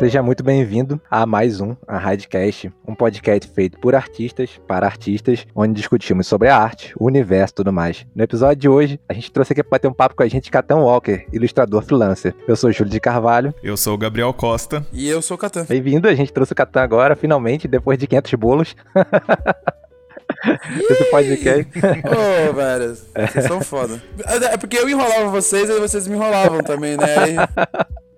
Seja 0.00 0.22
muito 0.22 0.42
bem-vindo 0.42 0.98
a 1.10 1.26
mais 1.26 1.60
um, 1.60 1.76
a 1.86 1.98
Radcast, 1.98 2.72
um 2.88 2.94
podcast 2.94 3.52
feito 3.52 3.78
por 3.78 3.94
artistas, 3.94 4.58
para 4.66 4.86
artistas, 4.86 5.46
onde 5.54 5.74
discutimos 5.74 6.26
sobre 6.26 6.48
a 6.48 6.56
arte, 6.56 6.94
o 6.98 7.04
universo 7.04 7.52
e 7.52 7.56
tudo 7.56 7.70
mais. 7.70 8.06
No 8.14 8.24
episódio 8.24 8.56
de 8.56 8.66
hoje, 8.66 8.98
a 9.06 9.12
gente 9.12 9.30
trouxe 9.30 9.52
aqui 9.52 9.62
para 9.62 9.72
bater 9.72 9.88
um 9.88 9.92
papo 9.92 10.16
com 10.16 10.22
a 10.22 10.26
gente 10.26 10.50
Catan 10.50 10.78
Walker, 10.78 11.26
ilustrador 11.34 11.82
freelancer. 11.82 12.34
Eu 12.48 12.56
sou 12.56 12.72
Júlio 12.72 12.90
de 12.90 12.98
Carvalho. 12.98 13.54
Eu 13.62 13.76
sou 13.76 13.92
o 13.92 13.98
Gabriel 13.98 14.32
Costa. 14.32 14.86
E 14.90 15.06
eu 15.06 15.20
sou 15.20 15.34
o 15.34 15.38
Catan. 15.38 15.66
Bem-vindo, 15.68 16.08
a 16.08 16.14
gente 16.14 16.32
trouxe 16.32 16.54
o 16.54 16.56
Catan 16.56 16.80
agora, 16.80 17.14
finalmente, 17.14 17.68
depois 17.68 17.98
de 17.98 18.06
500 18.06 18.34
bolos. 18.36 18.76
Esse 20.90 21.04
podcast. 21.10 21.78
Ô, 21.78 22.48
oh, 22.48 22.52
velho, 22.54 22.96
vocês 22.96 23.44
são 23.44 23.60
foda. 23.60 24.02
É 24.50 24.56
porque 24.56 24.78
eu 24.78 24.88
enrolava 24.88 25.28
vocês 25.28 25.68
e 25.68 25.78
vocês 25.78 26.08
me 26.08 26.16
enrolavam 26.16 26.62
também, 26.62 26.96
né? 26.96 27.06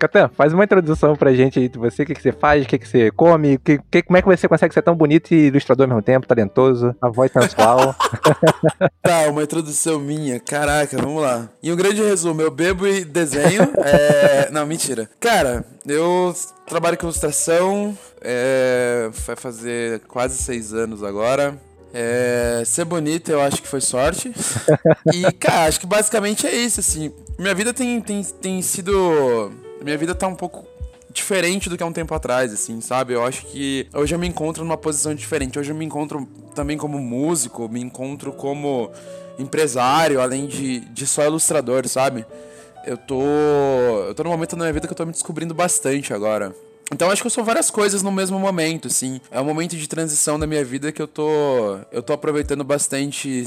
Catan, 0.03 0.29
faz 0.29 0.53
uma 0.53 0.65
introdução 0.65 1.15
pra 1.15 1.33
gente 1.33 1.61
aí 1.61 1.69
de 1.69 1.79
você, 1.79 2.03
o 2.03 2.07
que, 2.07 2.15
que 2.15 2.23
você 2.23 2.33
faz, 2.33 2.65
o 2.65 2.69
que, 2.69 2.77
que 2.77 2.89
você 2.89 3.11
come, 3.13 3.57
que, 3.59 3.79
que, 3.89 4.03
como 4.03 4.17
é 4.17 4.23
que 4.23 4.27
você 4.27 4.49
consegue 4.49 4.75
ser 4.75 4.83
tão 4.83 4.97
bonito 4.97 5.33
e 5.33 5.47
ilustrador 5.47 5.85
ao 5.85 5.89
mesmo 5.91 6.03
tempo, 6.03 6.27
talentoso, 6.27 6.93
a 7.01 7.09
voz 7.09 7.31
sensual. 7.31 7.95
tá, 9.01 9.31
uma 9.31 9.45
introdução 9.45 10.01
minha, 10.01 10.41
caraca, 10.41 10.97
vamos 10.97 11.23
lá. 11.23 11.49
Em 11.63 11.71
um 11.71 11.77
grande 11.77 12.03
resumo, 12.03 12.43
eu 12.43 12.51
bebo 12.51 12.85
e 12.85 13.05
desenho. 13.05 13.63
é... 13.85 14.51
Não, 14.51 14.67
mentira. 14.67 15.09
Cara, 15.21 15.65
eu 15.87 16.35
trabalho 16.67 16.99
com 16.99 17.07
ilustração, 17.07 17.97
é... 18.21 19.09
vai 19.25 19.37
fazer 19.37 20.01
quase 20.09 20.37
seis 20.39 20.75
anos 20.75 21.05
agora. 21.05 21.55
É, 21.95 22.63
ser 22.65 22.87
bonito 22.87 23.31
eu 23.31 23.41
acho 23.41 23.61
que 23.61 23.69
foi 23.69 23.81
sorte. 23.81 24.33
e, 25.13 25.31
cara, 25.33 25.67
acho 25.67 25.79
que 25.79 25.87
basicamente 25.87 26.47
é 26.47 26.57
isso, 26.57 26.81
assim. 26.81 27.13
Minha 27.39 27.55
vida 27.55 27.73
tem, 27.75 28.01
tem, 28.01 28.25
tem 28.25 28.63
sido 28.63 29.53
minha 29.83 29.97
vida 29.97 30.15
tá 30.15 30.27
um 30.27 30.35
pouco 30.35 30.67
diferente 31.13 31.69
do 31.69 31.77
que 31.77 31.83
há 31.83 31.87
um 31.87 31.93
tempo 31.93 32.15
atrás, 32.15 32.53
assim, 32.53 32.81
sabe? 32.81 33.13
Eu 33.13 33.25
acho 33.25 33.47
que 33.47 33.87
hoje 33.95 34.15
eu 34.15 34.19
me 34.19 34.27
encontro 34.27 34.65
numa 34.65 34.77
posição 34.77 35.15
diferente. 35.15 35.59
Hoje 35.59 35.71
eu 35.71 35.77
me 35.77 35.85
encontro 35.85 36.27
também 36.55 36.77
como 36.77 36.99
músico, 36.99 37.69
me 37.69 37.81
encontro 37.81 38.33
como 38.33 38.91
empresário, 39.39 40.21
além 40.21 40.47
de, 40.47 40.81
de 40.81 41.07
só 41.07 41.25
ilustrador, 41.25 41.87
sabe? 41.89 42.25
Eu 42.85 42.97
tô. 42.97 43.23
Eu 43.23 44.15
tô 44.15 44.25
num 44.25 44.31
momento 44.31 44.57
da 44.57 44.65
minha 44.65 44.73
vida 44.73 44.87
que 44.87 44.93
eu 44.93 44.97
tô 44.97 45.07
me 45.07 45.13
descobrindo 45.13 45.55
bastante 45.55 46.13
agora. 46.13 46.55
Então 46.93 47.11
acho 47.11 47.23
que 47.23 47.27
eu 47.27 47.31
sou 47.31 47.45
várias 47.45 47.71
coisas 47.71 48.03
no 48.03 48.13
mesmo 48.13 48.39
momento, 48.39 48.89
assim. 48.89 49.21
É 49.31 49.41
um 49.41 49.45
momento 49.45 49.77
de 49.77 49.89
transição 49.89 50.39
da 50.39 50.47
minha 50.47 50.65
vida 50.65 50.93
que 50.93 51.01
eu 51.01 51.09
tô. 51.09 51.79
Eu 51.91 52.03
tô 52.03 52.13
aproveitando 52.13 52.63
bastante 52.63 53.45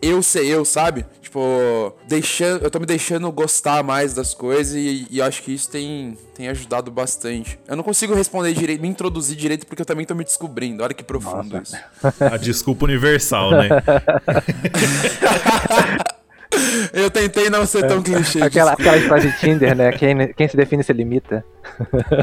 eu 0.00 0.22
ser 0.22 0.46
eu, 0.46 0.64
sabe? 0.64 1.04
Tipo, 1.20 1.92
deixando. 2.08 2.62
Eu 2.62 2.70
tô 2.70 2.80
me 2.80 2.86
deixando 2.86 3.30
gostar 3.30 3.82
mais 3.82 4.14
das 4.14 4.32
coisas 4.32 4.74
e, 4.74 5.06
e 5.10 5.20
acho 5.20 5.42
que 5.42 5.52
isso 5.52 5.70
tem, 5.70 6.16
tem 6.34 6.48
ajudado 6.48 6.90
bastante. 6.90 7.58
Eu 7.68 7.76
não 7.76 7.84
consigo 7.84 8.14
responder 8.14 8.54
direito, 8.54 8.80
me 8.80 8.88
introduzir 8.88 9.36
direito, 9.36 9.66
porque 9.66 9.82
eu 9.82 9.86
também 9.86 10.06
tô 10.06 10.14
me 10.14 10.24
descobrindo. 10.24 10.82
Olha 10.82 10.94
que 10.94 11.04
profundo 11.04 11.56
Nossa. 11.56 11.76
isso. 11.76 12.14
A 12.32 12.36
desculpa 12.36 12.84
universal, 12.84 13.50
né? 13.50 13.68
Eu 16.92 17.10
tentei 17.10 17.50
não 17.50 17.66
ser 17.66 17.86
tão 17.86 18.02
clichê. 18.02 18.42
Aquela, 18.42 18.72
aquela 18.72 18.96
história 18.96 19.30
de 19.30 19.38
Tinder, 19.38 19.76
né? 19.76 19.92
Quem, 19.92 20.32
quem 20.34 20.48
se 20.48 20.56
define 20.56 20.82
se 20.82 20.92
limita. 20.92 21.44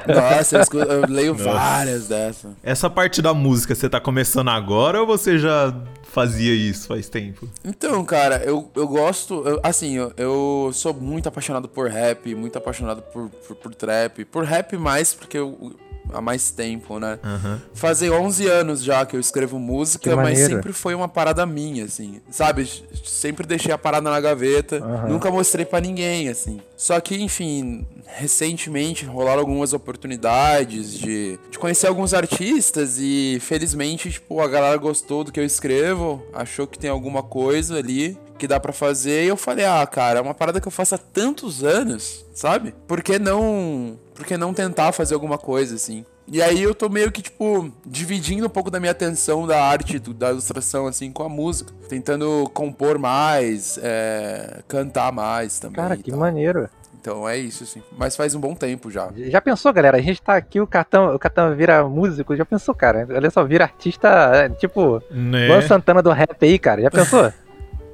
Nossa, 0.08 0.58
eu, 0.58 0.62
escuto, 0.62 0.92
eu 0.92 1.06
leio 1.08 1.34
Nossa. 1.34 1.52
várias 1.52 2.08
dessas. 2.08 2.52
Essa 2.64 2.90
parte 2.90 3.22
da 3.22 3.34
música, 3.34 3.76
você 3.76 3.90
tá 3.90 4.00
começando 4.00 4.50
agora 4.50 5.00
ou 5.02 5.08
você 5.08 5.38
já 5.38 5.74
fazia 6.04 6.54
isso 6.54 6.88
faz 6.88 7.10
tempo? 7.10 7.48
Então, 7.64 8.04
cara, 8.04 8.44
eu, 8.44 8.70
eu 8.76 8.88
gosto. 8.88 9.48
Eu, 9.48 9.60
assim, 9.64 9.96
eu, 9.98 10.14
eu 10.18 10.72
sou 10.74 10.94
muito 10.94 11.28
apaixonado 11.28 11.68
por 11.68 11.90
rap, 11.90 12.34
muito 12.36 12.58
apaixonado 12.58 13.02
por, 13.02 13.30
por, 13.30 13.56
por 13.56 13.76
trap. 13.76 14.26
Por 14.26 14.44
rap 14.44 14.78
mais, 14.78 15.14
porque 15.14 15.38
eu 15.38 15.74
há 16.14 16.22
mais 16.22 16.52
tempo, 16.52 16.99
né? 16.99 17.20
Uhum. 17.23 17.60
Fazem 17.73 18.10
11 18.10 18.48
anos 18.48 18.83
já 18.83 19.05
que 19.05 19.16
eu 19.16 19.20
escrevo 19.20 19.60
música, 19.60 20.16
mas 20.16 20.39
sempre 20.39 20.73
foi 20.73 20.94
uma 20.95 21.08
parada 21.08 21.45
minha, 21.45 21.86
assim. 21.86 22.22
Sabe? 22.30 22.67
Sempre 23.04 23.45
deixei 23.45 23.72
a 23.72 23.77
parada 23.77 24.10
na 24.10 24.20
gaveta, 24.20 24.83
uhum. 24.83 25.10
nunca 25.10 25.32
mostrei 25.32 25.66
para 25.66 25.82
ninguém, 25.82 26.30
assim. 26.30 26.60
Só 26.76 26.99
que, 26.99 27.22
enfim, 27.22 27.86
recentemente 28.05 29.05
rolaram 29.05 29.39
algumas 29.39 29.73
oportunidades 29.73 30.94
de, 30.94 31.39
de 31.49 31.60
conhecer 31.60 31.88
alguns 31.88 32.14
artistas 32.14 32.98
e 32.99 33.38
felizmente, 33.39 34.11
tipo, 34.11 34.42
a 34.42 34.48
galera 34.48 34.78
gostou 34.78 35.23
do 35.23 35.32
que 35.32 35.39
eu 35.39 35.45
escrevo, 35.45 36.23
achou 36.33 36.66
que 36.66 36.80
tem 36.80 36.89
alguma 36.89 37.23
coisa 37.23 37.78
ali 37.78 38.17
que 38.42 38.48
dá 38.48 38.60
para 38.60 38.74
fazer 38.74 39.24
e 39.24 39.28
eu 39.28 39.38
falei: 39.38 39.66
"Ah, 39.66 39.86
cara, 39.86 40.18
é 40.18 40.22
uma 40.22 40.34
parada 40.34 40.60
que 40.60 40.68
eu 40.68 40.72
faço 40.72 40.96
há 40.96 40.98
tantos 40.98 41.64
anos, 41.64 42.26
sabe? 42.34 42.74
Por 42.88 43.04
que 43.04 43.20
não 43.20 44.00
por 44.16 44.26
que 44.26 44.36
não 44.36 44.52
tentar 44.52 44.92
fazer 44.92 45.14
alguma 45.14 45.38
coisa 45.38 45.76
assim? 45.76 46.04
E 46.28 46.42
aí 46.42 46.64
eu 46.64 46.74
tô 46.74 46.88
meio 46.88 47.12
que, 47.12 47.22
tipo, 47.22 47.72
dividindo 47.86 48.46
um 48.46 48.50
pouco 48.50 48.72
da 48.72 48.80
minha 48.80 48.94
atenção 48.94 49.46
da 49.46 49.62
arte, 49.62 50.00
da 50.00 50.32
ilustração, 50.32 50.88
assim, 50.88 51.12
com 51.12 51.24
a 51.24 51.30
música. 51.30 51.74
Tentando 51.90 52.50
compor 52.54 52.98
mais, 52.98 53.78
é, 53.82 54.62
cantar 54.68 55.12
mais 55.12 55.60
também. 55.60 55.76
Cara, 55.76 55.98
que 55.98 56.12
maneiro. 56.12 56.70
Então 57.02 57.28
é 57.28 57.36
isso, 57.36 57.64
assim. 57.64 57.82
Mas 57.98 58.16
faz 58.16 58.36
um 58.36 58.40
bom 58.40 58.54
tempo 58.54 58.92
já. 58.92 59.10
Já 59.16 59.42
pensou, 59.42 59.73
galera? 59.73 59.98
A 59.98 60.02
gente 60.02 60.22
tá 60.22 60.36
aqui, 60.36 60.62
o 60.62 60.68
Catão, 60.68 61.16
o 61.16 61.20
Catão 61.20 61.54
vira 61.56 61.84
músico. 61.84 62.36
Já 62.36 62.46
pensou, 62.46 62.76
cara? 62.76 63.08
Olha 63.10 63.32
só, 63.32 63.44
vira 63.44 63.64
artista, 63.66 64.08
é, 64.08 64.50
tipo, 64.50 65.02
né? 65.10 65.48
Luan 65.48 65.62
Santana 65.64 66.02
do 66.02 66.12
rap 66.12 66.38
aí, 66.46 66.60
cara. 66.60 66.82
Já 66.84 66.92
pensou? 66.92 67.34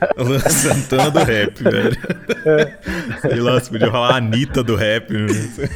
Luan 0.16 0.38
Santana 0.40 1.10
do 1.10 1.18
rap, 1.20 1.54
velho. 1.62 1.96
Sei 3.20 3.40
lá, 3.40 3.60
se 3.60 3.70
podia 3.70 3.90
falar 3.90 4.14
a 4.14 4.16
Anitta 4.16 4.62
do 4.62 4.76
rap. 4.76 5.12
Né? 5.12 5.68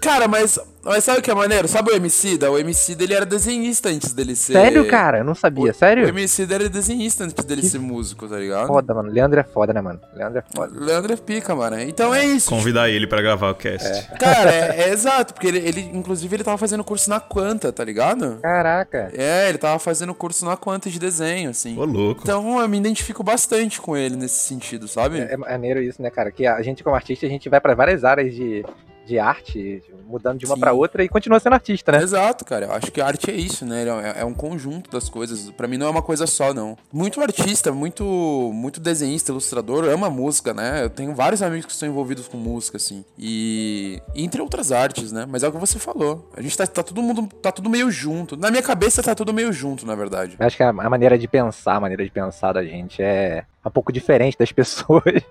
Cara, 0.00 0.26
mas 0.28 0.58
mas 0.88 1.04
sabe 1.04 1.18
o 1.18 1.22
que 1.22 1.30
é 1.30 1.34
maneiro? 1.34 1.68
Sabe 1.68 1.90
o 1.90 1.94
MC 1.94 2.38
da? 2.38 2.50
O 2.50 2.58
MC 2.58 2.94
dele 2.94 3.12
era 3.12 3.26
desenhista 3.26 3.90
antes 3.90 4.14
dele 4.14 4.34
ser. 4.34 4.54
Sério, 4.54 4.86
cara? 4.88 5.18
Eu 5.18 5.24
não 5.24 5.34
sabia. 5.34 5.70
O, 5.70 5.74
Sério? 5.74 6.06
O 6.06 6.08
MC 6.08 6.46
dele 6.46 6.64
era 6.64 6.72
desenhista 6.72 7.24
antes 7.24 7.44
dele 7.44 7.60
que 7.60 7.68
ser 7.68 7.78
músico, 7.78 8.26
tá 8.26 8.38
ligado? 8.38 8.66
Foda, 8.66 8.94
mano. 8.94 9.10
Leandro 9.10 9.38
é 9.38 9.42
foda, 9.42 9.74
né, 9.74 9.82
mano? 9.82 10.00
Leandro 10.14 10.38
é 10.38 10.44
foda. 10.56 10.80
Leandro 10.80 11.12
é 11.12 11.16
pica, 11.16 11.54
mano. 11.54 11.78
Então 11.80 12.14
é 12.14 12.24
isso. 12.24 12.48
Convidar 12.48 12.88
ele 12.88 13.06
pra 13.06 13.20
gravar 13.20 13.50
o 13.50 13.54
cast. 13.54 13.86
É. 13.86 14.02
Cara, 14.18 14.50
é, 14.50 14.84
é, 14.84 14.88
exato, 14.88 15.34
porque 15.34 15.48
ele, 15.48 15.58
ele, 15.58 15.90
inclusive, 15.92 16.34
ele 16.34 16.42
tava 16.44 16.56
fazendo 16.56 16.82
curso 16.82 17.10
na 17.10 17.20
Quanta, 17.20 17.70
tá 17.70 17.84
ligado? 17.84 18.38
Caraca. 18.40 19.10
É, 19.12 19.50
ele 19.50 19.58
tava 19.58 19.78
fazendo 19.78 20.14
curso 20.14 20.46
na 20.46 20.56
Quanta 20.56 20.88
de 20.88 20.98
desenho, 20.98 21.50
assim. 21.50 21.78
Ô, 21.78 21.84
louco. 21.84 22.22
Então 22.22 22.60
eu 22.60 22.68
me 22.68 22.78
identifico 22.78 23.22
bastante 23.22 23.67
com 23.76 23.96
ele 23.96 24.16
nesse 24.16 24.46
sentido, 24.46 24.86
sabe? 24.86 25.18
É, 25.18 25.32
é 25.32 25.36
maneiro 25.36 25.82
isso, 25.82 26.00
né, 26.00 26.10
cara? 26.10 26.30
Que 26.30 26.46
a 26.46 26.62
gente, 26.62 26.84
como 26.84 26.96
artista, 26.96 27.26
a 27.26 27.28
gente 27.28 27.48
vai 27.48 27.60
pra 27.60 27.74
várias 27.74 28.04
áreas 28.04 28.34
de 28.34 28.64
de 29.08 29.18
arte, 29.18 29.82
mudando 30.06 30.38
de 30.38 30.44
uma 30.44 30.56
para 30.56 30.74
outra 30.74 31.02
e 31.02 31.08
continua 31.08 31.40
sendo 31.40 31.54
artista, 31.54 31.90
né? 31.90 32.02
Exato, 32.02 32.44
cara. 32.44 32.66
Eu 32.66 32.72
acho 32.72 32.92
que 32.92 33.00
a 33.00 33.06
arte 33.06 33.30
é 33.30 33.34
isso, 33.34 33.64
né? 33.64 33.84
É, 34.14 34.20
é 34.20 34.24
um 34.24 34.34
conjunto 34.34 34.90
das 34.90 35.08
coisas. 35.08 35.50
Para 35.50 35.66
mim 35.66 35.78
não 35.78 35.86
é 35.86 35.90
uma 35.90 36.02
coisa 36.02 36.26
só, 36.26 36.52
não. 36.52 36.76
Muito 36.92 37.20
artista, 37.22 37.72
muito 37.72 38.04
muito 38.52 38.78
desenhista, 38.80 39.32
ilustrador, 39.32 39.84
ama 39.88 40.10
música, 40.10 40.52
né? 40.52 40.84
Eu 40.84 40.90
tenho 40.90 41.14
vários 41.14 41.40
amigos 41.40 41.64
que 41.64 41.72
estão 41.72 41.88
envolvidos 41.88 42.28
com 42.28 42.36
música, 42.36 42.76
assim. 42.76 43.02
E, 43.18 44.02
e 44.14 44.22
entre 44.22 44.42
outras 44.42 44.70
artes, 44.70 45.10
né? 45.10 45.24
Mas 45.26 45.42
é 45.42 45.48
o 45.48 45.52
que 45.52 45.58
você 45.58 45.78
falou. 45.78 46.30
A 46.36 46.42
gente 46.42 46.56
tá, 46.56 46.66
tá 46.66 46.82
todo 46.82 47.02
mundo, 47.02 47.26
tá 47.40 47.50
tudo 47.50 47.70
meio 47.70 47.90
junto. 47.90 48.36
Na 48.36 48.50
minha 48.50 48.62
cabeça 48.62 49.02
tá 49.02 49.14
tudo 49.14 49.32
meio 49.32 49.50
junto, 49.54 49.86
na 49.86 49.94
verdade. 49.94 50.36
Eu 50.38 50.46
acho 50.46 50.56
que 50.56 50.62
a, 50.62 50.68
a 50.68 50.90
maneira 50.90 51.16
de 51.16 51.26
pensar, 51.26 51.76
a 51.76 51.80
maneira 51.80 52.04
de 52.04 52.10
pensar 52.10 52.52
da 52.52 52.62
gente 52.62 53.02
é 53.02 53.44
um 53.64 53.70
pouco 53.70 53.92
diferente 53.92 54.36
das 54.38 54.50
pessoas. 54.52 55.22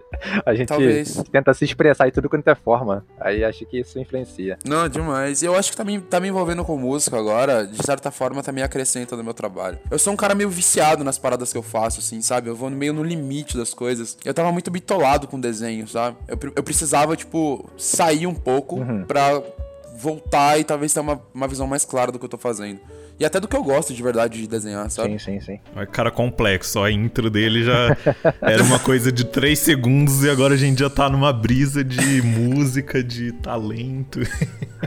A 0.45 0.53
gente 0.53 0.67
Talvez. 0.67 1.23
tenta 1.31 1.53
se 1.53 1.65
expressar 1.65 2.05
de 2.05 2.11
tudo 2.11 2.29
quanto 2.29 2.47
é 2.47 2.55
forma. 2.55 3.05
Aí 3.19 3.43
acho 3.43 3.65
que 3.65 3.79
isso 3.79 3.99
influencia. 3.99 4.57
Não, 4.65 4.88
demais. 4.88 5.43
Eu 5.43 5.55
acho 5.55 5.71
que 5.71 5.77
tá 5.77 5.83
me, 5.83 5.99
tá 5.99 6.19
me 6.19 6.27
envolvendo 6.27 6.63
com 6.63 6.77
música 6.77 7.17
agora, 7.17 7.65
de 7.65 7.83
certa 7.83 8.11
forma, 8.11 8.43
também 8.43 8.63
acrescenta 8.63 9.15
no 9.15 9.23
meu 9.23 9.33
trabalho. 9.33 9.79
Eu 9.89 9.99
sou 9.99 10.13
um 10.13 10.17
cara 10.17 10.35
meio 10.35 10.49
viciado 10.49 11.03
nas 11.03 11.17
paradas 11.17 11.51
que 11.51 11.57
eu 11.57 11.63
faço, 11.63 11.99
assim, 11.99 12.21
sabe? 12.21 12.49
Eu 12.49 12.55
vou 12.55 12.69
meio 12.69 12.93
no 12.93 13.03
limite 13.03 13.57
das 13.57 13.73
coisas. 13.73 14.17
Eu 14.23 14.33
tava 14.33 14.51
muito 14.51 14.69
bitolado 14.69 15.27
com 15.27 15.39
desenho, 15.39 15.88
sabe? 15.88 16.18
Eu, 16.27 16.38
eu 16.56 16.63
precisava, 16.63 17.15
tipo, 17.15 17.69
sair 17.77 18.27
um 18.27 18.35
pouco 18.35 18.77
uhum. 18.77 19.03
pra 19.06 19.41
voltar 19.97 20.59
e 20.59 20.63
talvez 20.63 20.94
ter 20.94 21.00
uma, 21.00 21.19
uma 21.33 21.47
visão 21.47 21.65
mais 21.65 21.83
clara 21.83 22.12
do 22.12 22.19
que 22.19 22.25
eu 22.25 22.30
tô 22.30 22.38
fazendo. 22.38 22.80
E 23.19 23.25
até 23.25 23.40
do 23.40 23.48
que 23.48 23.56
eu 23.56 23.64
gosto 23.64 23.94
de 23.94 24.04
verdade 24.04 24.40
de 24.40 24.48
desenhar, 24.48 24.90
sabe? 24.92 25.18
Sim, 25.19 25.40
sim, 25.40 25.42
sim. 25.42 25.60
É 25.75 25.86
cara 25.86 26.12
complexo, 26.12 26.80
a 26.81 26.92
intro 26.92 27.30
dele 27.30 27.64
já 27.64 27.98
era 28.42 28.64
uma 28.64 28.78
coisa 28.78 29.12
de 29.12 29.25
3 29.25 29.58
segundos 29.58 30.24
e 30.24 30.30
agora 30.30 30.54
a 30.54 30.58
gente 30.58 30.80
já 30.80 30.90
tá 30.90 31.10
numa 31.10 31.34
brisa 31.34 31.84
de 31.84 32.22
música, 32.22 33.04
de 33.04 33.31
talento. 33.31 34.19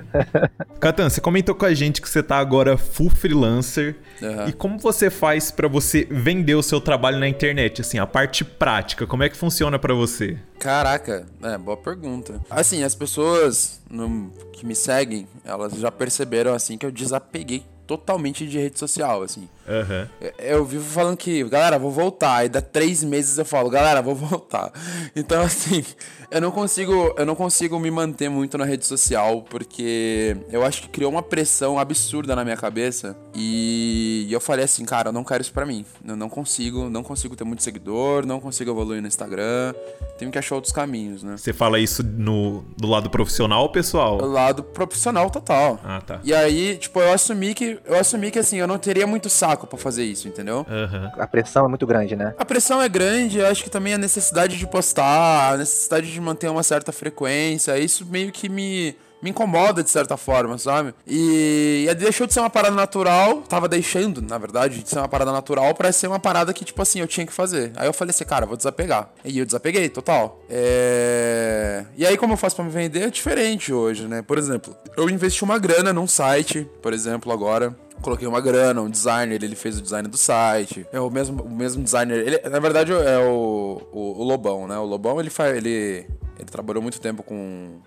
Catan, 0.79 1.11
você 1.11 1.21
comentou 1.21 1.55
com 1.55 1.65
a 1.65 1.75
gente 1.75 2.01
que 2.01 2.09
você 2.09 2.23
tá 2.23 2.39
agora 2.39 2.77
full 2.77 3.11
freelancer. 3.11 3.97
Uhum. 4.23 4.49
E 4.49 4.53
como 4.53 4.79
você 4.79 5.11
faz 5.11 5.51
para 5.51 5.67
você 5.67 6.07
vender 6.11 6.55
o 6.55 6.63
seu 6.63 6.81
trabalho 6.81 7.19
na 7.19 7.29
internet? 7.29 7.81
Assim, 7.81 7.99
a 7.99 8.07
parte 8.07 8.45
prática, 8.45 9.07
como 9.07 9.25
é 9.25 9.29
que 9.29 9.37
funciona 9.37 9.79
para 9.79 9.93
você? 9.93 10.39
Caraca, 10.59 11.27
é, 11.43 11.59
boa 11.59 11.77
pergunta. 11.77 12.41
Assim, 12.49 12.85
as 12.85 12.95
pessoas 12.95 13.81
no, 13.91 14.31
que 14.53 14.65
me 14.65 14.75
seguem, 14.75 15.27
elas 15.45 15.73
já 15.73 15.91
perceberam 15.91 16.55
assim 16.55 16.79
que 16.79 16.87
eu 16.87 16.93
desapeguei 16.93 17.65
totalmente 17.91 18.47
de 18.47 18.57
rede 18.57 18.79
social, 18.79 19.21
assim. 19.21 19.49
Uhum. 19.71 20.31
Eu 20.39 20.65
vivo 20.65 20.85
falando 20.85 21.17
que, 21.17 21.45
galera, 21.45 21.79
vou 21.79 21.91
voltar. 21.91 22.37
Aí 22.37 22.49
dá 22.49 22.61
três 22.61 23.05
meses 23.05 23.39
eu 23.39 23.45
falo, 23.45 23.71
galera, 23.71 24.03
vou 24.03 24.15
voltar. 24.15 24.73
Então, 25.17 25.43
assim, 25.43 25.85
eu 26.31 26.41
não 26.41 26.51
consigo, 26.51 27.15
eu 27.17 27.27
não 27.27 27.35
consigo 27.35 27.79
me 27.79 27.91
manter 27.91 28.29
muito 28.29 28.57
na 28.57 28.65
rede 28.65 28.87
social, 28.87 29.43
porque 29.43 30.37
eu 30.51 30.65
acho 30.65 30.83
que 30.83 30.89
criou 30.89 31.11
uma 31.11 31.23
pressão 31.23 31.79
absurda 31.79 32.37
na 32.37 32.45
minha 32.45 32.57
cabeça. 32.57 33.17
E 33.35 34.29
eu 34.31 34.41
falei 34.41 34.65
assim, 34.65 34.85
cara, 34.85 35.09
eu 35.09 35.13
não 35.13 35.25
quero 35.25 35.43
isso 35.43 35.53
pra 35.53 35.67
mim. 35.67 35.85
Eu 36.07 36.17
não 36.17 36.29
consigo, 36.29 36.89
não 36.89 37.03
consigo 37.03 37.35
ter 37.35 37.45
muito 37.45 37.63
seguidor, 37.63 38.25
não 38.25 38.41
consigo 38.41 38.71
evoluir 38.71 39.03
no 39.03 39.09
Instagram. 39.09 39.75
Tenho 40.19 40.31
que 40.31 40.39
achar 40.39 40.55
outros 40.55 40.73
caminhos, 40.73 41.23
né? 41.23 41.37
Você 41.37 41.53
fala 41.53 41.79
isso 41.79 42.03
no, 42.03 42.65
do 42.77 42.87
lado 42.87 43.11
profissional 43.11 43.63
ou 43.63 43.69
pessoal? 43.69 44.19
Do 44.19 44.27
lado 44.27 44.63
profissional 44.63 45.31
total. 45.31 45.81
Ah, 45.83 46.01
tá. 46.01 46.21
E 46.23 46.33
aí, 46.33 46.77
tipo, 46.77 47.01
eu 47.01 47.13
assumi 47.13 47.55
que. 47.55 47.79
Eu 47.85 47.99
assumi 47.99 48.31
que 48.31 48.39
assim, 48.39 48.59
eu 48.59 48.67
não 48.67 48.79
teria 48.79 49.07
muito 49.07 49.29
saco 49.29 49.60
para 49.67 49.79
fazer 49.79 50.05
isso, 50.05 50.29
entendeu? 50.29 50.67
Uhum. 50.69 51.11
A 51.23 51.27
pressão 51.27 51.65
é 51.65 51.69
muito 51.69 51.87
grande, 51.87 52.17
né? 52.17 52.35
A 52.39 52.45
pressão 52.45 52.81
é 52.81 52.89
grande, 52.89 53.39
eu 53.39 53.47
acho 53.47 53.63
que 53.65 53.71
também 53.71 53.95
a 53.95 53.99
necessidade 53.99 54.57
de 54.57 54.67
postar, 54.67 55.55
a 55.55 55.57
necessidade 55.57 56.13
de 56.13 56.21
manter 56.21 56.49
uma 56.49 56.63
certa 56.63 56.93
frequência, 56.93 57.79
isso 57.79 58.07
meio 58.07 58.33
que 58.33 58.49
me 58.49 58.97
me 59.23 59.31
incomoda 59.31 59.83
de 59.83 59.91
certa 59.91 60.17
forma, 60.17 60.59
sabe? 60.59 60.95
E, 61.07 61.87
e 61.89 61.95
deixou 61.95 62.27
de 62.27 62.33
ser 62.33 62.41
uma 62.41 62.51
parada 62.51 62.75
natural, 62.75 63.43
tava 63.43 63.69
deixando, 63.69 64.23
na 64.23 64.39
verdade, 64.39 64.83
de 64.83 64.89
ser 64.89 64.99
uma 64.99 65.09
parada 65.09 65.33
natural 65.33 65.75
para 65.75 65.93
ser 65.93 66.07
uma 66.07 66.19
parada 66.19 66.53
que, 66.53 66.65
tipo 66.65 66.81
assim, 66.81 67.01
eu 67.01 67.07
tinha 67.07 67.27
que 67.27 67.33
fazer. 67.33 67.73
Aí 67.77 67.87
eu 67.87 67.93
falei 67.93 68.11
assim, 68.11 68.25
cara, 68.25 68.47
vou 68.47 68.57
desapegar. 68.57 69.11
E 69.25 69.39
eu 69.39 69.45
desapeguei, 69.45 69.89
total. 69.89 70.41
É... 70.49 71.85
E 71.97 72.07
aí, 72.07 72.17
como 72.17 72.33
eu 72.33 72.37
faço 72.37 72.57
para 72.57 72.65
me 72.65 72.71
vender, 72.71 73.03
é 73.03 73.11
diferente 73.11 73.73
hoje, 73.73 74.07
né? 74.07 74.23
Por 74.23 74.39
exemplo, 74.39 74.75
eu 74.97 75.09
investi 75.11 75.45
uma 75.45 75.59
grana 75.59 75.93
num 75.93 76.07
site, 76.07 76.69
por 76.83 76.93
exemplo, 76.93 77.33
agora 77.33 77.75
coloquei 78.01 78.27
uma 78.27 78.41
grana, 78.41 78.81
um 78.81 78.89
designer, 78.89 79.43
ele 79.43 79.55
fez 79.55 79.79
o 79.79 79.83
design 79.83 80.09
do 80.09 80.17
site. 80.17 80.87
É 80.93 80.99
o 81.01 81.11
mesmo, 81.11 81.43
o 81.43 81.51
mesmo 81.51 81.83
designer. 81.83 82.27
Ele, 82.27 82.49
na 82.49 82.59
verdade, 82.59 82.93
é 82.93 83.19
o, 83.19 83.83
o, 83.93 84.21
o 84.21 84.25
Lobão, 84.25 84.67
né? 84.67 84.79
O 84.79 84.85
Lobão, 84.85 85.21
ele, 85.21 85.31
faz, 85.31 85.57
ele, 85.57 86.07
ele 86.39 86.51
trabalhou 86.51 86.83
muito 86.83 87.01
tempo 87.01 87.23
com 87.23 87.79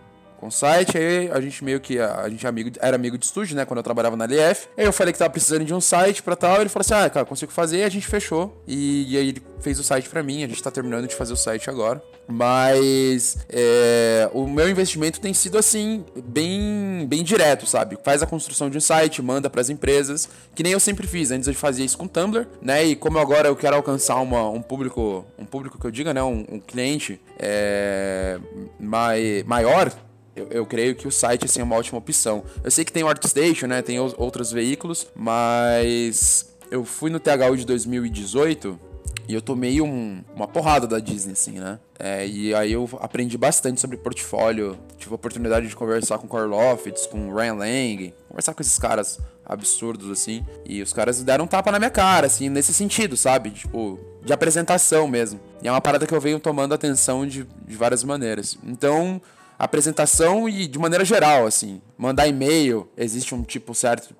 com 0.44 0.50
o 0.50 0.51
site, 0.51 0.98
aí 0.98 1.31
a 1.31 1.40
gente 1.40 1.63
meio 1.63 1.80
que, 1.80 1.98
a, 1.98 2.28
gente 2.28 2.45
é 2.45 2.50
amigo, 2.50 2.69
era 2.81 2.98
amigo 2.98 3.18
de 3.18 3.25
estúdio, 3.25 3.56
né, 3.56 3.63
quando 3.63 3.78
eu 3.78 3.84
trabalhava 3.84 4.18
na 4.18 4.25
LF. 4.25 4.68
Aí 4.78 4.84
eu 4.84 4.92
falei 4.92 5.13
que 5.13 5.19
tava 5.19 5.30
precisando 5.30 5.63
de 5.63 5.74
um 5.74 5.80
site 5.80 6.22
pra 6.22 6.36
tal, 6.36 6.60
ele 6.60 6.69
falou 6.69 6.81
assim, 6.81 6.94
ah, 6.94 7.10
cara, 7.10 7.25
consigo 7.25 7.51
fazer, 7.51 7.78
e 7.78 7.84
a 7.84 7.90
gente 7.90 8.06
fechou. 8.06 8.62
E, 8.68 9.13
e 9.13 9.18
aí 9.18 9.30
ele 9.30 9.42
fez 9.62 9.80
o 9.80 9.84
site 9.84 10.10
pra 10.10 10.22
mim, 10.22 10.44
a 10.44 10.48
gente 10.48 10.62
tá 10.62 10.69
terminando 10.69 11.07
de 11.07 11.16
fazer 11.16 11.31
o 11.31 11.38
site 11.38 11.69
agora. 11.69 12.04
Mas 12.28 13.38
é, 13.50 14.30
o 14.34 14.48
meu 14.48 14.69
investimento 14.69 15.19
tem 15.19 15.34
sido 15.34 15.57
assim, 15.57 16.06
bem, 16.25 17.06
bem 17.07 17.24
direto, 17.24 17.66
sabe? 17.66 17.98
Faz 18.04 18.22
a 18.22 18.25
construção 18.25 18.69
de 18.69 18.78
um 18.78 18.81
site, 18.81 19.22
manda 19.22 19.50
para 19.50 19.62
as 19.62 19.69
empresas, 19.69 20.30
que 20.54 20.63
nem 20.63 20.72
eu 20.72 20.80
sempre 20.80 21.07
fiz. 21.07 21.31
Antes 21.31 21.48
eu 21.48 21.54
fazia 21.54 21.86
isso 21.86 21.98
com 21.98 22.07
Tumblr, 22.07 22.48
né? 22.62 22.84
E 22.86 22.95
como 22.95 23.18
agora 23.18 23.48
eu 23.48 23.56
quero 23.56 23.75
alcançar 23.75 24.16
uma, 24.18 24.50
um 24.50 24.62
público, 24.62 25.25
um 25.38 25.45
público 25.45 25.80
que 25.80 25.86
eu 25.86 25.92
diga, 25.92 26.13
né? 26.13 26.24
Um, 26.24 26.45
um 26.50 26.60
cliente 26.60 27.19
é, 27.38 28.40
mai, 28.80 29.44
maior, 29.45 29.92
eu, 30.35 30.47
eu, 30.50 30.65
creio 30.65 30.95
que 30.95 31.07
o 31.07 31.12
site 31.12 31.45
assim, 31.45 31.62
é 31.62 31.63
uma 31.63 31.75
ótima 31.75 31.97
opção. 31.97 32.44
Eu 32.63 32.71
sei 32.71 32.83
que 32.83 32.91
tem 32.91 33.03
o 33.03 33.07
ArtStation, 33.07 33.68
né? 33.68 33.81
Tem 33.81 34.00
outros 34.00 34.51
veículos, 34.51 35.07
mas 35.15 36.53
eu 36.71 36.83
fui 36.83 37.09
no 37.09 37.19
THU 37.19 37.56
de 37.56 37.65
2018 37.65 38.80
e 39.27 39.33
eu 39.33 39.41
tomei 39.41 39.80
um, 39.80 40.21
uma 40.35 40.47
porrada 40.47 40.85
da 40.85 41.00
Disney, 41.00 41.33
assim, 41.33 41.59
né? 41.59 41.80
É, 41.97 42.27
e 42.27 42.53
aí 42.53 42.74
eu 42.74 42.89
aprendi 43.00 43.38
bastante 43.38 43.80
sobre 43.80 43.95
portfólio. 43.95 44.77
Tive 44.97 45.13
a 45.13 45.15
oportunidade 45.15 45.68
de 45.68 45.75
conversar 45.75 46.18
com 46.18 46.27
o 46.27 46.30
Carl 46.30 46.47
Lofts, 46.47 47.06
com 47.06 47.30
o 47.30 47.35
Ryan 47.35 47.56
Lang, 47.56 48.13
conversar 48.27 48.53
com 48.53 48.62
esses 48.62 48.77
caras 48.77 49.19
absurdos, 49.45 50.09
assim. 50.09 50.45
E 50.65 50.81
os 50.81 50.91
caras 50.91 51.24
deram 51.24 51.45
um 51.45 51.47
tapa 51.47 51.71
na 51.71 51.80
minha 51.80 51.91
cara, 51.91 52.27
assim, 52.27 52.50
nesse 52.50 52.74
sentido, 52.74 53.15
sabe? 53.15 53.51
Tipo, 53.51 54.00
de 54.24 54.33
apresentação 54.33 55.07
mesmo. 55.07 55.39
E 55.62 55.68
é 55.68 55.71
uma 55.71 55.81
parada 55.81 56.06
que 56.06 56.13
eu 56.13 56.19
venho 56.19 56.39
tomando 56.39 56.74
atenção 56.74 57.25
de, 57.25 57.47
de 57.65 57.75
várias 57.75 58.03
maneiras. 58.03 58.57
Então, 58.63 59.21
apresentação 59.57 60.47
e 60.47 60.67
de 60.67 60.79
maneira 60.79 61.05
geral, 61.05 61.45
assim. 61.45 61.81
Mandar 61.97 62.27
e-mail, 62.27 62.88
existe 62.97 63.33
um 63.33 63.44
tipo 63.44 63.73
certo, 63.73 64.15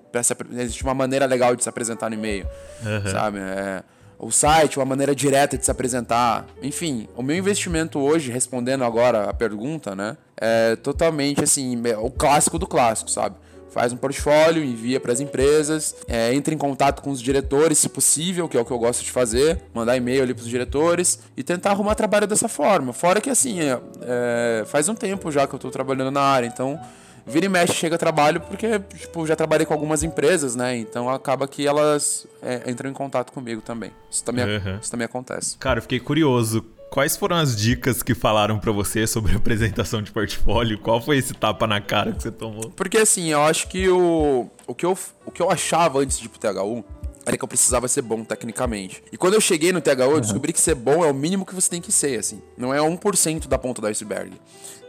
existe 0.52 0.82
uma 0.82 0.94
maneira 0.94 1.26
legal 1.26 1.54
de 1.54 1.62
se 1.62 1.68
apresentar 1.68 2.08
no 2.08 2.14
e-mail, 2.14 2.46
uhum. 2.82 3.10
sabe? 3.10 3.38
É, 3.38 3.82
o 4.18 4.30
site, 4.30 4.78
uma 4.78 4.86
maneira 4.86 5.14
direta 5.14 5.58
de 5.58 5.64
se 5.64 5.70
apresentar. 5.70 6.46
Enfim, 6.62 7.08
o 7.16 7.22
meu 7.22 7.36
investimento 7.36 7.98
hoje, 7.98 8.30
respondendo 8.30 8.84
agora 8.84 9.28
a 9.28 9.34
pergunta, 9.34 9.94
né? 9.94 10.16
É 10.36 10.76
totalmente 10.76 11.42
assim, 11.42 11.80
o 11.98 12.10
clássico 12.10 12.58
do 12.58 12.66
clássico, 12.66 13.10
sabe? 13.10 13.36
Faz 13.74 13.92
um 13.92 13.96
portfólio, 13.96 14.62
envia 14.62 15.00
para 15.00 15.12
as 15.12 15.18
empresas, 15.18 15.96
é, 16.06 16.32
entra 16.32 16.54
em 16.54 16.56
contato 16.56 17.02
com 17.02 17.10
os 17.10 17.20
diretores, 17.20 17.78
se 17.78 17.88
possível, 17.88 18.48
que 18.48 18.56
é 18.56 18.60
o 18.60 18.64
que 18.64 18.70
eu 18.70 18.78
gosto 18.78 19.02
de 19.02 19.10
fazer, 19.10 19.60
mandar 19.74 19.96
e-mail 19.96 20.22
ali 20.22 20.32
para 20.32 20.42
os 20.42 20.48
diretores 20.48 21.18
e 21.36 21.42
tentar 21.42 21.72
arrumar 21.72 21.96
trabalho 21.96 22.24
dessa 22.24 22.48
forma. 22.48 22.92
Fora 22.92 23.20
que 23.20 23.28
assim, 23.28 23.60
é, 23.60 23.80
é, 24.02 24.64
faz 24.64 24.88
um 24.88 24.94
tempo 24.94 25.30
já 25.32 25.44
que 25.48 25.54
eu 25.54 25.56
estou 25.56 25.72
trabalhando 25.72 26.12
na 26.12 26.20
área, 26.20 26.46
então 26.46 26.78
vira 27.26 27.46
e 27.46 27.48
mexe 27.48 27.72
chega 27.72 27.98
trabalho 27.98 28.40
porque 28.40 28.78
tipo 28.78 29.26
já 29.26 29.34
trabalhei 29.34 29.64
com 29.64 29.72
algumas 29.72 30.02
empresas 30.02 30.54
né 30.54 30.76
então 30.76 31.08
acaba 31.08 31.48
que 31.48 31.66
elas 31.66 32.26
é, 32.42 32.70
entram 32.70 32.90
em 32.90 32.92
contato 32.92 33.32
comigo 33.32 33.62
também 33.62 33.90
isso 34.10 34.22
também 34.22 34.44
uhum. 34.44 34.78
isso 34.78 34.90
também 34.90 35.06
acontece 35.06 35.56
cara 35.56 35.78
eu 35.78 35.82
fiquei 35.82 35.98
curioso 35.98 36.62
Quais 36.90 37.16
foram 37.16 37.36
as 37.36 37.56
dicas 37.56 38.02
que 38.02 38.14
falaram 38.14 38.58
para 38.58 38.70
você 38.70 39.06
sobre 39.06 39.34
apresentação 39.36 40.00
de 40.00 40.12
portfólio? 40.12 40.78
Qual 40.78 41.00
foi 41.00 41.18
esse 41.18 41.34
tapa 41.34 41.66
na 41.66 41.80
cara 41.80 42.12
que 42.12 42.22
você 42.22 42.30
tomou? 42.30 42.70
Porque 42.70 42.98
assim, 42.98 43.30
eu 43.30 43.42
acho 43.42 43.68
que 43.68 43.88
o, 43.88 44.48
o, 44.66 44.74
que, 44.74 44.86
eu, 44.86 44.96
o 45.26 45.30
que 45.30 45.42
eu 45.42 45.50
achava 45.50 45.98
antes 45.98 46.18
de 46.18 46.26
ir 46.26 46.28
pro 46.28 46.38
THU 46.38 46.84
era 47.26 47.36
que 47.36 47.44
eu 47.44 47.48
precisava 47.48 47.88
ser 47.88 48.02
bom 48.02 48.22
tecnicamente. 48.24 49.02
E 49.12 49.16
quando 49.16 49.34
eu 49.34 49.40
cheguei 49.40 49.72
no 49.72 49.80
THU, 49.80 50.02
eu 50.02 50.20
descobri 50.20 50.52
que 50.52 50.60
ser 50.60 50.74
bom 50.74 51.04
é 51.04 51.10
o 51.10 51.14
mínimo 51.14 51.46
que 51.46 51.54
você 51.54 51.70
tem 51.70 51.80
que 51.80 51.92
ser, 51.92 52.18
assim. 52.18 52.42
Não 52.56 52.72
é 52.72 52.78
1% 52.78 53.46
da 53.48 53.58
ponta 53.58 53.80
do 53.80 53.86
iceberg. 53.86 54.32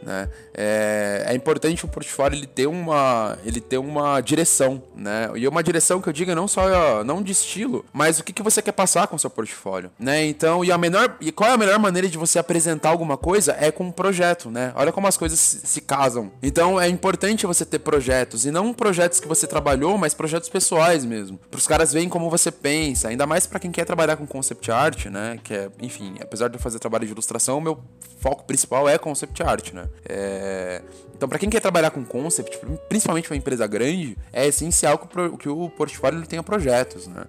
Né? 0.06 0.30
É, 0.54 1.26
é, 1.30 1.36
importante 1.36 1.84
o 1.84 1.88
portfólio 1.88 2.38
ele 2.38 2.46
ter 2.46 2.68
uma 2.68 3.38
ele 3.44 3.60
ter 3.60 3.80
uma 3.80 4.22
direção, 4.22 4.84
né? 4.96 5.32
E 5.36 5.48
uma 5.48 5.64
direção 5.64 6.00
que 6.00 6.08
eu 6.08 6.14
diga 6.14 6.36
não 6.36 6.48
só 6.48 7.04
não 7.04 7.24
de 7.24 7.32
estilo, 7.32 7.84
mas 7.92 8.20
o 8.20 8.24
que, 8.24 8.32
que 8.32 8.44
você 8.44 8.62
quer 8.62 8.74
passar 8.74 9.08
com 9.08 9.16
o 9.16 9.20
seu 9.20 9.32
portfólio, 9.32 9.90
né? 9.98 10.24
Então, 10.26 10.64
e 10.64 10.72
a 10.72 10.78
menor 10.78 11.18
e 11.20 11.32
qual 11.32 11.50
é 11.50 11.54
a 11.54 11.58
melhor 11.58 11.80
maneira 11.80 12.08
de 12.08 12.18
você 12.20 12.38
apresentar 12.38 12.90
alguma 12.90 13.18
coisa 13.18 13.56
é 13.60 13.72
com 13.72 13.86
um 13.86 13.92
projeto, 13.92 14.52
né? 14.52 14.72
Olha 14.76 14.92
como 14.92 15.08
as 15.08 15.18
coisas 15.18 15.40
se, 15.40 15.66
se 15.66 15.82
casam. 15.82 16.32
Então, 16.44 16.80
é 16.80 16.88
importante 16.88 17.48
você 17.48 17.66
ter 17.66 17.80
projetos 17.80 18.46
e 18.46 18.52
não 18.52 18.74
projetos 18.74 19.20
que 19.20 19.28
você 19.28 19.48
trabalhou, 19.48 19.98
mas 19.98 20.14
projetos 20.14 20.50
pessoais 20.50 21.04
mesmo, 21.04 21.40
para 21.50 21.58
os 21.58 21.68
caras 21.68 21.92
verem 21.92 22.10
como 22.10 22.25
você 22.30 22.52
pensa, 22.52 23.10
ainda 23.10 23.26
mais 23.26 23.46
para 23.46 23.60
quem 23.60 23.72
quer 23.72 23.86
trabalhar 23.86 24.18
com 24.18 24.26
concept 24.26 24.72
art, 24.72 25.06
né? 25.06 25.40
Que 25.44 25.54
é, 25.54 25.70
enfim, 25.82 26.16
apesar 26.22 26.48
de 26.48 26.56
eu 26.56 26.60
fazer 26.60 26.80
trabalho 26.80 27.06
de 27.06 27.12
ilustração, 27.12 27.60
meu 27.60 27.82
foco 28.20 28.44
principal 28.46 28.88
é 28.88 28.98
concept 28.98 29.42
art, 29.44 29.72
né? 29.74 29.88
É... 30.08 30.82
Então, 31.16 31.30
para 31.30 31.40
quem 31.40 31.50
quer 31.50 31.62
trabalhar 31.62 31.92
com 31.92 32.04
concept, 32.04 32.60
principalmente 32.90 33.30
uma 33.30 33.38
empresa 33.38 33.66
grande, 33.68 34.18
é 34.34 34.48
essencial 34.48 34.98
que 34.98 35.20
o, 35.20 35.38
que 35.38 35.50
o 35.50 35.70
portfólio 35.70 36.26
tenha 36.26 36.44
projetos, 36.44 37.08
né? 37.08 37.26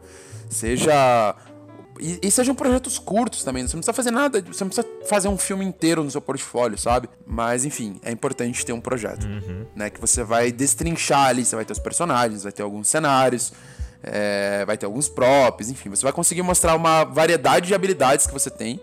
Seja 0.48 1.34
e, 2.00 2.18
e, 2.22 2.30
sejam 2.30 2.54
projetos 2.54 2.98
curtos 2.98 3.42
também. 3.42 3.66
Você 3.66 3.74
não 3.76 3.80
precisa 3.80 3.92
fazer 3.92 4.10
nada, 4.10 4.40
você 4.40 4.64
não 4.64 4.70
precisa 4.70 4.86
fazer 5.08 5.28
um 5.28 5.38
filme 5.38 5.64
inteiro 5.64 6.04
no 6.04 6.10
seu 6.10 6.20
portfólio, 6.20 6.78
sabe? 6.78 7.08
Mas 7.26 7.64
enfim, 7.64 7.98
é 8.02 8.10
importante 8.10 8.64
ter 8.64 8.72
um 8.72 8.80
projeto, 8.80 9.24
uhum. 9.24 9.66
né? 9.74 9.90
Que 9.90 10.00
você 10.00 10.22
vai 10.22 10.52
destrinchar 10.52 11.28
ali, 11.28 11.44
você 11.44 11.56
vai 11.56 11.64
ter 11.64 11.72
os 11.72 11.78
personagens, 11.78 12.42
vai 12.42 12.52
ter 12.52 12.62
alguns 12.62 12.88
cenários, 12.88 13.52
é, 14.06 14.64
vai 14.64 14.78
ter 14.78 14.86
alguns 14.86 15.08
props, 15.08 15.68
enfim, 15.68 15.90
você 15.90 16.02
vai 16.02 16.12
conseguir 16.12 16.42
mostrar 16.42 16.74
uma 16.74 17.04
variedade 17.04 17.66
de 17.66 17.74
habilidades 17.74 18.26
que 18.26 18.32
você 18.32 18.48
tem 18.50 18.80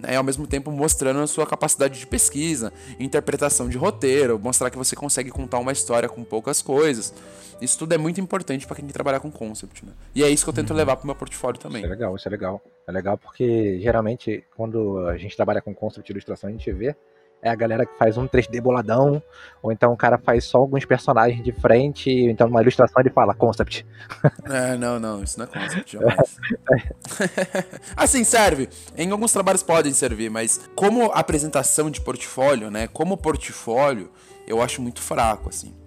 né, 0.00 0.16
ao 0.16 0.24
mesmo 0.24 0.46
tempo 0.46 0.70
mostrando 0.70 1.20
a 1.20 1.26
sua 1.26 1.46
capacidade 1.46 1.98
de 1.98 2.06
pesquisa, 2.06 2.72
interpretação 2.98 3.68
de 3.68 3.76
roteiro, 3.76 4.38
mostrar 4.38 4.70
que 4.70 4.78
você 4.78 4.94
consegue 4.94 5.30
contar 5.30 5.58
uma 5.58 5.72
história 5.72 6.08
com 6.08 6.22
poucas 6.24 6.62
coisas. 6.62 7.12
Isso 7.60 7.76
tudo 7.76 7.92
é 7.92 7.98
muito 7.98 8.20
importante 8.20 8.66
para 8.66 8.76
quem 8.76 8.86
trabalhar 8.86 9.18
com 9.18 9.30
concept, 9.32 9.84
né? 9.84 9.92
E 10.14 10.22
é 10.22 10.30
isso 10.30 10.44
que 10.44 10.50
eu 10.50 10.54
tento 10.54 10.70
uhum. 10.70 10.76
levar 10.76 10.96
para 10.96 11.02
o 11.02 11.06
meu 11.06 11.16
portfólio 11.16 11.58
também. 11.58 11.82
Isso 11.82 11.86
é 11.86 11.90
legal, 11.90 12.14
isso 12.14 12.28
é 12.28 12.30
legal. 12.30 12.62
É 12.86 12.92
legal 12.92 13.18
porque 13.18 13.80
geralmente 13.80 14.44
quando 14.56 14.98
a 15.08 15.16
gente 15.16 15.34
trabalha 15.34 15.60
com 15.60 15.74
concept 15.74 16.08
e 16.08 16.12
ilustração, 16.12 16.48
a 16.48 16.52
gente 16.52 16.70
vê 16.72 16.94
é 17.42 17.50
a 17.50 17.54
galera 17.54 17.86
que 17.86 17.96
faz 17.96 18.16
um 18.16 18.26
3D 18.26 18.60
boladão, 18.60 19.22
ou 19.62 19.70
então 19.70 19.92
o 19.92 19.96
cara 19.96 20.18
faz 20.18 20.44
só 20.44 20.58
alguns 20.58 20.84
personagens 20.84 21.42
de 21.42 21.52
frente, 21.52 22.10
então 22.10 22.48
numa 22.48 22.60
ilustração 22.62 23.00
ele 23.00 23.10
fala 23.10 23.34
concept. 23.34 23.86
É, 24.48 24.76
não, 24.76 24.98
não, 24.98 25.22
isso 25.22 25.38
não 25.38 25.44
é 25.44 25.48
concept, 25.48 25.92
jamais. 25.92 26.36
assim, 27.96 28.24
serve. 28.24 28.68
Em 28.96 29.10
alguns 29.10 29.32
trabalhos 29.32 29.62
podem 29.62 29.92
servir, 29.92 30.30
mas 30.30 30.68
como 30.74 31.12
apresentação 31.12 31.90
de 31.90 32.00
portfólio, 32.00 32.70
né, 32.70 32.88
como 32.88 33.16
portfólio, 33.16 34.10
eu 34.46 34.62
acho 34.62 34.80
muito 34.80 35.00
fraco, 35.00 35.50
assim. 35.50 35.77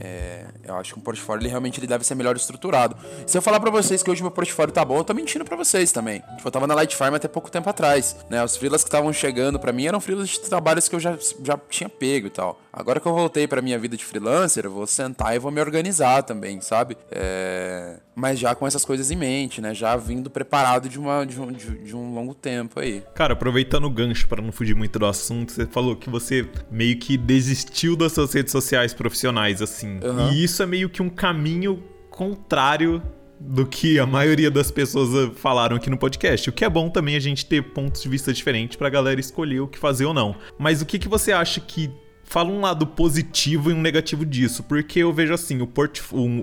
É, 0.00 0.46
eu 0.64 0.76
acho 0.76 0.94
que 0.94 0.98
um 0.98 1.02
portfólio 1.02 1.42
ele 1.42 1.48
realmente 1.48 1.78
ele 1.78 1.86
deve 1.86 2.04
ser 2.04 2.14
melhor 2.14 2.34
estruturado. 2.34 2.96
Se 3.26 3.36
eu 3.36 3.42
falar 3.42 3.60
para 3.60 3.70
vocês 3.70 4.02
que 4.02 4.10
hoje 4.10 4.22
meu 4.22 4.30
portfólio 4.30 4.72
tá 4.72 4.84
bom, 4.84 4.96
eu 4.96 5.04
tô 5.04 5.12
mentindo 5.12 5.44
para 5.44 5.56
vocês 5.56 5.92
também. 5.92 6.22
Tipo, 6.36 6.48
eu 6.48 6.50
tava 6.50 6.66
na 6.66 6.74
Light 6.74 6.96
Farm 6.96 7.14
até 7.14 7.28
pouco 7.28 7.50
tempo 7.50 7.68
atrás, 7.68 8.16
né? 8.30 8.42
Os 8.42 8.56
freelas 8.56 8.82
que 8.82 8.88
estavam 8.88 9.12
chegando 9.12 9.60
para 9.60 9.72
mim 9.72 9.86
eram 9.86 10.00
freelas 10.00 10.30
de 10.30 10.40
trabalhos 10.40 10.88
que 10.88 10.94
eu 10.94 11.00
já, 11.00 11.18
já 11.44 11.58
tinha 11.68 11.88
pego 11.88 12.28
e 12.28 12.30
tal. 12.30 12.60
Agora 12.72 13.00
que 13.00 13.06
eu 13.06 13.12
voltei 13.12 13.46
para 13.46 13.60
minha 13.60 13.78
vida 13.78 13.96
de 13.96 14.04
freelancer, 14.04 14.64
eu 14.64 14.70
vou 14.70 14.86
sentar 14.86 15.34
e 15.34 15.38
vou 15.38 15.50
me 15.50 15.60
organizar 15.60 16.22
também, 16.22 16.60
sabe? 16.60 16.96
É... 17.10 17.96
mas 18.14 18.38
já 18.38 18.54
com 18.54 18.66
essas 18.66 18.84
coisas 18.84 19.10
em 19.10 19.16
mente, 19.16 19.60
né? 19.60 19.74
Já 19.74 19.96
vindo 19.96 20.30
preparado 20.30 20.88
de, 20.88 20.98
uma, 20.98 21.26
de, 21.26 21.40
um, 21.40 21.52
de, 21.52 21.78
de 21.78 21.96
um 21.96 22.14
longo 22.14 22.32
tempo 22.32 22.80
aí. 22.80 23.02
Cara, 23.14 23.32
aproveitando 23.32 23.84
o 23.84 23.90
gancho 23.90 24.28
para 24.28 24.40
não 24.40 24.52
fugir 24.52 24.74
muito 24.74 24.98
do 24.98 25.06
assunto, 25.06 25.52
você 25.52 25.66
falou 25.66 25.96
que 25.96 26.08
você 26.08 26.48
meio 26.70 26.96
que 26.98 27.16
desistiu 27.16 27.96
das 27.96 28.12
suas 28.12 28.32
redes 28.32 28.52
sociais 28.52 28.94
profissionais, 28.94 29.60
assim. 29.60 29.89
Uhum. 30.02 30.32
E 30.32 30.44
isso 30.44 30.62
é 30.62 30.66
meio 30.66 30.88
que 30.88 31.02
um 31.02 31.08
caminho 31.08 31.82
contrário 32.10 33.02
do 33.40 33.66
que 33.66 33.98
a 33.98 34.06
maioria 34.06 34.50
das 34.50 34.70
pessoas 34.70 35.32
falaram 35.36 35.76
aqui 35.76 35.88
no 35.88 35.96
podcast. 35.96 36.50
O 36.50 36.52
que 36.52 36.64
é 36.64 36.68
bom 36.68 36.90
também 36.90 37.16
a 37.16 37.20
gente 37.20 37.46
ter 37.46 37.62
pontos 37.72 38.02
de 38.02 38.08
vista 38.08 38.32
diferentes 38.32 38.76
pra 38.76 38.90
galera 38.90 39.18
escolher 39.18 39.60
o 39.60 39.66
que 39.66 39.78
fazer 39.78 40.04
ou 40.04 40.12
não. 40.12 40.36
Mas 40.58 40.82
o 40.82 40.86
que, 40.86 40.98
que 40.98 41.08
você 41.08 41.32
acha 41.32 41.58
que 41.60 41.90
fala 42.30 42.48
um 42.48 42.60
lado 42.60 42.86
positivo 42.86 43.72
e 43.72 43.74
um 43.74 43.80
negativo 43.80 44.24
disso, 44.24 44.62
porque 44.62 45.00
eu 45.00 45.12
vejo 45.12 45.34
assim, 45.34 45.60
o, 45.60 45.68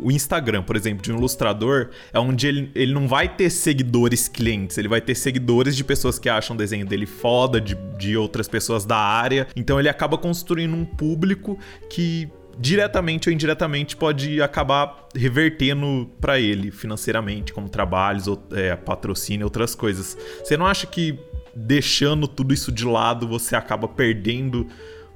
o 0.03 0.11
Instagram, 0.11 0.61
por 0.61 0.75
exemplo, 0.75 1.01
de 1.01 1.13
um 1.13 1.17
ilustrador, 1.17 1.91
é 2.11 2.19
onde 2.19 2.45
ele, 2.45 2.69
ele 2.75 2.93
não 2.93 3.07
vai 3.07 3.33
ter 3.33 3.49
seguidores 3.49 4.27
clientes, 4.27 4.77
ele 4.77 4.89
vai 4.89 4.99
ter 4.99 5.15
seguidores 5.15 5.77
de 5.77 5.85
pessoas 5.85 6.19
que 6.19 6.27
acham 6.27 6.57
o 6.57 6.59
desenho 6.59 6.85
dele 6.85 7.05
foda, 7.05 7.61
de, 7.61 7.73
de 7.97 8.17
outras 8.17 8.49
pessoas 8.49 8.83
da 8.85 8.97
área, 8.97 9.47
então 9.55 9.79
ele 9.79 9.87
acaba 9.87 10.17
construindo 10.17 10.75
um 10.75 10.83
público 10.83 11.57
que 11.89 12.29
diretamente 12.59 13.29
ou 13.29 13.33
indiretamente 13.33 13.95
pode 13.95 14.41
acabar 14.41 15.07
revertendo 15.15 16.09
para 16.19 16.39
ele 16.39 16.71
financeiramente, 16.71 17.53
como 17.53 17.69
trabalhos, 17.69 18.27
ou, 18.27 18.41
é, 18.51 18.75
patrocínio, 18.75 19.45
outras 19.45 19.75
coisas. 19.75 20.17
Você 20.43 20.57
não 20.57 20.65
acha 20.65 20.87
que 20.87 21.19
deixando 21.55 22.27
tudo 22.27 22.53
isso 22.53 22.71
de 22.71 22.85
lado 22.85 23.27
você 23.27 23.55
acaba 23.55 23.87
perdendo 23.87 24.67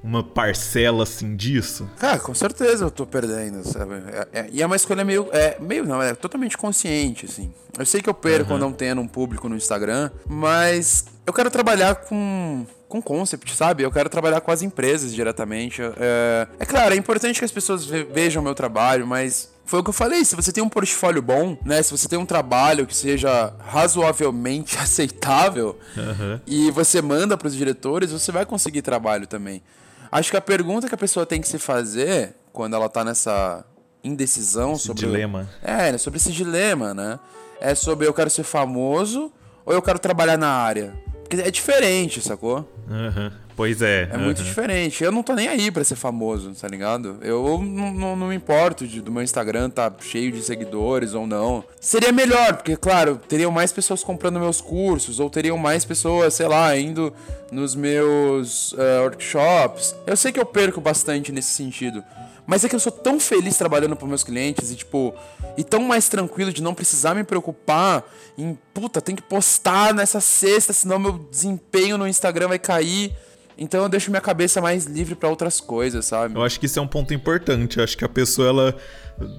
uma 0.02 0.22
parcela 0.22 1.04
assim 1.04 1.36
disso? 1.36 1.88
Cara, 1.98 2.18
com 2.18 2.34
certeza 2.34 2.84
eu 2.84 2.90
tô 2.90 3.06
perdendo, 3.06 3.66
sabe? 3.66 3.94
É, 3.94 4.40
é, 4.40 4.48
e 4.50 4.60
é 4.60 4.66
uma 4.66 4.74
escolha 4.74 5.04
meio. 5.04 5.28
É, 5.32 5.56
meio 5.60 5.84
não, 5.84 6.02
é 6.02 6.14
totalmente 6.14 6.58
consciente, 6.58 7.26
assim. 7.26 7.52
Eu 7.78 7.86
sei 7.86 8.02
que 8.02 8.10
eu 8.10 8.14
perco 8.14 8.52
uhum. 8.54 8.58
não 8.58 8.72
tendo 8.72 9.00
um 9.00 9.06
público 9.06 9.48
no 9.48 9.56
Instagram, 9.56 10.10
mas 10.28 11.04
eu 11.24 11.32
quero 11.32 11.50
trabalhar 11.50 11.94
com 11.94 12.66
com 12.92 13.00
concept, 13.00 13.56
sabe? 13.56 13.82
Eu 13.82 13.90
quero 13.90 14.10
trabalhar 14.10 14.42
com 14.42 14.50
as 14.50 14.60
empresas 14.60 15.14
diretamente. 15.14 15.80
É, 15.80 16.46
é 16.58 16.66
claro, 16.66 16.92
é 16.92 16.96
importante 16.96 17.38
que 17.38 17.44
as 17.44 17.50
pessoas 17.50 17.86
vejam 17.86 18.42
o 18.42 18.44
meu 18.44 18.54
trabalho, 18.54 19.06
mas 19.06 19.50
foi 19.64 19.80
o 19.80 19.82
que 19.82 19.88
eu 19.88 19.94
falei, 19.94 20.22
se 20.26 20.36
você 20.36 20.52
tem 20.52 20.62
um 20.62 20.68
portfólio 20.68 21.22
bom, 21.22 21.56
né? 21.64 21.82
Se 21.82 21.90
você 21.90 22.06
tem 22.06 22.18
um 22.18 22.26
trabalho 22.26 22.86
que 22.86 22.94
seja 22.94 23.54
razoavelmente 23.60 24.76
aceitável 24.78 25.78
uhum. 25.96 26.38
e 26.46 26.70
você 26.70 27.00
manda 27.00 27.38
para 27.38 27.48
os 27.48 27.54
diretores, 27.54 28.12
você 28.12 28.30
vai 28.30 28.44
conseguir 28.44 28.82
trabalho 28.82 29.26
também. 29.26 29.62
Acho 30.10 30.30
que 30.30 30.36
a 30.36 30.42
pergunta 30.42 30.86
que 30.86 30.94
a 30.94 30.98
pessoa 30.98 31.24
tem 31.24 31.40
que 31.40 31.48
se 31.48 31.58
fazer 31.58 32.34
quando 32.52 32.76
ela 32.76 32.90
tá 32.90 33.02
nessa 33.02 33.64
indecisão 34.04 34.74
esse 34.74 34.84
sobre. 34.84 35.06
Dilema. 35.06 35.48
É, 35.62 35.92
né, 35.92 35.96
sobre 35.96 36.18
esse 36.18 36.30
dilema, 36.30 36.92
né? 36.92 37.18
É 37.58 37.74
sobre 37.74 38.06
eu 38.06 38.12
quero 38.12 38.28
ser 38.28 38.42
famoso 38.42 39.32
ou 39.64 39.72
eu 39.72 39.80
quero 39.80 39.98
trabalhar 39.98 40.36
na 40.36 40.48
área. 40.48 40.92
Porque 41.22 41.48
é 41.48 41.50
diferente, 41.50 42.20
sacou? 42.20 42.68
Uhum. 42.92 43.30
Pois 43.56 43.80
é. 43.80 44.08
É 44.10 44.16
uhum. 44.16 44.24
muito 44.24 44.42
diferente. 44.42 45.02
Eu 45.02 45.10
não 45.10 45.22
tô 45.22 45.34
nem 45.34 45.48
aí 45.48 45.70
pra 45.70 45.82
ser 45.82 45.96
famoso, 45.96 46.52
tá 46.54 46.68
ligado? 46.68 47.18
Eu 47.22 47.60
não, 47.62 47.92
não, 47.92 48.16
não 48.16 48.28
me 48.28 48.34
importo 48.34 48.86
de, 48.86 49.00
do 49.00 49.10
meu 49.10 49.22
Instagram 49.22 49.70
tá 49.70 49.92
cheio 50.00 50.30
de 50.30 50.42
seguidores 50.42 51.14
ou 51.14 51.26
não. 51.26 51.64
Seria 51.80 52.12
melhor, 52.12 52.56
porque, 52.56 52.76
claro, 52.76 53.20
teriam 53.28 53.50
mais 53.50 53.72
pessoas 53.72 54.02
comprando 54.04 54.38
meus 54.38 54.60
cursos, 54.60 55.20
ou 55.20 55.30
teriam 55.30 55.56
mais 55.56 55.84
pessoas, 55.84 56.34
sei 56.34 56.46
lá, 56.46 56.76
indo 56.76 57.12
nos 57.50 57.74
meus 57.74 58.72
uh, 58.72 59.02
workshops. 59.02 59.94
Eu 60.06 60.16
sei 60.16 60.32
que 60.32 60.40
eu 60.40 60.46
perco 60.46 60.80
bastante 60.80 61.32
nesse 61.32 61.50
sentido. 61.50 62.02
Mas 62.46 62.64
é 62.64 62.68
que 62.68 62.74
eu 62.74 62.80
sou 62.80 62.92
tão 62.92 63.20
feliz 63.20 63.56
trabalhando 63.56 63.96
para 63.96 64.06
meus 64.06 64.24
clientes 64.24 64.70
e, 64.70 64.76
tipo, 64.76 65.14
e 65.56 65.62
tão 65.62 65.82
mais 65.82 66.08
tranquilo 66.08 66.52
de 66.52 66.62
não 66.62 66.74
precisar 66.74 67.14
me 67.14 67.24
preocupar 67.24 68.04
em, 68.36 68.58
puta, 68.74 69.00
tem 69.00 69.14
que 69.14 69.22
postar 69.22 69.94
nessa 69.94 70.20
sexta, 70.20 70.72
senão 70.72 70.98
meu 70.98 71.18
desempenho 71.30 71.96
no 71.96 72.06
Instagram 72.06 72.48
vai 72.48 72.58
cair. 72.58 73.14
Então 73.56 73.82
eu 73.82 73.88
deixo 73.88 74.10
minha 74.10 74.20
cabeça 74.20 74.60
mais 74.60 74.84
livre 74.86 75.14
para 75.14 75.28
outras 75.28 75.60
coisas, 75.60 76.06
sabe? 76.06 76.34
Eu 76.34 76.42
acho 76.42 76.58
que 76.58 76.66
isso 76.66 76.78
é 76.78 76.82
um 76.82 76.86
ponto 76.86 77.12
importante. 77.12 77.78
Eu 77.78 77.84
acho 77.84 77.96
que 77.96 78.04
a 78.04 78.08
pessoa, 78.08 78.48
ela 78.48 78.76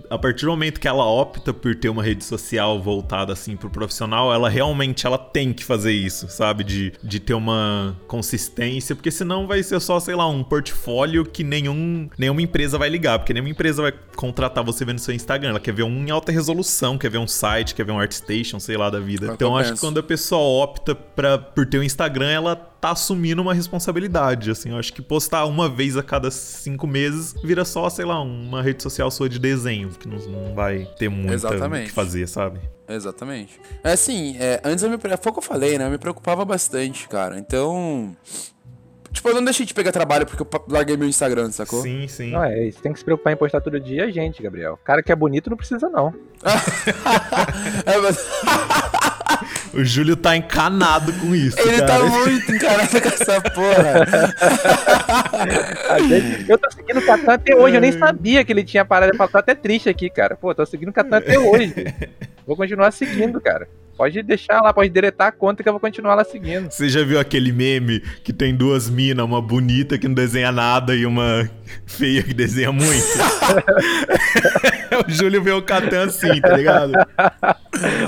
a 0.09 0.17
partir 0.17 0.45
do 0.45 0.51
momento 0.51 0.79
que 0.79 0.87
ela 0.87 1.05
opta 1.05 1.53
por 1.53 1.75
ter 1.75 1.89
uma 1.89 2.03
rede 2.03 2.23
social 2.23 2.81
voltada 2.81 3.33
assim 3.33 3.55
pro 3.55 3.69
profissional, 3.69 4.33
ela 4.33 4.49
realmente 4.49 5.05
ela 5.05 5.17
tem 5.17 5.53
que 5.53 5.63
fazer 5.63 5.91
isso, 5.91 6.27
sabe? 6.29 6.63
De, 6.63 6.93
de 7.03 7.19
ter 7.19 7.33
uma 7.33 7.97
consistência, 8.07 8.95
porque 8.95 9.11
senão 9.11 9.47
vai 9.47 9.63
ser 9.63 9.79
só, 9.79 9.99
sei 9.99 10.15
lá, 10.15 10.27
um 10.27 10.43
portfólio 10.43 11.25
que 11.25 11.43
nenhum, 11.43 12.09
nenhuma 12.17 12.41
empresa 12.41 12.77
vai 12.77 12.89
ligar, 12.89 13.19
porque 13.19 13.33
nenhuma 13.33 13.49
empresa 13.49 13.81
vai 13.81 13.93
contratar 14.15 14.63
você 14.63 14.85
vendo 14.85 14.99
seu 14.99 15.13
Instagram. 15.13 15.49
Ela 15.49 15.59
quer 15.59 15.73
ver 15.73 15.83
um 15.83 16.05
em 16.05 16.11
alta 16.11 16.31
resolução, 16.31 16.97
quer 16.97 17.09
ver 17.09 17.17
um 17.17 17.27
site, 17.27 17.75
quer 17.75 17.85
ver 17.85 17.91
um 17.91 17.99
ArtStation, 17.99 18.59
sei 18.59 18.77
lá, 18.77 18.89
da 18.89 18.99
vida. 18.99 19.31
É 19.31 19.33
então 19.33 19.57
acho 19.57 19.73
que 19.73 19.79
quando 19.79 19.99
a 19.99 20.03
pessoa 20.03 20.63
opta 20.63 20.95
pra, 20.95 21.37
por 21.37 21.65
ter 21.65 21.79
um 21.79 21.83
Instagram, 21.83 22.29
ela 22.29 22.72
tá 22.83 22.91
assumindo 22.91 23.41
uma 23.41 23.53
responsabilidade, 23.53 24.51
assim. 24.51 24.71
Eu 24.71 24.77
acho 24.77 24.91
que 24.91 25.01
postar 25.01 25.45
uma 25.45 25.69
vez 25.69 25.95
a 25.95 26.03
cada 26.03 26.29
cinco 26.29 26.85
meses 26.85 27.33
vira 27.41 27.63
só, 27.63 27.89
sei 27.89 28.03
lá, 28.03 28.21
uma 28.21 28.61
rede 28.61 28.83
social 28.83 29.09
sua 29.09 29.29
de 29.29 29.39
desenho 29.39 29.87
que 29.87 30.05
não, 30.05 30.17
não 30.17 30.53
vai 30.53 30.85
ter 30.99 31.07
muito 31.07 31.47
o 31.47 31.71
que 31.85 31.91
fazer, 31.91 32.27
sabe? 32.27 32.59
Exatamente. 32.85 33.57
É 33.81 33.93
assim, 33.93 34.35
é, 34.37 34.59
antes 34.65 34.83
eu 34.83 34.89
me. 34.89 34.97
Foi 34.97 35.31
o 35.31 35.33
que 35.33 35.39
eu 35.39 35.41
falei, 35.41 35.77
né? 35.77 35.85
Eu 35.85 35.91
me 35.91 35.97
preocupava 35.97 36.43
bastante, 36.43 37.07
cara. 37.07 37.39
Então. 37.39 38.13
Tipo, 39.13 39.29
eu 39.29 39.35
não 39.35 39.45
deixei 39.45 39.65
de 39.65 39.73
pegar 39.73 39.93
trabalho 39.93 40.25
porque 40.25 40.41
eu 40.41 40.65
larguei 40.67 40.97
meu 40.97 41.07
Instagram, 41.07 41.51
sacou? 41.51 41.81
Sim, 41.83 42.05
sim. 42.09 42.31
Não, 42.31 42.43
é, 42.43 42.69
você 42.69 42.81
tem 42.81 42.91
que 42.91 42.99
se 42.99 43.05
preocupar 43.05 43.31
em 43.31 43.37
postar 43.37 43.61
todo 43.61 43.79
dia, 43.79 44.11
gente, 44.11 44.43
Gabriel. 44.43 44.77
Cara 44.83 45.01
que 45.01 45.11
é 45.11 45.15
bonito 45.15 45.49
não 45.49 45.55
precisa, 45.55 45.87
não. 45.87 46.13
é, 47.85 47.97
mas... 47.99 48.17
O 49.73 49.83
Júlio 49.83 50.15
tá 50.15 50.35
encanado 50.37 51.11
com 51.13 51.33
isso. 51.33 51.59
Ele 51.59 51.79
tá 51.81 51.87
cara. 51.87 52.03
tá 52.03 52.09
muito 52.09 52.51
encanado 52.51 53.01
com 53.01 53.07
essa 53.07 53.41
porra. 53.41 54.35
eu 56.47 56.57
tô 56.57 56.71
seguindo 56.71 56.99
o 56.99 57.05
Catan 57.05 57.33
até 57.33 57.55
hoje, 57.55 57.75
eu 57.75 57.81
nem 57.81 57.91
sabia 57.91 58.45
que 58.45 58.51
ele 58.51 58.63
tinha 58.63 58.85
parado. 58.85 59.11
Eu 59.15 59.27
tô 59.27 59.37
até 59.37 59.55
triste 59.55 59.89
aqui, 59.89 60.09
cara. 60.09 60.35
Pô, 60.35 60.53
tô 60.53 60.65
seguindo 60.65 60.89
o 60.89 60.93
Catan 60.93 61.17
até 61.17 61.39
hoje. 61.39 61.73
Vou 62.45 62.55
continuar 62.55 62.91
seguindo, 62.91 63.41
cara. 63.41 63.67
Pode 63.95 64.23
deixar 64.23 64.61
lá, 64.61 64.73
pode 64.73 64.89
deletar 64.89 65.27
a 65.27 65.31
conta 65.31 65.61
que 65.61 65.69
eu 65.69 65.73
vou 65.73 65.79
continuar 65.79 66.15
lá 66.15 66.23
seguindo. 66.23 66.71
Você 66.71 66.89
já 66.89 67.03
viu 67.03 67.19
aquele 67.19 67.51
meme 67.51 67.99
que 68.23 68.33
tem 68.33 68.55
duas 68.55 68.89
minas, 68.89 69.23
uma 69.23 69.41
bonita 69.41 69.97
que 69.97 70.07
não 70.07 70.15
desenha 70.15 70.51
nada 70.51 70.95
e 70.95 71.05
uma 71.05 71.47
feia 71.85 72.23
que 72.23 72.33
desenha 72.33 72.71
muito? 72.71 72.89
o 75.07 75.11
Júlio 75.11 75.43
vê 75.43 75.51
o 75.51 75.61
Catan 75.61 76.05
assim, 76.05 76.41
tá 76.41 76.57
ligado? 76.57 76.93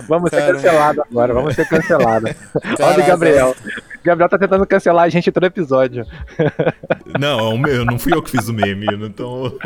Vamos 0.08 0.32
ser 0.32 0.54
cancelados 0.54 1.04
agora, 1.10 1.34
vamos 1.34 1.56
ser 1.56 1.68
cancelados. 1.68 2.32
Olha 2.82 3.04
o 3.04 3.08
Gabriel. 3.08 3.56
Gabriel 4.04 4.30
tá 4.30 4.38
tentando 4.38 4.65
cancelar 4.68 5.06
a 5.06 5.10
gente 5.10 5.32
todo 5.32 5.46
episódio. 5.46 6.06
Não, 7.20 7.65
eu 7.68 7.86
não 7.86 7.98
fui 7.98 8.13
eu 8.13 8.22
que 8.22 8.32
fiz 8.32 8.48
o 8.48 8.54
meme, 8.54 9.10
tô... 9.10 9.58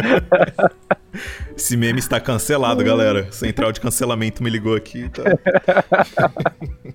Esse 1.60 1.76
meme 1.76 2.00
está 2.00 2.22
cancelado, 2.22 2.82
galera. 2.86 3.30
Central 3.34 3.74
de 3.74 3.82
cancelamento 3.82 4.42
me 4.42 4.50
ligou 4.50 4.78
aqui. 4.78 5.10
Tá? 5.10 5.24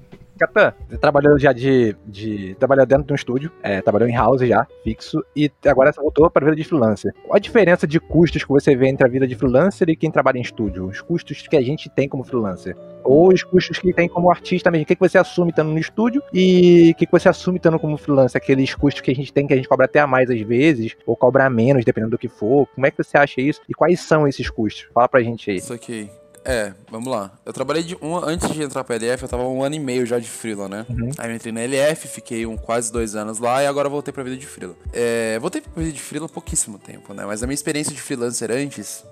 Catan, 0.38 0.72
você 0.88 0.98
trabalhou 0.98 1.38
já 1.38 1.52
de, 1.52 1.96
de. 2.06 2.54
Trabalhou 2.56 2.86
dentro 2.86 3.04
de 3.04 3.12
um 3.12 3.16
estúdio, 3.16 3.50
é, 3.62 3.80
trabalhou 3.80 4.08
em 4.08 4.14
house 4.14 4.42
já, 4.42 4.66
fixo, 4.82 5.24
e 5.34 5.50
agora 5.66 5.92
você 5.92 6.00
voltou 6.00 6.28
para 6.30 6.44
a 6.44 6.50
vida 6.50 6.56
de 6.56 6.64
freelancer. 6.64 7.12
Qual 7.24 7.36
a 7.36 7.38
diferença 7.38 7.86
de 7.86 8.00
custos 8.00 8.42
que 8.42 8.48
você 8.48 8.74
vê 8.74 8.88
entre 8.88 9.06
a 9.06 9.10
vida 9.10 9.26
de 9.26 9.34
freelancer 9.34 9.88
e 9.88 9.96
quem 9.96 10.10
trabalha 10.10 10.38
em 10.38 10.42
estúdio? 10.42 10.86
Os 10.86 11.00
custos 11.00 11.46
que 11.46 11.56
a 11.56 11.62
gente 11.62 11.88
tem 11.88 12.08
como 12.08 12.24
freelancer? 12.24 12.76
Ou 13.02 13.32
os 13.32 13.42
custos 13.42 13.78
que 13.78 13.92
tem 13.92 14.08
como 14.08 14.30
artista 14.30 14.70
mesmo? 14.70 14.84
O 14.84 14.86
que, 14.86 14.94
que 14.94 15.00
você 15.00 15.18
assume 15.18 15.50
estando 15.50 15.70
no 15.70 15.78
estúdio 15.78 16.22
e 16.32 16.92
o 16.92 16.94
que, 16.96 17.06
que 17.06 17.12
você 17.12 17.28
assume 17.28 17.58
estando 17.58 17.78
como 17.78 17.96
freelancer? 17.96 18.40
Aqueles 18.40 18.74
custos 18.74 19.02
que 19.02 19.10
a 19.10 19.14
gente 19.14 19.32
tem, 19.32 19.46
que 19.46 19.52
a 19.52 19.56
gente 19.56 19.68
cobra 19.68 19.86
até 19.86 20.00
a 20.00 20.06
mais 20.06 20.30
às 20.30 20.40
vezes, 20.40 20.96
ou 21.06 21.16
cobra 21.16 21.48
menos, 21.48 21.84
dependendo 21.84 22.12
do 22.12 22.18
que 22.18 22.28
for. 22.28 22.66
Como 22.74 22.86
é 22.86 22.90
que 22.90 22.96
você 22.96 23.16
acha 23.16 23.40
isso? 23.40 23.60
E 23.68 23.74
quais 23.74 24.00
são 24.00 24.26
esses 24.26 24.48
custos? 24.50 24.88
Fala 24.92 25.08
pra 25.08 25.22
gente 25.22 25.50
aí. 25.50 25.56
Isso 25.56 25.72
aqui. 25.72 26.10
É, 26.44 26.74
vamos 26.90 27.10
lá. 27.10 27.32
Eu 27.44 27.52
trabalhei 27.52 27.82
de 27.82 27.96
um, 28.02 28.16
antes 28.16 28.50
de 28.52 28.62
entrar 28.62 28.84
pra 28.84 28.96
LF, 28.96 29.22
eu 29.22 29.28
tava 29.28 29.44
um 29.44 29.62
ano 29.62 29.74
e 29.74 29.78
meio 29.78 30.04
já 30.04 30.18
de 30.18 30.28
freela, 30.28 30.68
né? 30.68 30.84
Uhum. 30.90 31.10
Aí 31.16 31.30
eu 31.30 31.34
entrei 31.34 31.52
na 31.52 31.62
LF, 31.62 32.06
fiquei 32.06 32.44
um, 32.44 32.56
quase 32.56 32.92
dois 32.92 33.16
anos 33.16 33.38
lá 33.38 33.62
e 33.62 33.66
agora 33.66 33.88
voltei 33.88 34.12
pra 34.12 34.22
vida 34.22 34.36
de 34.36 34.46
freela. 34.46 34.76
É, 34.92 35.38
voltei 35.38 35.62
pra 35.62 35.72
vida 35.82 35.92
de 35.92 36.02
freela 36.02 36.26
há 36.26 36.28
pouquíssimo 36.28 36.78
tempo, 36.78 37.14
né? 37.14 37.24
Mas 37.24 37.42
a 37.42 37.46
minha 37.46 37.54
experiência 37.54 37.94
de 37.94 38.00
freelancer 38.00 38.50
antes, 38.50 39.02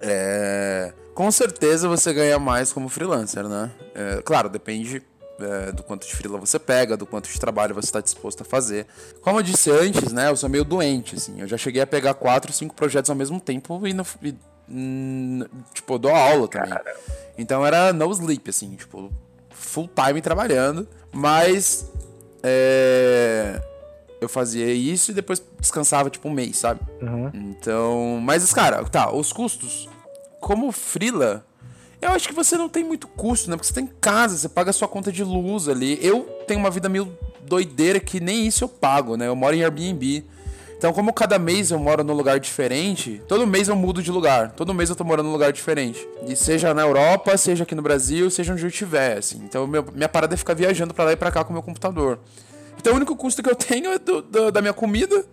é, 0.00 0.92
com 1.14 1.30
certeza 1.30 1.86
você 1.86 2.14
ganha 2.14 2.38
mais 2.38 2.72
como 2.72 2.88
freelancer, 2.88 3.46
né? 3.46 3.70
É, 3.94 4.22
claro, 4.22 4.48
depende 4.48 5.02
é, 5.38 5.72
do 5.72 5.82
quanto 5.82 6.06
de 6.06 6.14
freela 6.14 6.38
você 6.38 6.58
pega, 6.58 6.96
do 6.96 7.04
quanto 7.04 7.28
de 7.28 7.38
trabalho 7.38 7.74
você 7.74 7.88
está 7.88 8.00
disposto 8.00 8.40
a 8.40 8.44
fazer. 8.44 8.86
Como 9.20 9.38
eu 9.38 9.42
disse 9.42 9.70
antes, 9.70 10.12
né? 10.12 10.30
Eu 10.30 10.36
sou 10.36 10.48
meio 10.48 10.64
doente, 10.64 11.16
assim. 11.16 11.40
Eu 11.40 11.46
já 11.46 11.58
cheguei 11.58 11.82
a 11.82 11.86
pegar 11.86 12.14
quatro, 12.14 12.52
cinco 12.52 12.74
projetos 12.74 13.10
ao 13.10 13.16
mesmo 13.16 13.38
tempo 13.38 13.86
e, 13.86 13.92
no, 13.92 14.06
e 14.22 14.34
Hum, 14.68 15.44
tipo, 15.72 15.94
eu 15.94 15.98
dou 15.98 16.14
aula 16.14 16.48
também. 16.48 16.70
Cara. 16.70 16.96
Então 17.36 17.64
era 17.66 17.92
no 17.92 18.10
sleep, 18.12 18.48
assim, 18.48 18.74
tipo, 18.76 19.12
full 19.50 19.88
time 19.88 20.20
trabalhando. 20.20 20.86
Mas 21.12 21.90
é, 22.42 23.60
eu 24.20 24.28
fazia 24.28 24.72
isso 24.72 25.10
e 25.10 25.14
depois 25.14 25.42
descansava 25.60 26.10
tipo 26.10 26.28
um 26.28 26.32
mês, 26.32 26.58
sabe? 26.58 26.80
Uhum. 27.00 27.30
Então. 27.32 28.20
Mas, 28.22 28.52
cara, 28.52 28.84
tá, 28.84 29.12
os 29.12 29.32
custos. 29.32 29.88
Como 30.40 30.70
Frila, 30.72 31.44
Eu 32.02 32.10
acho 32.10 32.28
que 32.28 32.34
você 32.34 32.58
não 32.58 32.68
tem 32.68 32.84
muito 32.84 33.08
custo, 33.08 33.48
né? 33.48 33.56
Porque 33.56 33.66
você 33.66 33.72
tem 33.72 33.86
casa, 33.86 34.36
você 34.36 34.46
paga 34.46 34.68
a 34.68 34.72
sua 34.74 34.86
conta 34.86 35.10
de 35.10 35.24
luz 35.24 35.68
ali. 35.68 35.98
Eu 36.02 36.20
tenho 36.46 36.60
uma 36.60 36.70
vida 36.70 36.86
meio 36.86 37.16
doideira 37.46 37.98
que 37.98 38.20
nem 38.20 38.46
isso 38.46 38.62
eu 38.62 38.68
pago, 38.68 39.16
né? 39.16 39.26
Eu 39.26 39.34
moro 39.34 39.56
em 39.56 39.62
Airbnb. 39.62 40.22
Então, 40.84 40.92
como 40.92 41.14
cada 41.14 41.38
mês 41.38 41.70
eu 41.70 41.78
moro 41.78 42.04
num 42.04 42.12
lugar 42.12 42.38
diferente, 42.38 43.22
todo 43.26 43.46
mês 43.46 43.68
eu 43.68 43.74
mudo 43.74 44.02
de 44.02 44.10
lugar. 44.10 44.50
Todo 44.50 44.74
mês 44.74 44.90
eu 44.90 44.94
tô 44.94 45.02
morando 45.02 45.24
num 45.24 45.32
lugar 45.32 45.50
diferente. 45.50 46.06
E 46.28 46.36
seja 46.36 46.74
na 46.74 46.82
Europa, 46.82 47.38
seja 47.38 47.62
aqui 47.62 47.74
no 47.74 47.80
Brasil, 47.80 48.28
seja 48.28 48.52
onde 48.52 48.64
eu 48.64 48.68
estiver, 48.68 49.16
assim. 49.16 49.40
Então, 49.44 49.66
meu, 49.66 49.82
minha 49.94 50.10
parada 50.10 50.34
é 50.34 50.36
ficar 50.36 50.52
viajando 50.52 50.92
para 50.92 51.06
lá 51.06 51.12
e 51.12 51.16
pra 51.16 51.30
cá 51.30 51.42
com 51.42 51.48
o 51.48 51.52
meu 51.54 51.62
computador. 51.62 52.18
Então, 52.78 52.92
o 52.92 52.96
único 52.96 53.16
custo 53.16 53.42
que 53.42 53.48
eu 53.48 53.54
tenho 53.56 53.92
é 53.92 53.98
do, 53.98 54.20
do, 54.20 54.52
da 54.52 54.60
minha 54.60 54.74
comida 54.74 55.24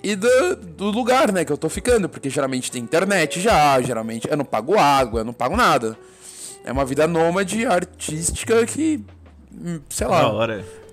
e 0.00 0.14
do, 0.14 0.54
do, 0.54 0.90
lugar, 0.92 1.32
né, 1.32 1.44
que 1.44 1.50
eu 1.50 1.58
tô 1.58 1.68
ficando. 1.68 2.08
Porque 2.08 2.30
geralmente 2.30 2.70
tem 2.70 2.80
internet 2.80 3.40
já, 3.40 3.82
geralmente 3.82 4.30
eu 4.30 4.36
não 4.36 4.44
pago 4.44 4.78
água, 4.78 5.22
eu 5.22 5.24
não 5.24 5.32
pago 5.32 5.56
nada. 5.56 5.98
É 6.64 6.70
uma 6.70 6.84
vida 6.84 7.08
nômade 7.08 7.66
artística 7.66 8.64
que, 8.64 9.04
sei 9.88 10.06
lá. 10.06 10.20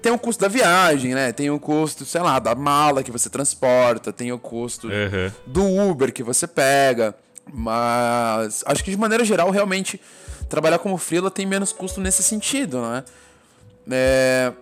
Tem 0.02 0.12
o 0.12 0.18
custo 0.18 0.42
da 0.42 0.48
viagem, 0.48 1.14
né? 1.14 1.32
Tem 1.32 1.50
o 1.52 1.60
custo, 1.60 2.06
sei 2.06 2.22
lá, 2.22 2.40
da 2.40 2.56
mala 2.56 3.04
que 3.04 3.12
você 3.12 3.30
transporta, 3.30 4.12
tem 4.12 4.32
o 4.32 4.40
custo 4.40 4.88
Uhum. 4.88 5.32
do 5.46 5.64
Uber 5.90 6.12
que 6.12 6.24
você 6.24 6.48
pega. 6.48 7.14
Mas 7.54 8.64
acho 8.66 8.84
que 8.84 8.92
de 8.92 8.98
maneira 8.98 9.24
geral, 9.24 9.50
realmente, 9.52 10.00
trabalhar 10.50 10.80
como 10.80 10.98
freela 10.98 11.30
tem 11.30 11.46
menos 11.46 11.72
custo 11.72 12.02
nesse 12.02 12.24
sentido, 12.24 12.82
né? 12.82 13.04
É, 13.92 14.54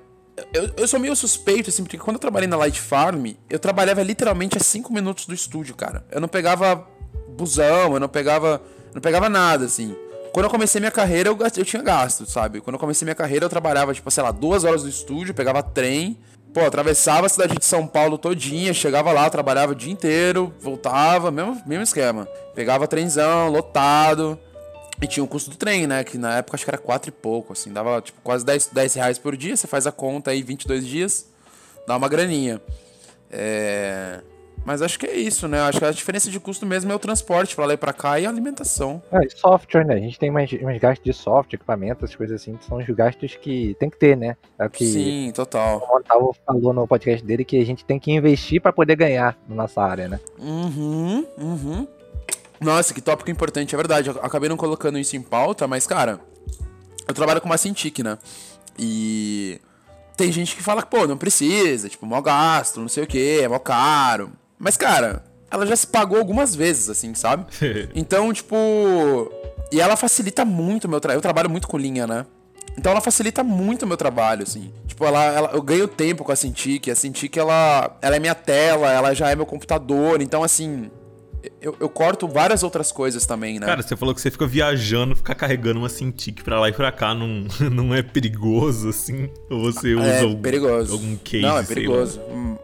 eu, 0.54 0.72
eu 0.78 0.88
sou 0.88 1.00
meio 1.00 1.16
suspeito, 1.16 1.70
assim, 1.70 1.84
porque 1.84 1.98
quando 1.98 2.16
eu 2.16 2.20
trabalhei 2.20 2.48
na 2.48 2.58
Light 2.58 2.80
Farm, 2.80 3.28
eu 3.50 3.60
trabalhava 3.60 4.02
literalmente 4.04 4.58
a 4.58 4.60
5 4.62 4.92
minutos 4.94 5.26
do 5.26 5.34
estúdio, 5.34 5.76
cara. 5.76 6.04
Eu 6.12 6.20
não 6.22 6.28
pegava 6.28 6.88
busão, 7.30 7.94
eu 7.94 8.00
não 8.00 8.10
pegava. 8.10 8.62
Não 8.94 9.02
pegava 9.02 9.30
nada, 9.30 9.66
assim. 9.66 9.96
Quando 10.34 10.46
eu 10.46 10.50
comecei 10.50 10.80
minha 10.80 10.92
carreira, 10.92 11.30
eu, 11.30 11.38
eu 11.38 11.66
tinha 11.66 11.82
gasto, 11.82 12.26
sabe? 12.26 12.62
Quando 12.62 12.76
eu 12.76 12.80
comecei 12.80 13.06
minha 13.06 13.16
carreira, 13.16 13.46
eu 13.46 13.50
trabalhava, 13.50 13.94
tipo, 13.94 14.10
sei 14.12 14.24
lá, 14.24 14.32
duas 14.32 14.64
horas 14.64 14.84
no 14.84 14.90
estúdio, 14.90 15.34
pegava 15.34 15.64
trem, 15.64 16.18
pô, 16.54 16.62
atravessava 16.62 17.26
a 17.26 17.30
cidade 17.30 17.58
de 17.58 17.66
São 17.66 17.88
Paulo 17.88 18.18
todinha, 18.18 18.74
chegava 18.74 19.12
lá, 19.12 19.30
trabalhava 19.30 19.72
o 19.72 19.76
dia 19.76 19.92
inteiro, 19.92 20.54
voltava, 20.60 21.32
mesmo, 21.32 21.62
mesmo 21.66 21.84
esquema. 21.84 22.28
Pegava 22.54 22.88
trenzão, 22.88 23.50
lotado. 23.50 24.40
E 25.02 25.08
tinha 25.08 25.24
o 25.24 25.28
custo 25.28 25.52
do 25.52 25.56
trem, 25.56 25.88
né? 25.88 26.04
Que 26.04 26.18
na 26.18 26.38
época 26.38 26.56
acho 26.56 26.66
que 26.66 26.70
era 26.70 26.78
4 26.78 27.10
e 27.10 27.12
pouco, 27.12 27.54
assim. 27.54 27.72
Dava, 27.72 28.02
tipo, 28.02 28.20
quase 28.22 28.46
10, 28.46 28.70
10 28.74 28.94
reais 28.96 29.18
por 29.18 29.36
dia. 29.38 29.56
Você 29.56 29.66
faz 29.66 29.88
a 29.88 29.92
conta 29.92 30.32
aí, 30.32 30.44
22 30.44 30.86
dias, 30.86 31.28
dá 31.88 31.96
uma 31.96 32.10
graninha. 32.10 32.62
É... 33.32 34.20
Mas 34.70 34.84
acho 34.84 35.00
que 35.00 35.08
é 35.08 35.16
isso, 35.16 35.48
né? 35.48 35.60
Acho 35.62 35.80
que 35.80 35.86
a 35.86 35.90
diferença 35.90 36.30
de 36.30 36.40
custo 36.40 36.64
mesmo 36.64 36.92
é 36.92 36.96
o 36.96 37.00
transporte 37.00 37.56
pra 37.56 37.66
lá 37.66 37.74
e 37.74 37.78
pra 37.78 37.92
cá 37.92 38.20
e 38.20 38.28
a 38.28 38.30
alimentação. 38.30 39.02
É, 39.12 39.26
e 39.26 39.30
software, 39.32 39.84
né? 39.84 39.96
A 39.96 40.00
gente 40.00 40.20
tem 40.20 40.30
mais, 40.30 40.54
uns 40.54 40.78
gastos 40.78 41.04
de 41.04 41.12
software, 41.12 41.56
equipamento, 41.56 42.06
essas 42.06 42.16
coisas 42.16 42.40
assim, 42.40 42.56
que 42.56 42.66
são 42.66 42.78
os 42.78 42.86
gastos 42.86 43.36
que 43.36 43.76
tem 43.80 43.90
que 43.90 43.98
ter, 43.98 44.16
né? 44.16 44.38
É 44.60 44.68
o 44.68 44.70
que 44.70 44.86
Sim, 44.86 45.32
total. 45.34 45.80
o 45.80 45.98
Otávio 45.98 46.36
falou 46.46 46.72
no 46.72 46.88
podcast 46.88 47.26
dele 47.26 47.44
que 47.44 47.60
a 47.60 47.66
gente 47.66 47.84
tem 47.84 47.98
que 47.98 48.12
investir 48.12 48.62
pra 48.62 48.72
poder 48.72 48.96
ganhar 48.96 49.36
na 49.48 49.56
nossa 49.56 49.82
área, 49.82 50.08
né? 50.08 50.20
Uhum, 50.38 51.26
uhum. 51.36 51.88
Nossa, 52.62 52.94
que 52.94 53.02
tópico 53.02 53.32
importante, 53.32 53.74
é 53.74 53.76
verdade. 53.76 54.10
Eu 54.10 54.20
acabei 54.22 54.50
não 54.50 54.56
colocando 54.56 55.00
isso 55.00 55.16
em 55.16 55.22
pauta, 55.24 55.68
mas, 55.68 55.88
cara, 55.88 56.20
eu 57.08 57.14
trabalho 57.16 57.42
com 57.42 57.48
uma 57.48 57.58
Cintiq, 57.58 58.04
né? 58.04 58.20
E 58.78 59.60
tem 60.16 60.32
gente 60.32 60.56
que 60.56 60.62
fala 60.62 60.84
que, 60.84 60.92
pô, 60.92 61.08
não 61.08 61.18
precisa, 61.18 61.90
tipo, 61.90 62.06
mó 62.06 62.22
gasto, 62.22 62.80
não 62.80 62.88
sei 62.88 63.04
o 63.04 63.08
que, 63.08 63.40
é 63.42 63.48
mó 63.48 63.58
caro. 63.58 64.32
Mas, 64.60 64.76
cara, 64.78 65.24
ela 65.50 65.66
já 65.66 65.76
se 65.76 65.88
pagou 65.88 66.18
algumas 66.20 66.54
vezes, 66.54 66.90
assim, 66.90 67.14
sabe? 67.16 67.46
Então, 67.96 68.32
tipo. 68.34 68.56
E 69.72 69.80
ela 69.80 69.96
facilita 69.96 70.44
muito 70.44 70.86
o 70.86 70.90
meu 70.90 71.00
trabalho. 71.00 71.18
Eu 71.18 71.22
trabalho 71.22 71.50
muito 71.50 71.68
com 71.68 71.78
linha, 71.78 72.06
né? 72.06 72.26
Então 72.78 72.92
ela 72.92 73.02
facilita 73.02 73.44
muito 73.44 73.84
o 73.84 73.88
meu 73.88 73.98
trabalho, 73.98 74.44
assim. 74.44 74.72
Tipo, 74.88 75.06
ela, 75.06 75.24
ela- 75.26 75.50
eu 75.54 75.62
ganho 75.62 75.88
tempo 75.88 76.24
com 76.24 76.32
a 76.32 76.36
Cintiq. 76.36 76.90
A 76.90 76.96
Cintiq, 76.96 77.38
ela, 77.38 77.98
ela 78.02 78.16
é 78.16 78.20
minha 78.20 78.36
tela, 78.36 78.92
ela 78.92 79.14
já 79.14 79.30
é 79.30 79.36
meu 79.36 79.46
computador. 79.46 80.22
Então, 80.22 80.44
assim, 80.44 80.90
eu, 81.62 81.76
eu 81.80 81.90
corto 81.90 82.28
várias 82.28 82.64
outras 82.64 82.92
coisas 82.92 83.26
também, 83.26 83.60
né? 83.60 83.66
Cara, 83.66 83.82
você 83.82 83.96
falou 83.96 84.16
que 84.16 84.22
você 84.22 84.32
fica 84.32 84.48
viajando, 84.48 85.16
ficar 85.16 85.36
carregando 85.36 85.80
uma 85.80 85.90
Cintiq 85.90 86.44
pra 86.44 86.60
lá 86.60 86.70
e 86.70 86.74
pra 86.74 86.92
cá, 86.92 87.14
não, 87.14 87.46
não 87.72 87.94
é 87.94 88.02
perigoso, 88.02 88.90
assim? 88.90 89.30
Ou 89.50 89.62
você 89.72 89.94
usa 89.94 90.08
é 90.08 90.22
algum, 90.22 90.42
perigoso. 90.42 90.94
algum 90.94 91.16
case, 91.18 91.44
Não, 91.46 91.58
é 91.60 91.64
perigoso. 91.64 92.20
Hum. 92.32 92.56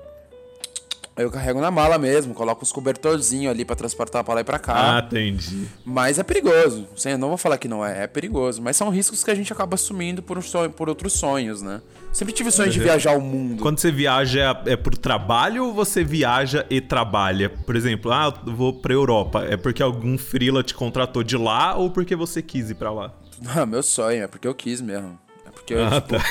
Eu 1.17 1.31
carrego 1.31 1.61
na 1.61 1.71
mala 1.71 1.97
mesmo, 1.97 2.33
coloco 2.33 2.63
os 2.63 2.73
cobertorzinhos 2.73 3.49
ali 3.49 3.63
pra 3.63 3.73
transportar 3.73 4.21
pra 4.23 4.33
lá 4.33 4.41
e 4.41 4.43
pra 4.43 4.59
cá. 4.59 4.97
Ah, 4.97 4.99
entendi. 4.99 5.65
Mas 5.85 6.19
é 6.19 6.23
perigoso. 6.23 6.85
Sim, 6.95 7.11
eu 7.11 7.17
não 7.17 7.29
vou 7.29 7.37
falar 7.37 7.57
que 7.57 7.69
não 7.69 7.85
é, 7.85 8.03
é 8.03 8.07
perigoso. 8.07 8.61
Mas 8.61 8.75
são 8.75 8.89
riscos 8.89 9.23
que 9.23 9.31
a 9.31 9.35
gente 9.35 9.51
acaba 9.53 9.75
assumindo 9.75 10.21
por, 10.21 10.37
um 10.37 10.41
sonho, 10.41 10.69
por 10.69 10.89
outros 10.89 11.13
sonhos, 11.13 11.61
né? 11.61 11.81
Sempre 12.11 12.33
tive 12.33 12.51
sonhos 12.51 12.73
de 12.73 12.79
Uhum. 12.79 12.85
viajar 12.85 13.17
o 13.17 13.21
mundo. 13.21 13.61
Quando 13.61 13.79
você 13.79 13.91
viaja, 13.91 14.61
é, 14.65 14.73
é 14.73 14.75
por 14.75 14.97
trabalho 14.97 15.65
ou 15.67 15.73
você 15.73 16.03
viaja 16.03 16.65
e 16.69 16.81
trabalha? 16.81 17.49
Por 17.49 17.77
exemplo, 17.77 18.11
ah, 18.11 18.33
eu 18.45 18.53
vou 18.53 18.73
pra 18.73 18.93
Europa. 18.93 19.45
É 19.49 19.55
porque 19.55 19.81
algum 19.81 20.17
freela 20.17 20.63
te 20.63 20.73
contratou 20.73 21.23
de 21.23 21.37
lá 21.37 21.75
ou 21.77 21.89
porque 21.89 22.13
você 22.15 22.41
quis 22.41 22.69
ir 22.69 22.75
pra 22.75 22.91
lá? 22.91 23.13
Ah, 23.55 23.65
meu 23.65 23.83
sonho, 23.83 24.23
é 24.23 24.27
porque 24.27 24.47
eu 24.47 24.55
quis 24.55 24.79
mesmo. 24.81 25.17
É 25.65 25.67
porque 25.67 25.73
eu, 25.73 25.85
Ah, 25.85 26.01
tipo, 26.01 26.07
tá. 26.09 26.23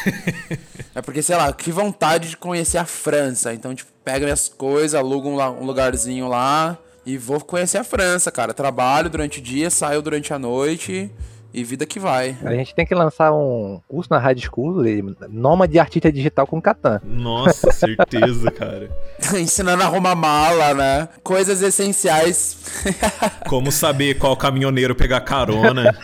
É 0.94 1.02
porque, 1.02 1.22
sei 1.22 1.36
lá, 1.36 1.52
que 1.52 1.72
vontade 1.72 2.30
de 2.30 2.36
conhecer 2.36 2.78
a 2.78 2.84
França. 2.84 3.52
Então, 3.52 3.74
tipo, 3.74 3.90
pega 4.04 4.24
minhas 4.24 4.48
coisas, 4.48 4.94
alugo 4.94 5.28
um, 5.28 5.40
um 5.40 5.64
lugarzinho 5.64 6.28
lá 6.28 6.78
e 7.04 7.18
vou 7.18 7.40
conhecer 7.40 7.78
a 7.78 7.84
França, 7.84 8.30
cara. 8.30 8.54
Trabalho 8.54 9.10
durante 9.10 9.40
o 9.40 9.42
dia, 9.42 9.70
saio 9.70 10.00
durante 10.00 10.32
a 10.32 10.38
noite 10.38 11.10
e 11.52 11.62
vida 11.62 11.86
que 11.86 12.00
vai. 12.00 12.36
A 12.44 12.52
gente 12.52 12.74
tem 12.74 12.84
que 12.84 12.94
lançar 12.96 13.32
um 13.32 13.80
curso 13.86 14.08
na 14.10 14.18
Rádio 14.18 14.48
School, 14.50 14.82
de 14.82 15.04
Nômade 15.28 15.78
Artista 15.78 16.10
Digital 16.10 16.46
com 16.48 16.60
Catan. 16.60 17.00
Nossa, 17.04 17.70
certeza, 17.74 18.50
cara. 18.50 18.90
Ensinando 19.38 19.82
a 19.84 19.86
arrumar 19.86 20.16
mala, 20.16 20.74
né? 20.74 21.08
Coisas 21.22 21.62
essenciais. 21.62 22.56
Como 23.48 23.70
saber 23.70 24.18
qual 24.18 24.36
caminhoneiro 24.36 24.96
pegar 24.96 25.20
carona? 25.20 25.96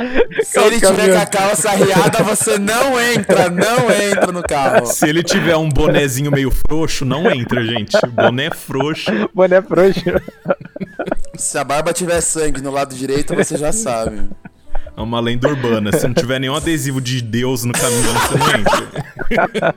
Se 0.44 0.58
ele 0.58 0.80
tiver 0.80 1.12
com 1.12 1.20
a 1.20 1.26
calça 1.26 1.70
arriada, 1.70 2.22
você 2.22 2.58
não 2.58 3.00
entra, 3.00 3.50
não 3.50 3.90
entra 3.90 4.32
no 4.32 4.42
carro. 4.42 4.86
Se 4.86 5.08
ele 5.08 5.22
tiver 5.22 5.56
um 5.56 5.68
bonezinho 5.68 6.30
meio 6.30 6.50
frouxo, 6.50 7.04
não 7.04 7.30
entra, 7.30 7.64
gente. 7.64 7.96
Boné 8.08 8.50
frouxo. 8.50 9.10
Boné 9.34 9.60
frouxo. 9.62 10.00
Se 11.36 11.58
a 11.58 11.64
barba 11.64 11.92
tiver 11.92 12.20
sangue 12.20 12.60
no 12.60 12.70
lado 12.70 12.94
direito, 12.94 13.34
você 13.34 13.56
já 13.56 13.72
sabe. 13.72 14.28
É 14.96 15.00
uma 15.00 15.20
lenda 15.20 15.48
urbana. 15.48 15.92
Se 15.92 16.06
não 16.06 16.14
tiver 16.14 16.38
nenhum 16.38 16.54
adesivo 16.54 17.00
de 17.00 17.22
Deus 17.22 17.64
no 17.64 17.72
caminhão, 17.72 18.12
você 18.14 18.38
não 18.38 18.50
entra. 18.58 19.74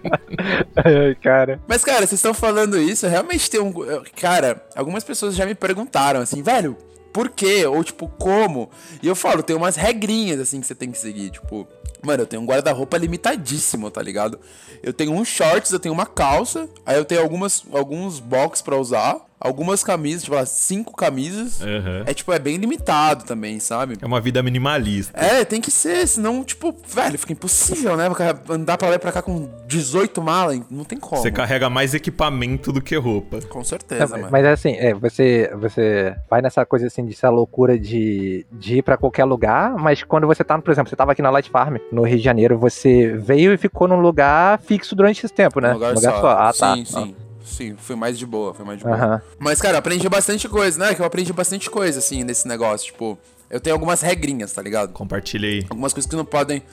Ai, 0.84 1.16
cara. 1.22 1.60
Mas, 1.68 1.84
cara, 1.84 2.00
vocês 2.00 2.14
estão 2.14 2.34
falando 2.34 2.78
isso, 2.80 3.08
realmente 3.08 3.50
tem 3.50 3.62
um. 3.62 3.74
Cara, 4.20 4.62
algumas 4.76 5.04
pessoas 5.04 5.36
já 5.36 5.46
me 5.46 5.56
perguntaram 5.56 6.20
assim, 6.20 6.42
velho, 6.42 6.76
por 7.13 7.30
quê? 7.30 7.65
Ou 7.65 7.84
tipo, 7.84 8.08
como? 8.08 8.69
E 9.02 9.08
eu 9.08 9.15
falo, 9.15 9.43
tem 9.43 9.56
umas 9.56 9.76
regrinhas 9.76 10.39
assim 10.39 10.60
que 10.60 10.65
você 10.65 10.73
tem 10.73 10.91
que 10.91 10.97
seguir. 10.97 11.30
Tipo, 11.30 11.67
mano, 12.02 12.23
eu 12.23 12.28
tenho 12.28 12.41
um 12.41 12.45
guarda-roupa 12.45 12.97
limitadíssimo, 12.97 13.91
tá 13.91 14.02
ligado? 14.02 14.39
Eu 14.82 14.91
tenho 14.91 15.13
uns 15.13 15.28
shorts, 15.28 15.71
eu 15.71 15.80
tenho 15.80 15.93
uma 15.93 16.08
calça, 16.08 16.67
aí 16.86 16.97
eu 16.97 17.06
tenho 17.06 17.21
algumas, 17.21 17.63
alguns 17.71 18.19
box 18.19 18.62
pra 18.62 18.76
usar, 18.76 19.21
algumas 19.44 19.84
camisas, 19.84 20.24
tipo, 20.24 20.46
cinco 20.46 20.96
camisas. 20.96 21.62
Aham. 21.62 22.04
É 22.06 22.14
tipo, 22.14 22.32
é 22.32 22.40
bem 22.40 22.56
limitado 22.56 23.26
também, 23.26 23.60
sabe? 23.60 23.98
É 24.02 24.06
uma 24.06 24.22
vida 24.22 24.42
minimalista. 24.42 25.20
É, 25.20 25.44
tem 25.44 25.60
que 25.60 25.70
ser, 25.70 26.08
senão, 26.08 26.44
tipo, 26.44 26.74
velho, 26.88 27.20
fica 27.20 27.34
impossível, 27.34 27.98
né? 27.98 28.10
Andar 28.50 28.78
pra 28.78 28.90
lá 28.90 28.96
e 28.96 29.00
pra 29.00 29.12
cá 29.12 29.22
com 29.22 29.50
18 29.68 30.22
malas, 30.22 30.62
não 30.72 30.86
tem 30.86 30.98
como. 30.98 31.22
Você 31.22 31.32
carrega 31.32 31.70
mais 31.70 31.94
equipamento 31.94 32.72
do 32.72 32.82
que 32.82 32.96
roupa. 32.96 33.42
Com 33.42 33.64
certeza, 33.64 34.18
mano. 34.18 34.30
Mas 34.32 34.46
assim, 34.46 34.76
é, 34.78 34.94
você, 34.94 35.52
você 35.60 36.16
vai 36.30 36.42
nessa 36.42 36.66
coisa 36.66 36.88
assim 36.88 37.06
de 37.06 37.14
essa 37.14 37.30
loucura 37.30 37.78
de, 37.78 38.46
de 38.52 38.78
ir 38.78 38.82
pra 38.82 38.96
qualquer 38.96 39.26
lugar, 39.26 39.76
mas 39.76 40.04
quando 40.04 40.26
você 40.26 40.44
tá, 40.44 40.58
por 40.58 40.72
exemplo, 40.72 40.90
você 40.90 40.96
tava 40.96 41.12
aqui 41.12 41.22
na 41.22 41.30
Light 41.30 41.50
Farm, 41.50 41.76
no 41.92 42.04
Rio 42.04 42.18
de 42.18 42.24
Janeiro, 42.24 42.58
você 42.58 43.10
veio 43.18 43.54
e 43.54 43.58
ficou 43.58 43.88
num 43.88 44.00
lugar 44.00 44.60
fixo 44.60 44.96
durante 44.96 45.26
esse 45.26 45.34
tempo, 45.34 45.60
né? 45.60 45.72
Um 45.72 45.74
lugar, 45.74 45.94
Num 45.94 46.02
só. 46.02 46.30
Ah, 46.30 46.54
tá. 46.58 46.76
Sim, 46.76 47.16
sim. 47.44 47.76
Fui 47.78 47.96
mais 47.96 48.18
de 48.18 48.26
boa, 48.26 48.54
foi 48.54 48.66
mais 48.66 48.80
de 48.80 48.86
boa. 48.86 48.96
Aham. 48.96 49.22
Mas, 49.40 49.62
cara, 49.62 49.76
eu 49.76 49.80
aprendi 49.80 50.08
bastante 50.10 50.48
coisa, 50.48 50.80
né? 50.80 50.96
Que 50.96 51.02
eu 51.02 51.06
aprendi 51.06 51.32
bastante 51.34 51.70
coisa, 51.70 52.00
assim, 52.00 52.24
nesse 52.24 52.48
negócio. 52.48 52.88
Tipo, 52.88 53.18
eu 53.50 53.60
tenho 53.60 53.76
algumas 53.76 54.02
regrinhas, 54.02 54.52
tá 54.52 54.62
ligado? 54.62 54.94
Compartilha 54.94 55.48
aí. 55.48 55.66
Algumas 55.70 55.94
coisas 55.94 56.10
que 56.10 56.16
não 56.16 56.26
podem. 56.26 56.64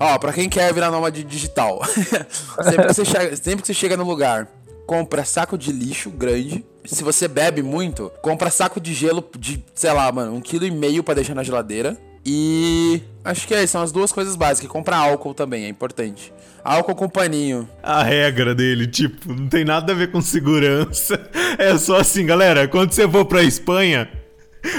Ó, 0.00 0.18
pra 0.18 0.32
quem 0.32 0.48
quer 0.48 0.72
virar 0.74 0.90
nômade 0.90 1.22
digital, 1.22 1.80
sempre, 2.62 2.86
que 2.86 2.94
você 2.94 3.04
chega, 3.04 3.36
sempre 3.36 3.62
que 3.62 3.66
você 3.68 3.74
chega 3.74 3.96
no 3.96 4.04
lugar, 4.04 4.48
compra 4.86 5.24
saco 5.24 5.56
de 5.56 5.70
lixo 5.72 6.10
grande. 6.10 6.64
Se 6.84 7.04
você 7.04 7.28
bebe 7.28 7.62
muito, 7.62 8.10
compra 8.20 8.50
saco 8.50 8.80
de 8.80 8.92
gelo 8.92 9.24
de, 9.38 9.64
sei 9.74 9.92
lá, 9.92 10.10
mano, 10.10 10.34
um 10.34 10.40
quilo 10.40 10.66
e 10.66 10.70
meio 10.70 11.02
pra 11.02 11.14
deixar 11.14 11.34
na 11.34 11.42
geladeira. 11.42 11.96
E 12.24 13.02
acho 13.24 13.46
que 13.46 13.54
é, 13.54 13.66
são 13.66 13.82
as 13.82 13.92
duas 13.92 14.12
coisas 14.12 14.36
básicas. 14.36 14.70
Compra 14.70 14.96
álcool 14.96 15.34
também, 15.34 15.64
é 15.64 15.68
importante. 15.68 16.32
Álcool 16.64 16.94
com 16.94 17.08
paninho. 17.08 17.68
A 17.82 18.02
regra 18.02 18.54
dele, 18.54 18.86
tipo, 18.86 19.34
não 19.34 19.48
tem 19.48 19.64
nada 19.64 19.92
a 19.92 19.96
ver 19.96 20.10
com 20.10 20.20
segurança. 20.20 21.20
É 21.56 21.78
só 21.78 21.98
assim, 22.00 22.26
galera, 22.26 22.66
quando 22.66 22.90
você 22.90 23.08
for 23.08 23.24
pra 23.24 23.40
Espanha, 23.40 24.10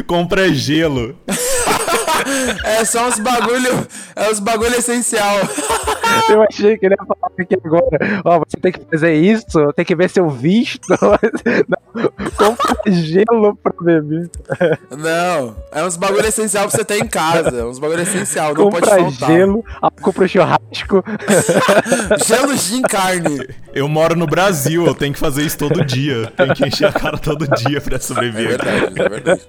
Compra 0.08 0.54
gelo. 0.54 1.16
é 2.64 2.84
só 2.86 3.08
uns 3.08 3.20
bagulho. 3.20 3.88
É 4.16 4.30
uns 4.30 4.40
bagulho 4.40 4.76
essencial. 4.76 5.38
Eu 6.30 6.44
achei 6.44 6.78
que 6.78 6.86
ele 6.86 6.96
ia 6.96 7.06
falar 7.06 7.32
aqui 7.38 7.58
agora. 7.64 8.22
Ó, 8.24 8.40
você 8.40 8.58
tem 8.58 8.72
que 8.72 8.80
fazer 8.90 9.14
isso, 9.16 9.74
tem 9.74 9.84
que 9.84 9.96
ver 9.96 10.10
seu 10.10 10.30
visto. 10.30 10.88
Não, 11.68 12.12
compra 12.38 12.92
gelo 12.92 13.56
pra 13.56 13.74
beber. 13.82 14.30
Não, 14.92 15.56
é 15.72 15.84
uns 15.84 15.98
bagulho 15.98 16.26
essencial 16.26 16.68
pra 16.68 16.78
você 16.78 16.86
ter 16.86 17.04
em 17.04 17.08
casa. 17.08 17.66
Uns 17.66 17.80
bagulho 17.80 18.02
essencial, 18.02 18.54
não 18.54 18.66
compra 18.66 18.82
pode 18.82 19.04
faltar. 19.04 19.30
gelo, 19.30 19.64
compra 20.02 20.28
churrasco. 20.28 21.04
gelo 22.26 22.56
de 22.56 22.82
carne. 22.84 23.48
Eu 23.74 23.88
moro 23.88 24.16
no 24.16 24.26
Brasil, 24.26 24.86
eu 24.86 24.96
tenho 24.96 25.14
que 25.14 25.20
fazer 25.20 25.44
isso 25.44 25.58
todo 25.58 25.84
dia. 25.86 26.32
Tenho 26.38 26.54
que 26.54 26.68
encher 26.68 26.88
a 26.88 26.94
cara 26.94 27.18
todo 27.18 27.48
dia 27.48 27.82
pra 27.82 28.00
sobreviver. 28.00 28.46
É 28.46 28.58
verdade, 28.58 29.02
é 29.02 29.10
verdade. 29.10 29.42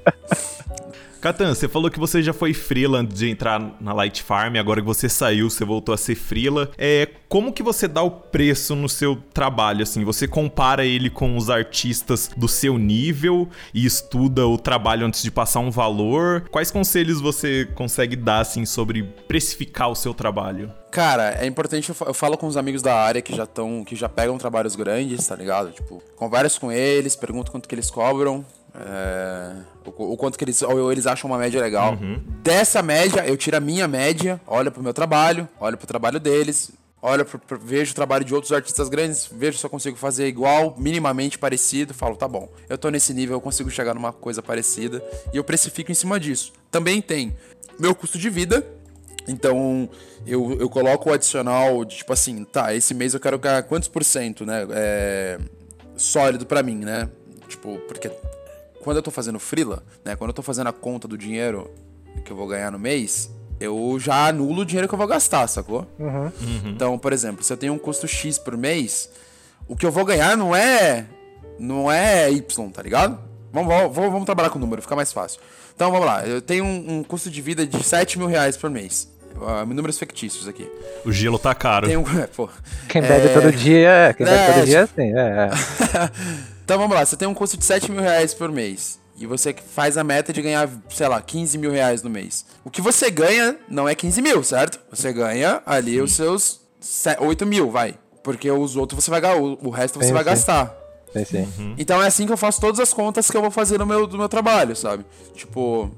Catan, 1.26 1.52
você 1.52 1.66
falou 1.66 1.90
que 1.90 1.98
você 1.98 2.22
já 2.22 2.32
foi 2.32 2.54
freela 2.54 2.98
antes 2.98 3.18
de 3.18 3.28
entrar 3.28 3.60
na 3.80 3.92
Light 3.92 4.22
Farm, 4.22 4.54
agora 4.54 4.80
que 4.80 4.86
você 4.86 5.08
saiu, 5.08 5.50
você 5.50 5.64
voltou 5.64 5.92
a 5.92 5.98
ser 5.98 6.14
freela. 6.14 6.70
É, 6.78 7.08
como 7.28 7.52
que 7.52 7.64
você 7.64 7.88
dá 7.88 8.00
o 8.00 8.12
preço 8.12 8.76
no 8.76 8.88
seu 8.88 9.16
trabalho, 9.34 9.82
assim? 9.82 10.04
Você 10.04 10.28
compara 10.28 10.84
ele 10.86 11.10
com 11.10 11.36
os 11.36 11.50
artistas 11.50 12.30
do 12.36 12.46
seu 12.46 12.78
nível 12.78 13.48
e 13.74 13.84
estuda 13.84 14.46
o 14.46 14.56
trabalho 14.56 15.04
antes 15.04 15.20
de 15.20 15.32
passar 15.32 15.58
um 15.58 15.70
valor? 15.70 16.48
Quais 16.48 16.70
conselhos 16.70 17.20
você 17.20 17.68
consegue 17.74 18.14
dar, 18.14 18.38
assim, 18.38 18.64
sobre 18.64 19.02
precificar 19.02 19.90
o 19.90 19.96
seu 19.96 20.14
trabalho? 20.14 20.72
Cara, 20.92 21.36
é 21.42 21.46
importante, 21.46 21.90
eu 21.90 22.14
falo 22.14 22.38
com 22.38 22.46
os 22.46 22.56
amigos 22.56 22.82
da 22.82 22.94
área 22.94 23.20
que 23.20 23.34
já 23.34 23.42
estão, 23.42 23.84
que 23.84 23.96
já 23.96 24.08
pegam 24.08 24.38
trabalhos 24.38 24.76
grandes, 24.76 25.26
tá 25.26 25.34
ligado? 25.34 25.72
Tipo, 25.72 26.00
converso 26.14 26.60
com 26.60 26.70
eles, 26.70 27.16
pergunto 27.16 27.50
quanto 27.50 27.68
que 27.68 27.74
eles 27.74 27.90
cobram, 27.90 28.44
é, 28.78 29.56
o, 29.84 30.12
o, 30.12 30.16
quanto 30.16 30.36
que 30.36 30.44
eles, 30.44 30.60
ou 30.62 30.92
eles 30.92 31.06
acham 31.06 31.30
uma 31.30 31.38
média 31.38 31.60
legal. 31.60 31.94
Uhum. 31.94 32.22
Dessa 32.42 32.82
média, 32.82 33.26
eu 33.26 33.36
tiro 33.36 33.56
a 33.56 33.60
minha 33.60 33.88
média, 33.88 34.40
olho 34.46 34.70
pro 34.70 34.82
meu 34.82 34.92
trabalho, 34.92 35.48
olho 35.58 35.76
pro 35.76 35.86
trabalho 35.86 36.20
deles, 36.20 36.70
olho 37.00 37.24
pro, 37.24 37.38
pro, 37.38 37.58
vejo 37.58 37.92
o 37.92 37.94
trabalho 37.94 38.24
de 38.24 38.34
outros 38.34 38.52
artistas 38.52 38.88
grandes, 38.88 39.28
vejo 39.32 39.58
se 39.58 39.64
eu 39.64 39.70
consigo 39.70 39.96
fazer 39.96 40.26
igual, 40.26 40.74
minimamente 40.78 41.38
parecido, 41.38 41.94
falo, 41.94 42.16
tá 42.16 42.28
bom, 42.28 42.48
eu 42.68 42.76
tô 42.76 42.90
nesse 42.90 43.14
nível, 43.14 43.36
eu 43.36 43.40
consigo 43.40 43.70
chegar 43.70 43.94
numa 43.94 44.12
coisa 44.12 44.42
parecida, 44.42 45.02
e 45.32 45.36
eu 45.36 45.44
precifico 45.44 45.90
em 45.90 45.94
cima 45.94 46.20
disso. 46.20 46.52
Também 46.70 47.00
tem 47.00 47.34
meu 47.78 47.94
custo 47.94 48.18
de 48.18 48.28
vida, 48.28 48.66
então, 49.28 49.88
eu, 50.26 50.56
eu 50.60 50.68
coloco 50.68 51.10
o 51.10 51.12
adicional 51.12 51.84
de 51.84 51.96
tipo 51.96 52.12
assim, 52.12 52.44
tá, 52.44 52.74
esse 52.74 52.94
mês 52.94 53.14
eu 53.14 53.20
quero 53.20 53.38
ganhar 53.38 53.62
quantos 53.64 53.88
por 53.88 54.04
cento, 54.04 54.46
né? 54.46 54.66
É, 54.70 55.38
sólido 55.96 56.46
para 56.46 56.62
mim, 56.62 56.76
né? 56.76 57.08
Tipo, 57.48 57.78
porque 57.88 58.10
quando 58.86 58.98
eu 58.98 59.02
tô 59.02 59.10
fazendo 59.10 59.40
freela, 59.40 59.82
né? 60.04 60.14
Quando 60.14 60.30
eu 60.30 60.34
tô 60.34 60.42
fazendo 60.42 60.68
a 60.68 60.72
conta 60.72 61.08
do 61.08 61.18
dinheiro 61.18 61.68
que 62.24 62.30
eu 62.30 62.36
vou 62.36 62.46
ganhar 62.46 62.70
no 62.70 62.78
mês, 62.78 63.28
eu 63.58 63.98
já 63.98 64.28
anulo 64.28 64.62
o 64.62 64.64
dinheiro 64.64 64.86
que 64.86 64.94
eu 64.94 64.98
vou 64.98 65.08
gastar, 65.08 65.44
sacou? 65.48 65.84
Uhum. 65.98 66.26
Uhum. 66.26 66.32
Então, 66.66 66.96
por 66.96 67.12
exemplo, 67.12 67.42
se 67.42 67.52
eu 67.52 67.56
tenho 67.56 67.72
um 67.72 67.78
custo 67.78 68.06
X 68.06 68.38
por 68.38 68.56
mês, 68.56 69.10
o 69.66 69.74
que 69.74 69.84
eu 69.84 69.90
vou 69.90 70.04
ganhar 70.04 70.36
não 70.36 70.54
é. 70.54 71.04
Não 71.58 71.90
é 71.90 72.30
Y, 72.30 72.70
tá 72.70 72.80
ligado? 72.80 73.18
Vamos, 73.52 73.68
vamos, 73.68 73.92
vamos 74.12 74.24
trabalhar 74.24 74.50
com 74.50 74.58
o 74.58 74.60
número, 74.60 74.80
fica 74.80 74.94
mais 74.94 75.12
fácil. 75.12 75.40
Então 75.74 75.90
vamos 75.90 76.06
lá, 76.06 76.24
eu 76.24 76.40
tenho 76.40 76.64
um, 76.64 76.98
um 76.98 77.02
custo 77.02 77.28
de 77.28 77.42
vida 77.42 77.66
de 77.66 77.82
7 77.82 78.20
mil 78.20 78.28
reais 78.28 78.56
por 78.56 78.70
mês. 78.70 79.12
Uh, 79.34 79.66
números 79.66 79.98
fictícios 79.98 80.46
aqui. 80.46 80.70
O 81.04 81.10
gelo 81.10 81.40
tá 81.40 81.52
caro. 81.56 81.88
Um, 81.90 82.04
pô, 82.36 82.48
quem 82.88 83.02
bebe 83.02 83.26
é... 83.26 83.34
todo 83.34 83.50
dia, 83.50 84.14
quem 84.16 84.24
bebe 84.24 84.52
todo 84.52 84.64
dia, 84.64 84.86
sim. 84.94 85.12
É. 85.12 85.50
Então 86.66 86.78
vamos 86.78 86.96
lá, 86.96 87.06
você 87.06 87.16
tem 87.16 87.28
um 87.28 87.32
custo 87.32 87.56
de 87.56 87.64
7 87.64 87.92
mil 87.92 88.02
reais 88.02 88.34
por 88.34 88.50
mês. 88.50 88.98
E 89.16 89.24
você 89.24 89.54
faz 89.54 89.96
a 89.96 90.02
meta 90.02 90.32
de 90.32 90.42
ganhar, 90.42 90.68
sei 90.90 91.06
lá, 91.06 91.22
15 91.22 91.56
mil 91.58 91.70
reais 91.70 92.02
no 92.02 92.10
mês. 92.10 92.44
O 92.64 92.70
que 92.70 92.82
você 92.82 93.08
ganha 93.08 93.56
não 93.68 93.88
é 93.88 93.94
15 93.94 94.20
mil, 94.20 94.42
certo? 94.42 94.80
Você 94.90 95.12
ganha 95.12 95.62
ali 95.64 95.92
sim. 95.92 96.00
os 96.00 96.12
seus 96.14 96.60
8 97.20 97.46
mil, 97.46 97.70
vai. 97.70 97.94
Porque 98.20 98.50
os 98.50 98.74
outros 98.74 99.04
você 99.04 99.12
vai 99.12 99.20
ganhar, 99.20 99.36
o 99.36 99.70
resto 99.70 100.00
você 100.00 100.08
sim, 100.08 100.12
vai 100.12 100.24
sim. 100.24 100.30
gastar. 100.30 100.76
Sim, 101.12 101.24
sim. 101.24 101.48
Uhum. 101.56 101.74
Então 101.78 102.02
é 102.02 102.08
assim 102.08 102.26
que 102.26 102.32
eu 102.32 102.36
faço 102.36 102.60
todas 102.60 102.80
as 102.80 102.92
contas 102.92 103.30
que 103.30 103.36
eu 103.36 103.42
vou 103.42 103.52
fazer 103.52 103.78
no 103.78 103.86
meu, 103.86 104.04
do 104.04 104.18
meu 104.18 104.28
trabalho, 104.28 104.74
sabe? 104.74 105.06
Tipo, 105.36 105.88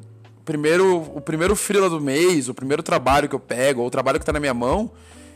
primeiro, 0.44 0.98
o 1.14 1.20
primeiro 1.22 1.57
freela 1.57 1.88
do 1.88 1.98
mês, 1.98 2.46
o 2.50 2.52
primeiro 2.52 2.83
trabalho 2.83 3.26
que 3.26 3.35
eu 3.35 3.40
pego, 3.40 3.81
ou 3.81 3.87
o 3.87 3.90
trabalho 3.90 4.20
que 4.20 4.26
tá 4.26 4.35
na 4.35 4.40
minha 4.40 4.52
mão, 4.52 4.90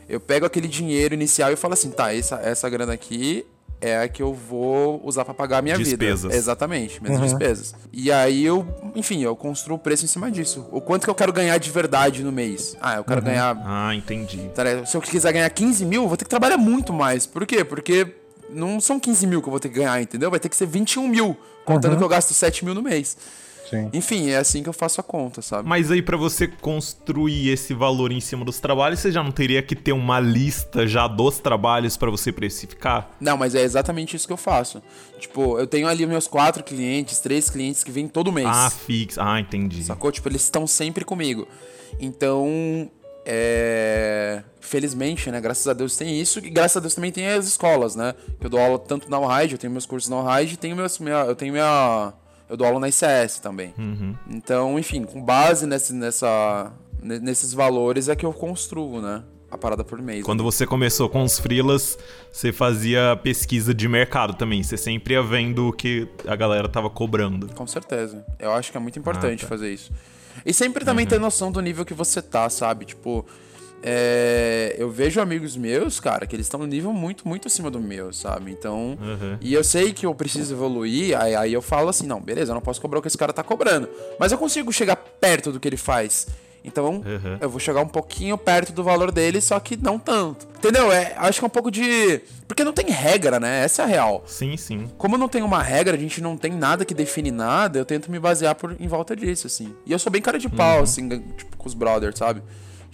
eu 0.07 0.19
pego 0.19 0.45
aquele 0.45 0.67
dinheiro 0.67 1.15
inicial 1.15 1.51
e 1.51 1.55
falo 1.55 1.73
assim, 1.73 1.89
tá, 1.89 2.13
essa, 2.13 2.35
essa 2.35 2.69
grana 2.69 2.93
aqui 2.93 3.47
é 3.83 4.01
a 4.03 4.07
que 4.07 4.23
eu 4.23 4.33
vou 4.33 5.01
usar 5.03 5.25
para 5.25 5.33
pagar 5.33 5.57
a 5.57 5.61
minha 5.61 5.77
despesas. 5.77 6.23
vida. 6.23 6.35
Exatamente, 6.35 7.03
minhas 7.03 7.19
uhum. 7.19 7.25
despesas. 7.25 7.75
E 7.91 8.09
aí 8.09 8.45
eu, 8.45 8.65
enfim, 8.95 9.21
eu 9.21 9.35
construo 9.35 9.75
o 9.75 9.79
preço 9.79 10.05
em 10.05 10.07
cima 10.07 10.31
disso. 10.31 10.65
O 10.71 10.79
quanto 10.79 11.03
que 11.03 11.09
eu 11.09 11.15
quero 11.15 11.33
ganhar 11.33 11.57
de 11.57 11.69
verdade 11.69 12.23
no 12.23 12.31
mês? 12.31 12.77
Ah, 12.79 12.95
eu 12.95 13.03
quero 13.03 13.19
uhum. 13.19 13.27
ganhar. 13.27 13.61
Ah, 13.65 13.93
entendi. 13.93 14.49
Se 14.85 14.95
eu 14.95 15.01
quiser 15.01 15.33
ganhar 15.33 15.49
15 15.49 15.85
mil, 15.85 16.03
eu 16.03 16.07
vou 16.07 16.15
ter 16.15 16.23
que 16.23 16.29
trabalhar 16.29 16.57
muito 16.57 16.93
mais. 16.93 17.25
Por 17.25 17.45
quê? 17.45 17.65
Porque 17.65 18.07
não 18.49 18.79
são 18.79 18.97
15 18.97 19.27
mil 19.27 19.41
que 19.41 19.49
eu 19.49 19.51
vou 19.51 19.59
ter 19.59 19.67
que 19.67 19.75
ganhar, 19.75 20.01
entendeu? 20.01 20.31
Vai 20.31 20.39
ter 20.39 20.47
que 20.47 20.55
ser 20.55 20.65
21 20.65 21.05
mil, 21.09 21.37
contando 21.65 21.91
uhum. 21.91 21.97
que 21.97 22.03
eu 22.05 22.09
gasto 22.09 22.33
7 22.33 22.63
mil 22.63 22.73
no 22.73 22.81
mês. 22.81 23.17
Sim. 23.69 23.89
Enfim, 23.93 24.29
é 24.29 24.37
assim 24.37 24.61
que 24.61 24.69
eu 24.69 24.73
faço 24.73 24.99
a 24.99 25.03
conta, 25.03 25.41
sabe? 25.41 25.67
Mas 25.67 25.89
aí 25.91 26.01
para 26.01 26.17
você 26.17 26.47
construir 26.47 27.49
esse 27.49 27.73
valor 27.73 28.11
em 28.11 28.19
cima 28.19 28.45
dos 28.45 28.59
trabalhos, 28.59 28.99
você 28.99 29.11
já 29.11 29.23
não 29.23 29.31
teria 29.31 29.61
que 29.61 29.75
ter 29.75 29.93
uma 29.93 30.19
lista 30.19 30.85
já 30.85 31.07
dos 31.07 31.39
trabalhos 31.39 31.97
para 31.97 32.11
você 32.11 32.31
precificar? 32.31 33.09
Não, 33.19 33.37
mas 33.37 33.55
é 33.55 33.61
exatamente 33.61 34.15
isso 34.15 34.27
que 34.27 34.33
eu 34.33 34.37
faço. 34.37 34.81
Tipo, 35.19 35.57
eu 35.57 35.65
tenho 35.65 35.87
ali 35.87 36.05
meus 36.05 36.27
quatro 36.27 36.63
clientes, 36.63 37.19
três 37.19 37.49
clientes 37.49 37.83
que 37.83 37.91
vêm 37.91 38.07
todo 38.07 38.31
mês. 38.31 38.47
Ah, 38.49 38.69
fixo. 38.69 39.19
Ah, 39.21 39.39
entendi. 39.39 39.83
Sacou? 39.83 40.11
Tipo, 40.11 40.29
eles 40.29 40.43
estão 40.43 40.67
sempre 40.67 41.05
comigo. 41.05 41.47
Então, 41.99 42.89
é... 43.25 44.43
Felizmente, 44.59 45.29
né? 45.29 45.39
Graças 45.39 45.67
a 45.67 45.73
Deus 45.73 45.95
tem 45.95 46.19
isso. 46.19 46.39
E 46.39 46.49
graças 46.49 46.77
a 46.77 46.79
Deus 46.79 46.95
também 46.95 47.11
tem 47.11 47.27
as 47.27 47.45
escolas, 47.45 47.95
né? 47.95 48.13
Eu 48.41 48.49
dou 48.49 48.59
aula 48.59 48.79
tanto 48.79 49.09
na 49.09 49.19
Unride, 49.19 49.53
eu 49.53 49.59
tenho 49.59 49.71
meus 49.71 49.85
cursos 49.85 50.09
na 50.09 50.41
e 50.41 50.57
tenho 50.57 50.75
meus, 50.75 50.99
minha, 50.99 51.25
eu 51.25 51.35
tenho 51.35 51.51
minha 51.51 52.13
eu 52.49 52.57
dou 52.57 52.67
aula 52.67 52.79
na 52.79 52.89
ICS 52.89 53.39
também. 53.41 53.73
Uhum. 53.77 54.15
Então, 54.29 54.77
enfim, 54.77 55.03
com 55.03 55.21
base 55.21 55.65
nesse, 55.65 55.93
nessa, 55.93 56.71
nesses 57.01 57.53
valores 57.53 58.09
é 58.09 58.15
que 58.15 58.25
eu 58.25 58.33
construo, 58.33 59.01
né? 59.01 59.23
A 59.49 59.57
parada 59.57 59.83
por 59.83 60.01
mês. 60.01 60.23
Quando 60.23 60.43
você 60.43 60.65
começou 60.65 61.07
com 61.07 61.21
os 61.23 61.37
freelas, 61.37 61.97
você 62.31 62.51
fazia 62.51 63.15
pesquisa 63.21 63.71
de 63.71 63.87
mercado 63.87 64.33
também. 64.33 64.63
Você 64.63 64.75
sempre 64.75 65.13
ia 65.13 65.21
vendo 65.21 65.67
o 65.67 65.71
que 65.71 66.07
a 66.27 66.35
galera 66.35 66.67
tava 66.67 66.89
cobrando. 66.89 67.53
Com 67.53 67.67
certeza. 67.67 68.25
Eu 68.39 68.51
acho 68.51 68.71
que 68.71 68.77
é 68.77 68.79
muito 68.79 68.97
importante 68.97 69.45
ah, 69.45 69.47
tá. 69.47 69.47
fazer 69.47 69.71
isso. 69.71 69.91
E 70.43 70.51
sempre 70.51 70.83
também 70.83 71.05
uhum. 71.05 71.09
ter 71.09 71.19
noção 71.19 71.51
do 71.51 71.61
nível 71.61 71.85
que 71.85 71.93
você 71.93 72.19
tá, 72.19 72.49
sabe? 72.49 72.85
Tipo, 72.85 73.25
é, 73.85 74.75
eu 74.77 74.89
vejo 74.89 75.19
amigos 75.19 75.57
meus, 75.57 75.99
cara, 75.99 76.25
que 76.25 76.33
eles 76.33 76.45
estão 76.45 76.61
no 76.61 76.65
nível 76.65 76.93
muito, 76.93 77.27
muito 77.27 77.47
acima 77.49 77.69
do 77.69 77.81
meu, 77.81 78.13
sabe? 78.13 78.49
Então. 78.49 78.97
Uhum. 79.01 79.37
E 79.41 79.53
eu 79.53 79.63
sei 79.63 79.91
que 79.91 80.05
eu 80.05 80.15
preciso 80.15 80.53
evoluir, 80.53 81.19
aí, 81.19 81.35
aí 81.35 81.53
eu 81.53 81.61
falo 81.61 81.89
assim: 81.89 82.07
não, 82.07 82.21
beleza, 82.21 82.51
eu 82.51 82.55
não 82.55 82.61
posso 82.61 82.79
cobrar 82.79 82.99
o 82.99 83.01
que 83.01 83.09
esse 83.09 83.17
cara 83.17 83.33
tá 83.33 83.43
cobrando. 83.43 83.89
Mas 84.17 84.31
eu 84.31 84.37
consigo 84.37 84.71
chegar 84.71 84.95
perto 84.95 85.51
do 85.51 85.59
que 85.59 85.67
ele 85.67 85.77
faz. 85.77 86.27
Então, 86.63 87.03
uhum. 87.05 87.37
eu 87.41 87.49
vou 87.49 87.59
chegar 87.59 87.81
um 87.81 87.87
pouquinho 87.87 88.37
perto 88.37 88.71
do 88.71 88.83
valor 88.83 89.11
dele, 89.11 89.41
só 89.41 89.59
que 89.59 89.75
não 89.75 89.99
tanto. 89.99 90.47
Entendeu? 90.57 90.89
É, 90.93 91.13
acho 91.17 91.39
que 91.39 91.45
é 91.45 91.47
um 91.47 91.49
pouco 91.49 91.69
de. 91.69 92.21
Porque 92.47 92.63
não 92.63 92.71
tem 92.71 92.85
regra, 92.89 93.37
né? 93.37 93.65
Essa 93.65 93.81
é 93.81 93.85
a 93.85 93.87
real. 93.87 94.23
Sim, 94.25 94.55
sim. 94.55 94.89
Como 94.97 95.17
não 95.17 95.27
tem 95.27 95.41
uma 95.41 95.61
regra, 95.61 95.97
a 95.97 95.99
gente 95.99 96.21
não 96.21 96.37
tem 96.37 96.53
nada 96.53 96.85
que 96.85 96.93
define 96.93 97.31
nada, 97.31 97.79
eu 97.79 97.85
tento 97.85 98.09
me 98.09 98.17
basear 98.17 98.55
por, 98.55 98.77
em 98.79 98.87
volta 98.87 99.13
disso, 99.13 99.47
assim. 99.47 99.75
E 99.85 99.91
eu 99.91 99.99
sou 99.99 100.09
bem 100.09 100.21
cara 100.21 100.39
de 100.39 100.47
pau, 100.47 100.77
uhum. 100.77 100.83
assim, 100.83 101.09
tipo, 101.35 101.57
com 101.57 101.67
os 101.67 101.73
brothers, 101.73 102.17
sabe? 102.17 102.41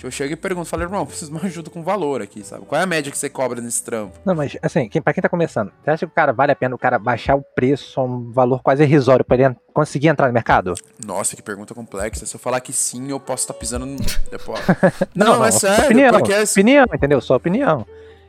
Eu 0.02 0.10
chego 0.10 0.32
e 0.32 0.36
pergunto, 0.36 0.68
falei, 0.68 0.86
irmão, 0.86 1.06
preciso 1.06 1.32
de 1.32 1.38
uma 1.38 1.46
ajuda 1.46 1.70
com 1.70 1.84
valor 1.84 2.22
aqui, 2.22 2.44
sabe? 2.44 2.66
Qual 2.66 2.80
é 2.80 2.84
a 2.84 2.88
média 2.88 3.12
que 3.12 3.18
você 3.18 3.30
cobra 3.30 3.60
nesse 3.60 3.84
trampo? 3.84 4.18
Não, 4.26 4.34
mas 4.34 4.58
assim, 4.62 4.88
quem, 4.88 5.02
pra 5.02 5.14
quem 5.14 5.22
tá 5.22 5.28
começando, 5.28 5.72
você 5.84 5.90
acha 5.92 6.06
que 6.06 6.12
o 6.12 6.16
cara 6.16 6.32
vale 6.32 6.54
a 6.54 6.56
pena 6.56 6.74
o 6.74 6.78
cara 6.78 6.98
baixar 6.98 7.36
o 7.36 7.42
preço 7.42 8.00
a 8.00 8.04
um 8.04 8.32
valor 8.32 8.62
quase 8.62 8.84
irrisório 8.84 9.26
pra 9.26 9.38
ele 9.38 9.56
conseguir 9.74 10.08
entrar 10.08 10.28
no 10.28 10.34
mercado? 10.34 10.74
Nossa, 11.06 11.36
que 11.36 11.42
pergunta 11.42 11.74
complexa. 11.74 12.26
Se 12.26 12.34
eu 12.34 12.40
falar 12.40 12.62
que 12.62 12.72
sim, 12.72 13.10
eu 13.10 13.20
posso 13.20 13.44
estar 13.44 13.54
tá 13.54 13.60
pisando 13.60 13.86
no. 13.86 13.98
não, 15.14 15.38
não, 15.38 15.46
é 15.46 15.52
sério. 15.52 15.86
Opinião, 15.86 16.12
porque 16.14 16.34
é... 16.34 16.44
opinião, 16.44 16.86
entendeu? 16.94 17.20
Sua 17.20 17.38
opinião. 17.38 17.86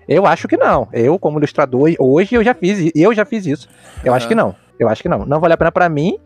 Eu 0.09 0.27
acho 0.27 0.49
que 0.49 0.57
não. 0.57 0.89
Eu, 0.93 1.19
como 1.21 1.39
ilustrador, 1.39 1.95
hoje 2.01 2.35
eu 2.35 2.43
já 2.43 2.53
fiz, 2.53 2.91
eu 2.97 3.15
já 3.15 3.25
fiz 3.25 3.47
isso. 3.47 3.69
Eu 4.03 4.11
uhum. 4.11 4.17
acho 4.17 4.27
que 4.27 4.35
não. 4.35 4.57
Eu 4.77 4.89
acho 4.89 5.03
que 5.03 5.09
não. 5.09 5.25
Não 5.25 5.39
vale 5.39 5.55
a 5.55 5.57
pena 5.57 5.71
para 5.71 5.89
mim. 5.89 6.19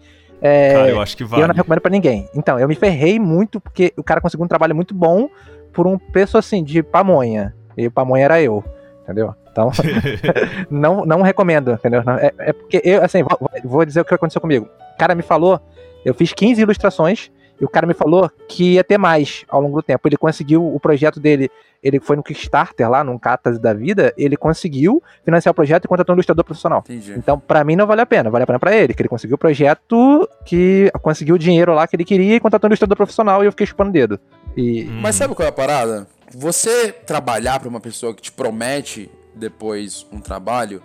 É, 0.47 0.75
cara, 0.75 0.91
eu 0.91 1.01
acho 1.01 1.17
que 1.17 1.25
vale. 1.25 1.43
Eu 1.43 1.49
não 1.49 1.55
recomendo 1.55 1.81
para 1.81 1.91
ninguém. 1.91 2.29
Então, 2.35 2.59
eu 2.59 2.69
me 2.69 2.75
ferrei 2.75 3.19
muito 3.19 3.59
porque 3.59 3.95
o 3.97 4.03
cara 4.05 4.21
conseguiu 4.21 4.45
um 4.45 4.49
trabalho 4.49 4.75
muito 4.75 4.95
bom 4.95 5.31
por 5.73 5.87
um 5.87 5.99
preço 5.99 6.37
assim 6.37 6.63
de 6.63 6.83
pamonha. 6.83 7.55
E 7.79 7.87
o 7.87 7.91
pamonha 7.91 8.27
era 8.27 8.43
eu, 8.43 8.63
entendeu? 9.03 9.35
Então, 9.51 9.71
não, 10.71 11.07
não 11.07 11.23
recomendo, 11.23 11.73
entendeu? 11.73 12.03
É, 12.21 12.51
é 12.51 12.53
porque 12.53 12.83
eu, 12.85 13.03
assim, 13.03 13.23
vou, 13.23 13.39
vou, 13.65 13.85
dizer 13.87 14.03
o 14.03 14.05
que 14.05 14.13
aconteceu 14.13 14.41
comigo. 14.41 14.69
O 14.95 14.99
cara 14.99 15.15
me 15.15 15.23
falou, 15.23 15.59
eu 16.05 16.13
fiz 16.13 16.35
15 16.35 16.61
ilustrações, 16.61 17.31
e 17.59 17.65
o 17.65 17.69
cara 17.69 17.87
me 17.87 17.95
falou 17.95 18.31
que 18.47 18.75
ia 18.75 18.85
ter 18.85 18.99
mais 18.99 19.47
ao 19.49 19.63
longo 19.63 19.77
do 19.77 19.83
tempo. 19.83 20.07
Ele 20.07 20.19
conseguiu 20.19 20.75
o 20.75 20.79
projeto 20.79 21.19
dele 21.19 21.51
ele 21.85 22.01
foi 22.01 22.17
no 22.17 22.23
Kickstarter 22.23 22.89
lá, 22.91 23.05
num 23.05 23.19
Catarse 23.19 23.61
da 23.61 23.75
vida, 23.75 24.13
ele 24.17 24.37
conseguiu 24.37 25.03
financiar 25.25 25.53
o 25.53 25.55
projeto 25.55 25.85
e 25.85 25.89
contratou 25.89 26.15
um 26.15 26.17
ilustrador 26.17 26.45
profissional. 26.45 26.81
Entendi. 26.81 27.13
Então, 27.17 27.39
pra 27.39 27.63
mim, 27.63 27.77
não 27.77 27.87
vale 27.87 28.01
a 28.01 28.07
pena. 28.07 28.31
Vale 28.31 28.45
a 28.45 28.47
pena 28.47 28.59
pra 28.59 28.75
ele, 28.75 28.95
que 28.95 29.03
ele 29.03 29.09
conseguiu 29.09 29.35
o 29.35 29.39
projeto, 29.39 30.29
que 30.47 30.91
conseguiu 31.03 31.35
o 31.35 31.39
dinheiro 31.39 31.75
lá 31.75 31.87
que 31.87 31.95
ele 31.95 32.05
queria 32.05 32.37
e 32.37 32.41
contratou 32.41 32.67
um 32.69 32.71
ilustrador 32.73 32.97
profissional 32.97 33.43
e 33.43 33.47
eu 33.47 33.53
fiquei 33.53 33.67
chupando 33.67 33.91
o 33.91 33.93
dedo. 33.93 34.19
E. 34.57 34.85
Hum. 34.85 35.01
Mas 35.03 35.15
sabe 35.17 35.35
qual 35.35 35.45
é 35.45 35.49
a 35.51 35.53
parada? 35.53 36.07
Você 36.35 36.91
trabalhar 36.91 37.61
pra 37.61 37.69
uma 37.69 37.81
pessoa 37.81 38.15
que 38.15 38.23
te 38.23 38.33
promete 38.33 39.11
depois 39.35 40.07
um 40.11 40.21
trabalho, 40.21 40.83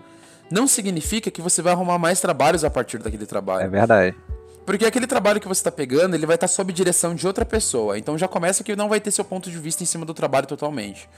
não 0.52 0.68
significa 0.68 1.32
que 1.32 1.42
você 1.42 1.62
vai 1.62 1.74
arrumar 1.74 1.98
mais 1.98 2.20
trabalhos 2.20 2.64
a 2.66 2.70
partir 2.70 2.98
daquele 2.98 3.24
É 3.24 3.28
trabalho. 3.28 3.70
verdade. 3.70 4.16
Porque 4.70 4.86
aquele 4.86 5.08
trabalho 5.08 5.42
que 5.42 5.48
você 5.48 5.64
tá 5.64 5.72
pegando, 5.72 6.14
ele 6.14 6.28
vai 6.28 6.36
estar 6.36 6.48
sob 6.48 6.72
direção 6.72 7.16
de 7.16 7.26
outra 7.26 7.44
pessoa. 7.44 7.98
Então 7.98 8.16
já 8.16 8.28
começa 8.28 8.64
que 8.64 8.76
não 8.76 8.88
vai 8.88 9.02
ter 9.02 9.10
seu 9.10 9.26
ponto 9.26 9.50
de 9.50 9.58
vista 9.58 9.82
em 9.82 9.86
cima 9.88 10.06
do 10.06 10.14
trabalho 10.14 10.46
totalmente. 10.46 11.10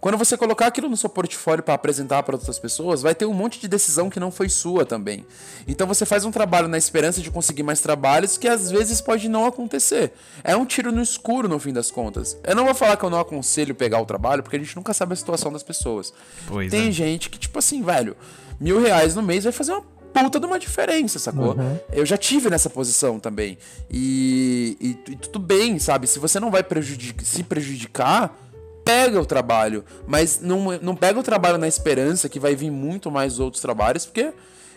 Quando 0.00 0.16
você 0.16 0.36
colocar 0.36 0.68
aquilo 0.68 0.88
no 0.88 0.96
seu 0.96 1.10
portfólio 1.10 1.60
para 1.64 1.74
apresentar 1.74 2.22
para 2.22 2.36
outras 2.36 2.60
pessoas, 2.60 3.02
vai 3.02 3.12
ter 3.12 3.26
um 3.26 3.34
monte 3.34 3.60
de 3.60 3.66
decisão 3.66 4.08
que 4.08 4.20
não 4.20 4.30
foi 4.30 4.48
sua 4.48 4.86
também. 4.86 5.26
Então 5.66 5.88
você 5.88 6.06
faz 6.06 6.24
um 6.24 6.30
trabalho 6.30 6.68
na 6.68 6.78
esperança 6.78 7.20
de 7.20 7.32
conseguir 7.32 7.64
mais 7.64 7.80
trabalhos 7.80 8.38
que 8.38 8.46
às 8.46 8.70
vezes 8.70 9.00
pode 9.00 9.28
não 9.28 9.44
acontecer. 9.44 10.12
É 10.44 10.54
um 10.54 10.64
tiro 10.64 10.92
no 10.92 11.02
escuro 11.02 11.48
no 11.48 11.58
fim 11.58 11.72
das 11.72 11.90
contas. 11.90 12.38
Eu 12.44 12.54
não 12.54 12.64
vou 12.64 12.76
falar 12.76 12.96
que 12.96 13.04
eu 13.04 13.10
não 13.10 13.18
aconselho 13.18 13.74
pegar 13.74 14.00
o 14.00 14.06
trabalho, 14.06 14.44
porque 14.44 14.54
a 14.54 14.60
gente 14.60 14.76
nunca 14.76 14.94
sabe 14.94 15.14
a 15.14 15.16
situação 15.16 15.52
das 15.52 15.64
pessoas. 15.64 16.14
Pois 16.46 16.70
Tem 16.70 16.86
é. 16.86 16.92
gente 16.92 17.28
que, 17.28 17.40
tipo 17.40 17.58
assim, 17.58 17.82
velho, 17.82 18.16
mil 18.60 18.80
reais 18.80 19.16
no 19.16 19.22
mês 19.22 19.42
vai 19.42 19.52
fazer 19.52 19.72
uma 19.72 19.82
puta 20.12 20.38
de 20.40 20.46
uma 20.46 20.58
diferença, 20.58 21.18
sacou? 21.18 21.54
Eu 21.92 22.04
já 22.04 22.16
tive 22.16 22.50
nessa 22.50 22.68
posição 22.70 23.18
também. 23.20 23.56
E, 23.90 24.76
e- 24.80 25.12
e 25.12 25.16
tudo 25.16 25.38
bem, 25.38 25.78
sabe? 25.78 26.06
Se 26.06 26.18
você 26.18 26.38
não 26.40 26.50
vai 26.50 26.62
prejudic- 26.62 27.24
se 27.24 27.42
prejudicar, 27.42 28.36
pega 28.84 29.20
o 29.20 29.26
trabalho. 29.26 29.84
Mas 30.06 30.40
não, 30.40 30.78
não 30.80 30.94
pega 30.96 31.18
o 31.18 31.22
trabalho 31.22 31.58
na 31.58 31.68
esperança 31.68 32.28
que 32.28 32.38
vai 32.40 32.54
vir 32.54 32.70
muito 32.70 33.10
mais 33.10 33.38
outros 33.38 33.62
trabalhos, 33.62 34.04
porque 34.06 34.32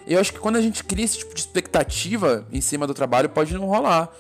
eu 0.05 0.19
acho 0.19 0.33
que 0.33 0.39
quando 0.39 0.57
a 0.57 0.61
gente 0.61 0.83
cria 0.83 1.05
esse 1.05 1.17
tipo 1.19 1.33
de 1.33 1.39
expectativa 1.41 2.45
em 2.51 2.61
cima 2.61 2.85
do 2.85 2.93
trabalho, 2.93 3.29
pode 3.29 3.53
não 3.53 3.65
rolar. 3.65 4.11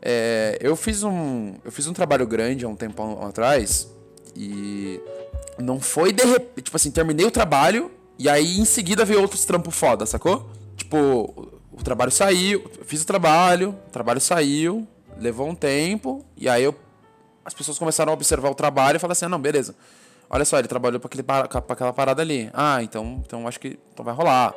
É, 0.00 0.58
eu 0.60 0.76
fiz 0.76 1.02
um 1.02 1.54
eu 1.64 1.72
fiz 1.72 1.86
um 1.88 1.92
trabalho 1.92 2.24
grande 2.26 2.64
há 2.64 2.68
um 2.68 2.76
tempo 2.76 3.02
atrás 3.26 3.88
e 4.36 5.00
não 5.58 5.80
foi 5.80 6.12
de 6.12 6.24
repente, 6.24 6.62
tipo 6.66 6.76
assim, 6.76 6.90
terminei 6.90 7.26
o 7.26 7.30
trabalho 7.32 7.90
e 8.16 8.28
aí 8.28 8.58
em 8.60 8.64
seguida 8.64 9.04
veio 9.04 9.20
outros 9.20 9.44
trampos 9.44 9.74
foda, 9.74 10.06
sacou? 10.06 10.48
Tipo, 10.88 11.50
o, 11.70 11.82
trabalho 11.84 12.10
saiu, 12.10 12.64
fiz 12.86 13.02
o 13.02 13.06
trabalho, 13.06 13.76
o 13.88 13.90
trabalho 13.90 14.22
saiu, 14.22 14.88
levou 15.18 15.46
um 15.46 15.54
tempo 15.54 16.24
e 16.34 16.48
aí 16.48 16.64
eu 16.64 16.74
as 17.44 17.52
pessoas 17.52 17.78
começaram 17.78 18.10
a 18.10 18.14
observar 18.14 18.48
o 18.48 18.54
trabalho 18.54 18.96
e 18.96 18.98
falaram 18.98 19.12
assim: 19.12 19.26
ah, 19.26 19.28
não, 19.28 19.38
beleza. 19.38 19.74
Olha 20.30 20.46
só, 20.46 20.58
ele 20.58 20.66
trabalhou 20.66 20.98
para- 20.98 21.44
aquela 21.44 21.92
parada 21.92 22.22
ali. 22.22 22.48
Ah, 22.54 22.82
então, 22.82 23.22
então 23.26 23.46
acho 23.46 23.60
que 23.60 23.78
então 23.92 24.02
vai 24.02 24.14
rolar. 24.14 24.54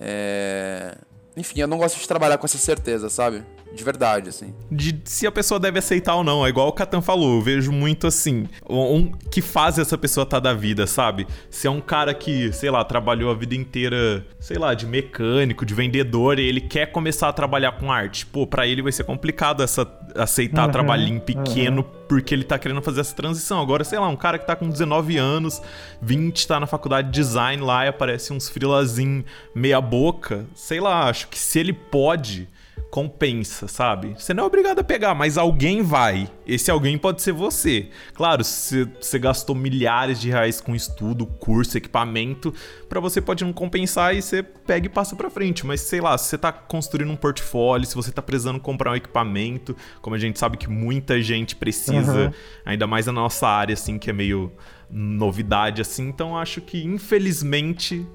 É... 0.00 0.96
Enfim, 1.36 1.60
eu 1.60 1.68
não 1.68 1.78
gosto 1.78 1.98
de 1.98 2.08
trabalhar 2.08 2.38
com 2.38 2.46
essa 2.46 2.58
certeza, 2.58 3.08
sabe? 3.08 3.44
De 3.74 3.84
verdade, 3.84 4.28
assim. 4.28 4.54
de 4.70 5.00
se 5.04 5.26
a 5.26 5.32
pessoa 5.32 5.58
deve 5.58 5.78
aceitar 5.78 6.14
ou 6.14 6.24
não. 6.24 6.44
É 6.44 6.48
igual 6.48 6.68
o 6.68 6.72
Catan 6.72 7.00
falou, 7.00 7.36
eu 7.36 7.42
vejo 7.42 7.72
muito 7.72 8.06
assim, 8.06 8.46
um, 8.68 9.10
que 9.30 9.40
fase 9.40 9.80
essa 9.80 9.96
pessoa 9.96 10.26
tá 10.26 10.38
da 10.38 10.52
vida, 10.52 10.86
sabe? 10.86 11.26
Se 11.50 11.66
é 11.66 11.70
um 11.70 11.80
cara 11.80 12.14
que, 12.14 12.52
sei 12.52 12.70
lá, 12.70 12.84
trabalhou 12.84 13.30
a 13.30 13.34
vida 13.34 13.54
inteira, 13.54 14.26
sei 14.38 14.58
lá, 14.58 14.74
de 14.74 14.86
mecânico, 14.86 15.64
de 15.64 15.74
vendedor, 15.74 16.38
e 16.38 16.46
ele 16.46 16.60
quer 16.60 16.86
começar 16.86 17.28
a 17.28 17.32
trabalhar 17.32 17.72
com 17.72 17.90
arte. 17.90 18.26
Pô, 18.26 18.46
pra 18.46 18.66
ele 18.66 18.82
vai 18.82 18.92
ser 18.92 19.04
complicado 19.04 19.62
essa 19.62 19.86
aceitar 20.14 20.68
trabalhinho 20.68 21.20
pequeno 21.20 21.82
porque 22.08 22.34
ele 22.34 22.44
tá 22.44 22.58
querendo 22.58 22.82
fazer 22.82 23.00
essa 23.00 23.14
transição. 23.14 23.60
Agora, 23.60 23.84
sei 23.84 23.98
lá, 23.98 24.08
um 24.08 24.16
cara 24.16 24.38
que 24.38 24.46
tá 24.46 24.54
com 24.54 24.68
19 24.68 25.16
anos, 25.16 25.62
20, 26.00 26.46
tá 26.46 26.60
na 26.60 26.66
faculdade 26.66 27.08
de 27.08 27.14
design 27.14 27.62
lá 27.62 27.86
e 27.86 27.88
aparece 27.88 28.32
uns 28.32 28.48
frilazinho 28.48 29.24
meia 29.54 29.80
boca, 29.80 30.44
sei 30.54 30.80
lá, 30.80 31.08
acho 31.08 31.28
que 31.28 31.38
se 31.38 31.58
ele 31.58 31.72
pode 31.72 32.48
compensa, 32.92 33.66
sabe? 33.68 34.14
Você 34.18 34.34
não 34.34 34.44
é 34.44 34.46
obrigado 34.46 34.80
a 34.80 34.84
pegar, 34.84 35.14
mas 35.14 35.38
alguém 35.38 35.80
vai. 35.80 36.30
Esse 36.46 36.70
alguém 36.70 36.98
pode 36.98 37.22
ser 37.22 37.32
você. 37.32 37.88
Claro, 38.12 38.44
se 38.44 38.84
você 39.00 39.18
gastou 39.18 39.56
milhares 39.56 40.20
de 40.20 40.28
reais 40.28 40.60
com 40.60 40.74
estudo, 40.74 41.24
curso, 41.24 41.78
equipamento, 41.78 42.52
pra 42.90 43.00
você 43.00 43.18
pode 43.18 43.42
não 43.44 43.52
compensar 43.52 44.14
e 44.14 44.20
você 44.20 44.42
pega 44.42 44.84
e 44.84 44.90
passa 44.90 45.16
pra 45.16 45.30
frente. 45.30 45.64
Mas 45.64 45.80
sei 45.80 46.02
lá, 46.02 46.18
se 46.18 46.26
você 46.26 46.36
tá 46.36 46.52
construindo 46.52 47.10
um 47.10 47.16
portfólio, 47.16 47.86
se 47.86 47.94
você 47.94 48.12
tá 48.12 48.20
precisando 48.20 48.60
comprar 48.60 48.90
um 48.90 48.96
equipamento, 48.96 49.74
como 50.02 50.14
a 50.14 50.18
gente 50.18 50.38
sabe 50.38 50.58
que 50.58 50.68
muita 50.68 51.18
gente 51.22 51.56
precisa, 51.56 52.30
ainda 52.62 52.86
mais 52.86 53.06
na 53.06 53.12
nossa 53.12 53.48
área 53.48 53.72
assim, 53.72 53.98
que 53.98 54.10
é 54.10 54.12
meio 54.12 54.52
novidade 54.90 55.80
assim, 55.80 56.08
então 56.08 56.36
acho 56.36 56.60
que 56.60 56.84
infelizmente 56.84 58.06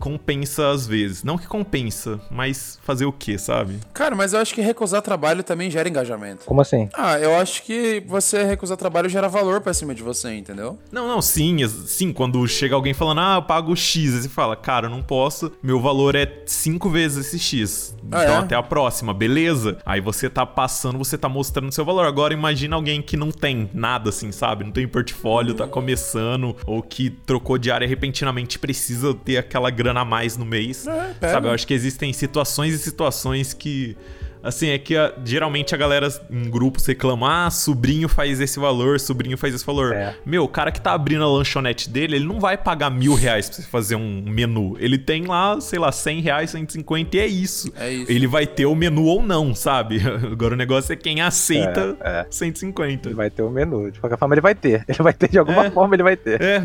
compensa 0.00 0.70
às 0.70 0.86
vezes. 0.86 1.22
Não 1.22 1.38
que 1.38 1.46
compensa, 1.46 2.18
mas 2.30 2.78
fazer 2.82 3.04
o 3.04 3.12
que, 3.12 3.38
sabe? 3.38 3.78
Cara, 3.92 4.16
mas 4.16 4.32
eu 4.32 4.40
acho 4.40 4.54
que 4.54 4.60
recusar 4.60 5.02
trabalho 5.02 5.44
também 5.44 5.70
gera 5.70 5.88
engajamento. 5.88 6.44
Como 6.46 6.60
assim? 6.60 6.88
Ah, 6.94 7.18
eu 7.18 7.36
acho 7.36 7.62
que 7.62 8.02
você 8.06 8.42
recusar 8.42 8.76
trabalho 8.76 9.08
gera 9.08 9.28
valor 9.28 9.60
pra 9.60 9.74
cima 9.74 9.94
de 9.94 10.02
você, 10.02 10.34
entendeu? 10.34 10.78
Não, 10.90 11.06
não, 11.06 11.20
sim, 11.20 11.58
sim, 11.86 12.12
quando 12.12 12.46
chega 12.48 12.74
alguém 12.74 12.94
falando, 12.94 13.20
ah, 13.20 13.36
eu 13.36 13.42
pago 13.42 13.76
X, 13.76 14.14
aí 14.14 14.22
você 14.22 14.28
fala, 14.28 14.56
cara, 14.56 14.86
eu 14.86 14.90
não 14.90 15.02
posso, 15.02 15.52
meu 15.62 15.80
valor 15.80 16.14
é 16.14 16.42
cinco 16.46 16.88
vezes 16.88 17.26
esse 17.26 17.38
X. 17.38 17.94
Ah, 18.10 18.24
então 18.24 18.34
é? 18.36 18.38
até 18.38 18.54
a 18.56 18.62
próxima, 18.62 19.12
beleza? 19.12 19.78
Aí 19.84 20.00
você 20.00 20.30
tá 20.30 20.46
passando, 20.46 20.98
você 20.98 21.18
tá 21.18 21.28
mostrando 21.28 21.70
seu 21.72 21.84
valor. 21.84 22.06
Agora 22.06 22.32
imagina 22.32 22.76
alguém 22.76 23.02
que 23.02 23.16
não 23.16 23.30
tem 23.30 23.70
nada 23.74 24.08
assim, 24.08 24.32
sabe? 24.32 24.64
Não 24.64 24.72
tem 24.72 24.88
portfólio, 24.88 25.54
tá 25.54 25.66
começando, 25.66 26.56
ou 26.66 26.82
que 26.82 27.10
trocou 27.10 27.58
de 27.58 27.70
área 27.70 27.86
repentinamente 27.86 28.58
precisa 28.58 29.14
ter 29.14 29.36
aquela 29.36 29.70
grana 29.70 29.89
a 29.98 30.04
mais 30.04 30.36
no 30.36 30.44
mês. 30.44 30.86
É, 30.86 31.30
sabe? 31.32 31.48
Eu 31.48 31.52
acho 31.52 31.66
que 31.66 31.74
existem 31.74 32.12
situações 32.12 32.74
e 32.74 32.78
situações 32.78 33.52
que. 33.52 33.96
Assim, 34.42 34.68
é 34.70 34.78
que 34.78 34.96
a- 34.96 35.12
geralmente 35.24 35.74
a 35.74 35.78
galera 35.78 36.08
em 36.30 36.48
grupos 36.50 36.86
reclama, 36.86 37.46
ah, 37.46 37.50
sobrinho 37.50 38.08
faz 38.08 38.40
esse 38.40 38.58
valor, 38.58 38.98
sobrinho 38.98 39.36
faz 39.36 39.54
esse 39.54 39.64
valor. 39.66 39.92
É. 39.92 40.14
Meu, 40.24 40.44
o 40.44 40.48
cara 40.48 40.72
que 40.72 40.80
tá 40.80 40.92
abrindo 40.92 41.22
a 41.22 41.28
lanchonete 41.28 41.90
dele, 41.90 42.16
ele 42.16 42.24
não 42.24 42.40
vai 42.40 42.56
pagar 42.56 42.90
mil 42.90 43.14
reais 43.14 43.48
pra 43.50 43.56
você 43.56 43.62
fazer 43.62 43.96
um 43.96 44.22
menu. 44.22 44.76
Ele 44.80 44.96
tem 44.96 45.24
lá, 45.26 45.60
sei 45.60 45.78
lá, 45.78 45.92
100 45.92 46.20
reais, 46.20 46.50
150 46.50 47.16
e 47.16 47.20
é 47.20 47.26
isso. 47.26 47.72
É 47.76 47.92
isso. 47.92 48.10
Ele 48.10 48.26
vai 48.26 48.46
ter 48.46 48.64
o 48.66 48.74
menu 48.74 49.04
ou 49.04 49.22
não, 49.22 49.54
sabe? 49.54 50.00
Agora 50.32 50.54
o 50.54 50.56
negócio 50.56 50.92
é 50.92 50.96
quem 50.96 51.20
aceita 51.20 51.96
É, 52.00 52.20
é. 52.20 52.26
150. 52.30 53.08
Ele 53.08 53.14
vai 53.14 53.28
ter 53.30 53.42
o 53.42 53.50
menu. 53.50 53.90
De 53.90 54.00
qualquer 54.00 54.18
forma, 54.18 54.34
ele 54.34 54.40
vai 54.40 54.54
ter. 54.54 54.84
Ele 54.88 55.02
vai 55.02 55.12
ter, 55.12 55.28
de 55.28 55.38
alguma 55.38 55.66
É. 55.66 55.70
forma, 55.70 55.94
ele 55.94 56.02
vai 56.02 56.16
ter. 56.16 56.40
É, 56.40 56.62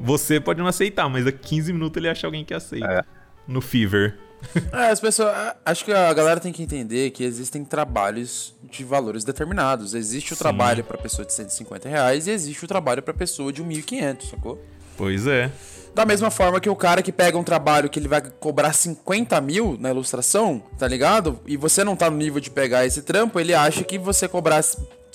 você 0.00 0.38
pode 0.38 0.60
não 0.60 0.66
aceitar, 0.68 1.08
mas 1.08 1.24
daqui 1.24 1.38
15 1.56 1.72
minutos 1.72 1.96
ele 1.96 2.08
acha 2.08 2.26
alguém 2.26 2.44
que 2.44 2.54
aceita. 2.54 2.86
É. 2.86 3.02
No 3.48 3.60
Fever. 3.60 4.16
É, 4.72 4.90
as 4.90 5.00
pessoas. 5.00 5.28
a- 5.34 5.56
Acho 5.64 5.84
que 5.84 5.92
a 5.92 6.12
galera 6.12 6.40
tem 6.40 6.52
que 6.52 6.62
entender 6.62 7.10
que 7.10 7.24
existem 7.24 7.64
trabalhos 7.64 8.54
de 8.70 8.84
valores 8.84 9.24
determinados. 9.24 9.94
Existe 9.94 10.32
o 10.32 10.36
Sim. 10.36 10.42
trabalho 10.42 10.84
pra 10.84 10.96
pessoa 10.98 11.24
de 11.26 11.32
150 11.32 11.88
reais 11.88 12.26
e 12.26 12.30
existe 12.30 12.64
o 12.64 12.68
trabalho 12.68 13.02
pra 13.02 13.14
pessoa 13.14 13.52
de 13.52 13.62
1.500, 13.62 14.30
sacou? 14.30 14.62
Pois 14.96 15.26
é. 15.26 15.50
Da 15.94 16.04
mesma 16.04 16.30
forma 16.30 16.60
que 16.60 16.68
o 16.68 16.76
cara 16.76 17.00
que 17.02 17.10
pega 17.12 17.38
um 17.38 17.44
trabalho 17.44 17.88
que 17.88 17.98
ele 17.98 18.08
vai 18.08 18.20
cobrar 18.20 18.72
50 18.74 19.40
mil 19.40 19.76
na 19.80 19.90
ilustração, 19.90 20.62
tá 20.78 20.86
ligado? 20.86 21.40
E 21.46 21.56
você 21.56 21.82
não 21.84 21.96
tá 21.96 22.10
no 22.10 22.16
nível 22.18 22.38
de 22.40 22.50
pegar 22.50 22.84
esse 22.84 23.00
trampo, 23.02 23.40
ele 23.40 23.54
acha 23.54 23.82
que 23.82 23.98
você 23.98 24.28
cobrar 24.28 24.62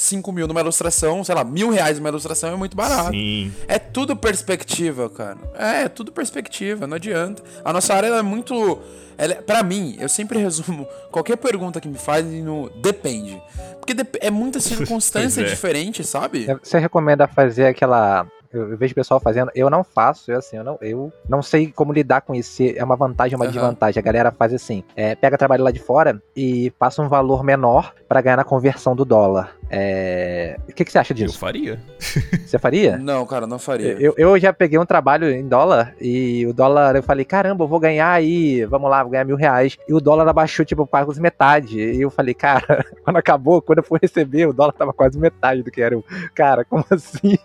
5 0.01 0.31
mil 0.31 0.47
numa 0.47 0.59
ilustração, 0.61 1.23
sei 1.23 1.35
lá, 1.35 1.43
mil 1.43 1.69
reais 1.69 1.97
numa 1.99 2.09
ilustração 2.09 2.51
é 2.53 2.55
muito 2.55 2.75
barato. 2.75 3.11
Sim. 3.11 3.53
É 3.67 3.77
tudo 3.77 4.15
perspectiva, 4.15 5.09
cara. 5.09 5.37
É, 5.53 5.83
é 5.83 5.89
tudo 5.89 6.11
perspectiva, 6.11 6.87
não 6.87 6.95
adianta. 6.95 7.43
A 7.63 7.71
nossa 7.71 7.93
área 7.93 8.07
ela 8.07 8.17
é 8.17 8.21
muito. 8.23 8.79
Ela, 9.17 9.33
é- 9.33 9.41
pra 9.41 9.61
mim, 9.61 9.95
eu 9.99 10.09
sempre 10.09 10.39
resumo 10.41 10.87
qualquer 11.11 11.37
pergunta 11.37 11.79
que 11.79 11.87
me 11.87 11.99
fazem 11.99 12.41
no 12.41 12.69
depende. 12.81 13.39
Porque 13.79 13.93
dep- 13.93 14.17
é 14.19 14.31
muita 14.31 14.59
circunstância 14.61 15.41
é. 15.41 15.43
diferente, 15.43 16.03
sabe? 16.03 16.47
Você 16.63 16.79
recomenda 16.79 17.27
fazer 17.27 17.67
aquela. 17.67 18.25
Eu, 18.53 18.71
eu 18.71 18.77
vejo 18.77 18.91
o 18.91 18.95
pessoal 18.95 19.19
fazendo, 19.19 19.49
eu 19.55 19.69
não 19.69 19.83
faço, 19.83 20.31
eu 20.31 20.37
assim, 20.39 20.57
eu 20.57 20.63
não, 20.63 20.77
eu 20.81 21.11
não 21.27 21.41
sei 21.41 21.71
como 21.71 21.93
lidar 21.93 22.21
com 22.21 22.35
isso. 22.35 22.51
se 22.51 22.77
É 22.77 22.83
uma 22.83 22.95
vantagem 22.95 23.35
ou 23.35 23.39
uma 23.39 23.45
Aham. 23.45 23.53
desvantagem. 23.53 23.99
A 23.99 24.03
galera 24.03 24.31
faz 24.31 24.53
assim: 24.53 24.83
é, 24.95 25.15
pega 25.15 25.37
trabalho 25.37 25.63
lá 25.63 25.71
de 25.71 25.79
fora 25.79 26.21
e 26.35 26.69
passa 26.71 27.01
um 27.01 27.07
valor 27.07 27.43
menor 27.43 27.93
pra 28.07 28.21
ganhar 28.21 28.37
na 28.37 28.43
conversão 28.43 28.95
do 28.95 29.05
dólar. 29.05 29.55
É, 29.69 30.57
O 30.67 30.73
que, 30.73 30.83
que 30.83 30.91
você 30.91 30.99
acha 30.99 31.13
Eu 31.13 31.17
disso? 31.17 31.39
faria. 31.39 31.79
Você 32.45 32.59
faria? 32.59 32.97
Não, 32.97 33.25
cara, 33.25 33.47
não 33.47 33.57
faria. 33.57 33.93
Eu, 33.93 34.13
eu 34.17 34.37
já 34.37 34.51
peguei 34.51 34.77
um 34.77 34.85
trabalho 34.85 35.29
em 35.31 35.47
dólar 35.47 35.95
e 36.01 36.45
o 36.45 36.53
dólar, 36.53 36.97
eu 36.97 37.03
falei, 37.03 37.23
caramba, 37.23 37.63
eu 37.63 37.67
vou 37.69 37.79
ganhar 37.79 38.11
aí, 38.11 38.65
vamos 38.65 38.89
lá, 38.89 39.01
vou 39.01 39.11
ganhar 39.13 39.23
mil 39.23 39.37
reais. 39.37 39.77
E 39.87 39.93
o 39.93 40.01
dólar 40.01 40.27
abaixou, 40.27 40.65
tipo, 40.65 40.85
quase 40.85 41.21
metade. 41.21 41.79
E 41.79 42.01
eu 42.01 42.09
falei, 42.09 42.33
cara, 42.33 42.85
quando 43.05 43.15
acabou, 43.15 43.61
quando 43.61 43.77
eu 43.77 43.83
fui 43.85 43.99
receber, 44.01 44.47
o 44.47 44.51
dólar 44.53 44.73
tava 44.73 44.91
quase 44.91 45.17
metade 45.17 45.63
do 45.63 45.71
que 45.71 45.81
era. 45.81 45.95
Eu, 45.95 46.03
cara, 46.35 46.65
como 46.65 46.83
assim? 46.91 47.37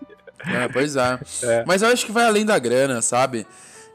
É, 0.46 0.68
pois 0.68 0.96
é. 0.96 1.18
É. 1.42 1.64
Mas 1.66 1.82
eu 1.82 1.88
acho 1.88 2.06
que 2.06 2.12
vai 2.12 2.24
além 2.24 2.44
da 2.44 2.58
grana, 2.58 3.02
sabe? 3.02 3.46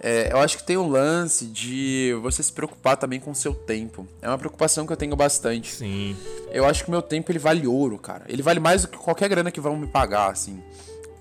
É, 0.04 0.30
eu 0.32 0.40
acho 0.40 0.58
que 0.58 0.64
tem 0.64 0.78
um 0.78 0.88
lance 0.88 1.46
de 1.46 2.18
você 2.24 2.42
se 2.42 2.52
preocupar 2.52 2.98
também 2.98 3.20
com 3.20 3.30
o 3.32 3.36
seu 3.36 3.54
tempo. 3.54 4.08
É 4.22 4.28
uma 4.28 4.38
preocupação 4.38 4.86
que 4.88 4.92
eu 4.92 4.98
tenho 4.98 5.16
bastante. 5.16 5.76
Sim. 5.76 6.16
Eu 6.52 6.66
acho 6.66 6.84
que 6.84 6.90
o 6.90 6.92
meu 6.92 7.04
tempo 7.04 7.32
ele 7.32 7.38
vale 7.38 7.68
ouro, 7.68 8.00
cara. 8.00 8.24
Ele 8.28 8.42
vale 8.42 8.60
mais 8.60 8.82
do 8.82 8.88
que 8.88 8.98
qualquer 8.98 9.30
grana 9.30 9.52
que 9.52 9.62
vão 9.62 9.78
me 9.78 9.86
pagar, 9.86 10.32
assim. 10.32 10.62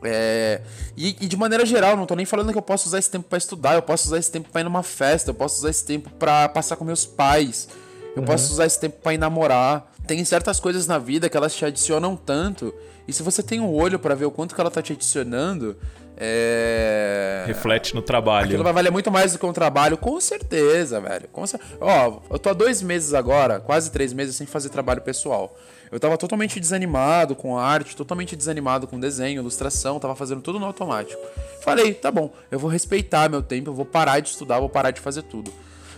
É, 0.03 0.63
e, 0.97 1.09
e, 1.21 1.29
de 1.29 1.37
maneira 1.37 1.67
geral, 1.67 1.95
não 1.95 2.07
tô 2.07 2.15
nem 2.15 2.25
falando 2.25 2.53
que 2.53 2.59
eu 2.59 2.63
posso 2.63 2.89
usar 2.89 2.99
esse 2.99 3.11
tempo 3.11 3.29
para 3.29 3.37
estudar, 3.37 3.75
eu 3.75 3.83
posso 3.83 4.07
usar 4.07 4.19
esse 4.19 4.31
tempo 4.31 4.49
para 4.49 4.63
ir 4.63 4.65
numa 4.65 4.83
festa, 4.83 5.31
eu 5.31 5.35
posso 5.35 5.59
usar 5.59 5.69
esse 5.69 5.85
tempo 5.85 6.09
para 6.19 6.49
passar 6.49 6.77
com 6.77 6.85
meus 6.87 7.05
pais, 7.05 7.69
eu 8.17 8.23
uhum. 8.23 8.25
posso 8.27 8.51
usar 8.51 8.65
esse 8.65 8.81
tempo 8.81 8.97
para 9.03 9.13
ir 9.13 9.19
namorar. 9.19 9.90
Tem 10.11 10.25
certas 10.25 10.59
coisas 10.59 10.89
na 10.89 10.99
vida 10.99 11.29
que 11.29 11.37
elas 11.37 11.55
te 11.55 11.65
adicionam 11.65 12.17
tanto, 12.17 12.75
e 13.07 13.13
se 13.13 13.23
você 13.23 13.45
tem 13.45 13.61
um 13.61 13.73
olho 13.73 13.97
para 13.97 14.13
ver 14.13 14.25
o 14.25 14.31
quanto 14.33 14.57
que 14.57 14.61
ela 14.61 14.69
tá 14.69 14.83
te 14.83 14.93
adicionando, 14.93 15.77
é... 16.17 17.45
Reflete 17.47 17.95
no 17.95 18.03
trabalho. 18.03 18.47
Aquilo 18.47 18.65
vai 18.65 18.73
valer 18.73 18.91
muito 18.91 19.09
mais 19.09 19.33
do 19.33 19.39
que 19.39 19.47
um 19.47 19.53
trabalho, 19.53 19.97
com 19.97 20.21
certeza, 20.21 21.01
velho. 21.01 21.29
Com 21.29 21.47
cer... 21.47 21.61
Ó, 21.81 22.23
eu 22.29 22.41
tô 22.41 22.49
há 22.49 22.53
dois 22.53 22.83
meses 22.83 23.15
agora, 23.15 23.61
quase 23.61 23.89
três 23.93 24.13
meses 24.13 24.35
sem 24.35 24.49
fazer 24.49 24.71
trabalho 24.71 25.01
pessoal. 25.01 25.57
Eu 25.93 26.01
tava 26.01 26.19
totalmente 26.19 26.59
desanimado 26.59 27.37
com 27.37 27.57
arte, 27.57 27.95
totalmente 27.95 28.35
desanimado 28.35 28.89
com 28.89 28.99
desenho, 28.99 29.41
ilustração, 29.41 30.01
tava 30.01 30.17
fazendo 30.17 30.43
tudo 30.43 30.59
no 30.59 30.67
automático. 30.67 31.23
Falei, 31.63 31.95
tá 31.95 32.11
bom, 32.11 32.33
eu 32.51 32.59
vou 32.59 32.69
respeitar 32.69 33.31
meu 33.31 33.45
tempo, 33.45 33.71
eu 33.71 33.75
vou 33.75 33.87
parar 33.87 34.19
de 34.19 34.31
estudar, 34.31 34.59
vou 34.59 34.69
parar 34.69 34.91
de 34.91 35.01
fazer 35.01 35.23
tudo. 35.23 35.53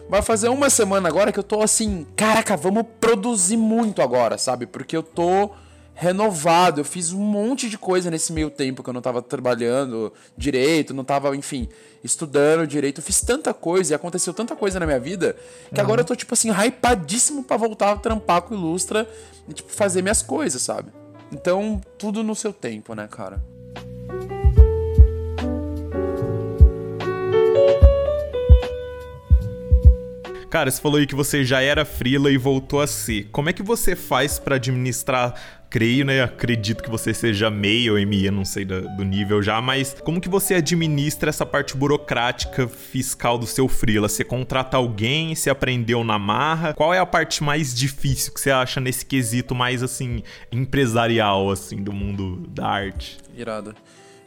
Vai 0.09 0.23
fazer 0.23 0.49
uma 0.49 0.69
semana 0.69 1.09
agora 1.09 1.33
que 1.33 1.39
eu 1.39 1.45
tô 1.45 1.63
assim, 1.63 2.07
caraca, 2.17 2.57
vamos 2.57 2.85
produzir 3.01 3.57
muito 3.57 4.03
agora, 4.03 4.37
sabe? 4.37 4.67
Porque 4.67 4.97
eu 4.97 5.03
tô 5.03 5.51
renovado. 5.95 6.81
Eu 6.81 6.85
fiz 6.85 7.13
um 7.13 7.21
monte 7.21 7.69
de 7.69 7.79
coisa 7.79 8.11
nesse 8.11 8.33
meio 8.33 8.51
tempo 8.51 8.83
que 8.83 8.91
eu 8.91 8.95
não 8.95 9.01
tava 9.01 9.23
trabalhando 9.23 10.13
direito, 10.37 10.93
não 10.93 11.05
tava, 11.05 11.35
enfim, 11.37 11.69
estudando 12.03 12.67
direito. 12.67 13.01
Eu 13.01 13.05
fiz 13.05 13.21
tanta 13.21 13.55
coisa 13.55 13.93
e 13.93 13.95
aconteceu 13.95 14.35
tanta 14.35 14.57
coisa 14.57 14.81
na 14.81 14.87
minha 14.87 15.01
vida 15.01 15.37
que 15.73 15.81
uhum. 15.81 15.85
agora 15.85 16.01
eu 16.01 16.05
tô, 16.05 16.17
tipo 16.17 16.35
assim, 16.35 16.51
hypadíssimo 16.51 17.45
pra 17.45 17.57
voltar 17.57 17.93
a 17.93 17.97
trampar 17.97 18.43
com 18.43 18.55
Ilustra 18.55 19.09
e, 19.49 19.53
tipo, 19.53 19.71
fazer 19.71 20.03
minhas 20.03 20.23
coisas, 20.23 20.61
sabe? 20.61 20.91
Então, 21.31 21.81
tudo 21.97 22.23
no 22.23 22.35
seu 22.35 22.53
tempo, 22.53 22.95
né, 22.95 23.09
cara? 23.11 23.43
Cara, 30.53 30.71
você 30.71 30.83
falou 30.83 30.99
aí 30.99 31.07
que 31.07 31.15
você 31.15 31.43
já 31.43 31.63
era 31.63 31.83
frila 31.83 32.31
e 32.31 32.37
voltou 32.37 32.83
a 32.83 32.87
ser. 32.87 33.31
Como 33.33 33.49
é 33.49 33.55
que 33.55 33.63
você 33.63 33.97
faz 33.97 34.39
para 34.39 34.57
administrar 34.57 35.35
creio, 35.71 36.05
né? 36.05 36.23
Acredito 36.23 36.83
que 36.83 36.91
você 36.91 37.15
seja 37.15 37.51
MEI 37.51 37.91
ou 37.91 37.97
ME, 38.07 38.31
não 38.31 38.45
sei 38.45 38.67
do, 38.67 38.83
do, 38.95 39.03
nível 39.03 39.43
já, 39.43 39.63
mas 39.63 39.97
como 40.05 40.21
que 40.21 40.29
você 40.29 40.57
administra 40.57 41.31
essa 41.31 41.47
parte 41.47 41.75
burocrática 41.75 42.69
fiscal 42.69 43.39
do 43.39 43.47
seu 43.47 43.67
freela? 43.67 44.11
Você 44.11 44.25
contrata 44.25 44.77
alguém, 44.77 45.35
você 45.35 45.49
aprendeu 45.49 46.05
na 46.05 46.19
marra? 46.19 46.75
Qual 46.75 46.93
é 46.93 46.99
a 46.99 47.07
parte 47.07 47.43
mais 47.43 47.75
difícil 47.75 48.35
que 48.35 48.39
você 48.39 48.51
acha 48.51 48.79
nesse 48.79 49.07
quesito 49.07 49.55
mais, 49.55 49.83
assim, 49.83 50.23
empresarial, 50.53 51.51
assim, 51.51 51.83
do 51.83 51.95
mundo 51.95 52.47
da 52.49 52.67
arte? 52.67 53.17
Irado. 53.35 53.75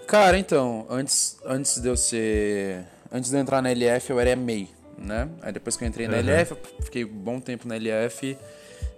Cara, 0.08 0.40
então, 0.40 0.88
antes, 0.90 1.38
antes 1.46 1.80
de 1.80 1.88
eu 1.88 1.96
ser... 1.96 2.84
Antes 3.12 3.30
de 3.30 3.38
eu 3.38 3.42
entrar 3.42 3.62
na 3.62 3.70
LF, 3.70 4.10
eu 4.10 4.20
era 4.20 4.36
MEI, 4.36 4.68
né? 4.98 5.30
Aí 5.42 5.52
depois 5.52 5.76
que 5.76 5.84
eu 5.84 5.88
entrei 5.88 6.08
na 6.08 6.18
uhum. 6.18 6.30
LF, 6.30 6.52
eu 6.52 6.58
fiquei 6.84 7.06
um 7.06 7.10
bom 7.10 7.40
tempo 7.40 7.68
na 7.68 7.76
LF 7.76 8.38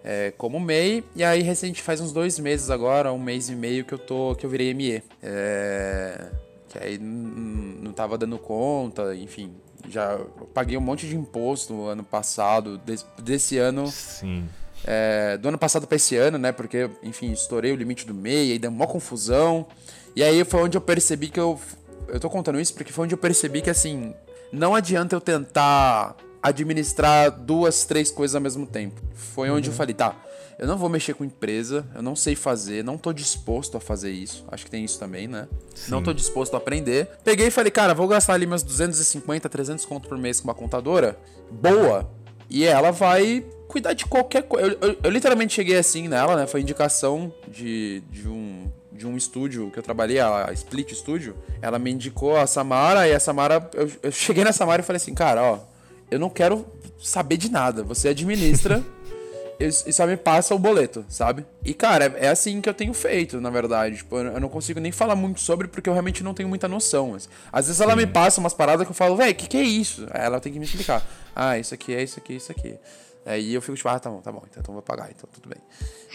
é, 0.03 0.31
como 0.37 0.57
MEI. 0.59 1.03
E 1.15 1.23
aí, 1.23 1.41
recente, 1.41 1.81
faz 1.81 1.99
uns 1.99 2.13
dois 2.13 2.39
meses 2.39 2.69
agora, 2.69 3.11
um 3.11 3.19
mês 3.19 3.49
e 3.49 3.55
meio 3.55 3.83
que 3.83 3.93
eu 3.93 3.99
tô 3.99 4.35
que 4.35 4.45
eu 4.45 4.49
virei 4.49 4.73
ME. 4.73 5.03
É, 5.21 6.27
que 6.69 6.79
aí 6.79 6.97
não 6.97 7.91
tava 7.91 8.17
dando 8.17 8.37
conta, 8.37 9.13
enfim. 9.15 9.53
Já 9.89 10.17
paguei 10.53 10.77
um 10.77 10.81
monte 10.81 11.07
de 11.07 11.15
imposto 11.15 11.73
no 11.73 11.85
ano 11.87 12.03
passado, 12.03 12.77
desse, 12.77 13.05
desse 13.21 13.57
ano. 13.57 13.87
Sim. 13.87 14.47
É, 14.85 15.37
do 15.37 15.49
ano 15.49 15.57
passado 15.57 15.85
para 15.85 15.97
esse 15.97 16.15
ano, 16.15 16.37
né? 16.37 16.53
Porque, 16.53 16.89
enfim, 17.03 17.31
estourei 17.31 17.73
o 17.73 17.75
limite 17.75 18.05
do 18.05 18.13
MEI, 18.13 18.53
aí 18.53 18.59
deu 18.59 18.71
uma 18.71 18.87
confusão. 18.87 19.65
E 20.15 20.23
aí 20.23 20.43
foi 20.45 20.61
onde 20.61 20.77
eu 20.77 20.81
percebi 20.81 21.29
que 21.29 21.39
eu. 21.39 21.59
Eu 22.07 22.19
tô 22.21 22.29
contando 22.29 22.59
isso 22.61 22.73
porque 22.73 22.93
foi 22.93 23.03
onde 23.03 23.13
eu 23.13 23.17
percebi 23.17 23.61
que, 23.61 23.69
assim, 23.69 24.13
não 24.51 24.75
adianta 24.75 25.15
eu 25.15 25.21
tentar 25.21 26.15
administrar 26.41 27.31
duas, 27.31 27.85
três 27.85 28.11
coisas 28.11 28.35
ao 28.35 28.41
mesmo 28.41 28.65
tempo. 28.65 29.01
Foi 29.13 29.49
onde 29.49 29.67
eu 29.67 29.71
uhum. 29.71 29.77
falei, 29.77 29.93
tá, 29.93 30.15
eu 30.57 30.67
não 30.67 30.77
vou 30.77 30.89
mexer 30.89 31.13
com 31.13 31.23
empresa, 31.23 31.85
eu 31.93 32.01
não 32.01 32.15
sei 32.15 32.35
fazer, 32.35 32.83
não 32.83 32.97
tô 32.97 33.13
disposto 33.13 33.77
a 33.77 33.79
fazer 33.79 34.11
isso. 34.11 34.45
Acho 34.51 34.65
que 34.65 34.71
tem 34.71 34.83
isso 34.83 34.97
também, 34.99 35.27
né? 35.27 35.47
Sim. 35.75 35.91
Não 35.91 36.01
tô 36.01 36.13
disposto 36.13 36.55
a 36.55 36.57
aprender. 36.57 37.09
Peguei 37.23 37.47
e 37.47 37.51
falei, 37.51 37.71
cara, 37.71 37.93
vou 37.93 38.07
gastar 38.07 38.33
ali 38.33 38.47
meus 38.47 38.63
250, 38.63 39.47
300 39.47 39.85
conto 39.85 40.07
por 40.07 40.17
mês 40.17 40.39
com 40.39 40.47
uma 40.47 40.55
contadora 40.55 41.17
boa 41.51 42.09
e 42.49 42.65
ela 42.65 42.91
vai 42.91 43.45
cuidar 43.67 43.93
de 43.93 44.05
qualquer 44.05 44.43
coisa. 44.43 44.77
Eu, 44.81 44.89
eu, 44.89 44.97
eu, 45.03 45.11
literalmente 45.11 45.53
cheguei 45.53 45.77
assim 45.77 46.07
nela, 46.07 46.35
né? 46.35 46.47
Foi 46.47 46.61
indicação 46.61 47.31
de, 47.47 48.01
de 48.09 48.27
um 48.27 48.71
de 48.97 49.07
um 49.07 49.15
estúdio 49.15 49.69
que 49.71 49.79
eu 49.79 49.83
trabalhei, 49.83 50.19
a 50.19 50.49
Split 50.53 50.91
Studio. 50.93 51.35
Ela 51.61 51.77
me 51.77 51.91
indicou 51.91 52.35
a 52.35 52.47
Samara 52.47 53.07
e 53.07 53.13
a 53.13 53.19
Samara. 53.19 53.69
Eu, 53.73 53.89
eu 54.03 54.11
cheguei 54.11 54.43
na 54.43 54.51
Samara 54.51 54.81
e 54.81 54.85
falei 54.85 54.97
assim, 54.97 55.13
cara, 55.13 55.41
ó 55.41 55.77
eu 56.09 56.19
não 56.19 56.29
quero 56.29 56.65
saber 56.99 57.37
de 57.37 57.51
nada. 57.51 57.83
Você 57.83 58.09
administra 58.09 58.83
e 59.59 59.71
só 59.71 60.05
me 60.05 60.15
passa 60.15 60.55
o 60.55 60.59
boleto, 60.59 61.05
sabe? 61.09 61.45
E, 61.63 61.73
cara, 61.73 62.05
é 62.17 62.29
assim 62.29 62.61
que 62.61 62.69
eu 62.69 62.73
tenho 62.73 62.93
feito, 62.93 63.41
na 63.41 63.49
verdade. 63.49 63.97
Tipo, 63.97 64.17
eu 64.17 64.39
não 64.39 64.49
consigo 64.49 64.79
nem 64.79 64.91
falar 64.91 65.15
muito 65.15 65.39
sobre 65.39 65.67
porque 65.67 65.89
eu 65.89 65.93
realmente 65.93 66.23
não 66.23 66.33
tenho 66.33 66.49
muita 66.49 66.67
noção. 66.67 67.11
Mas, 67.11 67.29
às 67.51 67.67
vezes 67.67 67.81
ela 67.81 67.95
me 67.95 68.07
passa 68.07 68.39
umas 68.39 68.53
paradas 68.53 68.85
que 68.85 68.91
eu 68.91 68.95
falo, 68.95 69.15
velho, 69.15 69.31
o 69.31 69.35
que, 69.35 69.47
que 69.47 69.57
é 69.57 69.63
isso? 69.63 70.07
Aí 70.11 70.21
ela 70.21 70.39
tem 70.39 70.51
que 70.51 70.59
me 70.59 70.65
explicar. 70.65 71.05
Ah, 71.35 71.57
isso 71.57 71.73
aqui 71.73 71.93
é 71.93 72.03
isso 72.03 72.19
aqui, 72.19 72.35
isso 72.35 72.51
aqui. 72.51 72.75
Aí 73.27 73.53
eu 73.53 73.61
fico 73.61 73.75
tipo, 73.75 73.89
ah, 73.89 73.99
tá 73.99 74.09
bom, 74.09 74.21
tá 74.21 74.31
bom, 74.31 74.41
então, 74.49 74.61
então 74.61 74.73
vou 74.73 74.81
pagar, 74.81 75.09
então 75.11 75.29
tudo 75.33 75.49
bem. 75.49 75.57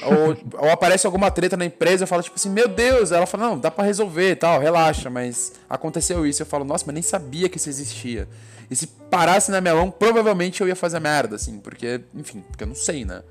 ou, 0.03 0.65
ou, 0.65 0.71
aparece 0.71 1.07
alguma 1.07 1.31
treta 1.31 1.59
na 1.59 1.67
empresa, 1.67 2.05
eu 2.05 2.09
falo 2.09 2.23
tipo 2.23 2.37
assim, 2.37 2.49
meu 2.49 2.67
Deus, 2.67 3.13
ela 3.13 3.27
fala, 3.27 3.51
não, 3.51 3.59
dá 3.59 3.71
para 3.71 3.85
resolver 3.85 4.37
tal, 4.37 4.59
relaxa, 4.59 5.11
mas 5.11 5.53
aconteceu 5.69 6.27
isso. 6.27 6.41
Eu 6.41 6.47
falo, 6.47 6.65
nossa, 6.65 6.85
mas 6.87 6.95
nem 6.95 7.03
sabia 7.03 7.51
que 7.51 7.59
isso 7.59 7.69
existia. 7.69 8.27
E 8.71 8.75
se 8.75 8.87
parasse 8.87 9.51
na 9.51 9.61
minha 9.61 9.75
mão, 9.75 9.91
provavelmente 9.91 10.63
eu 10.63 10.69
ia 10.69 10.75
fazer 10.75 11.01
merda, 11.01 11.37
assim, 11.37 11.61
porque, 11.61 12.01
enfim, 12.15 12.43
porque 12.49 12.65
eu 12.65 12.69
não 12.69 12.75
sei, 12.75 13.05
né? 13.05 13.23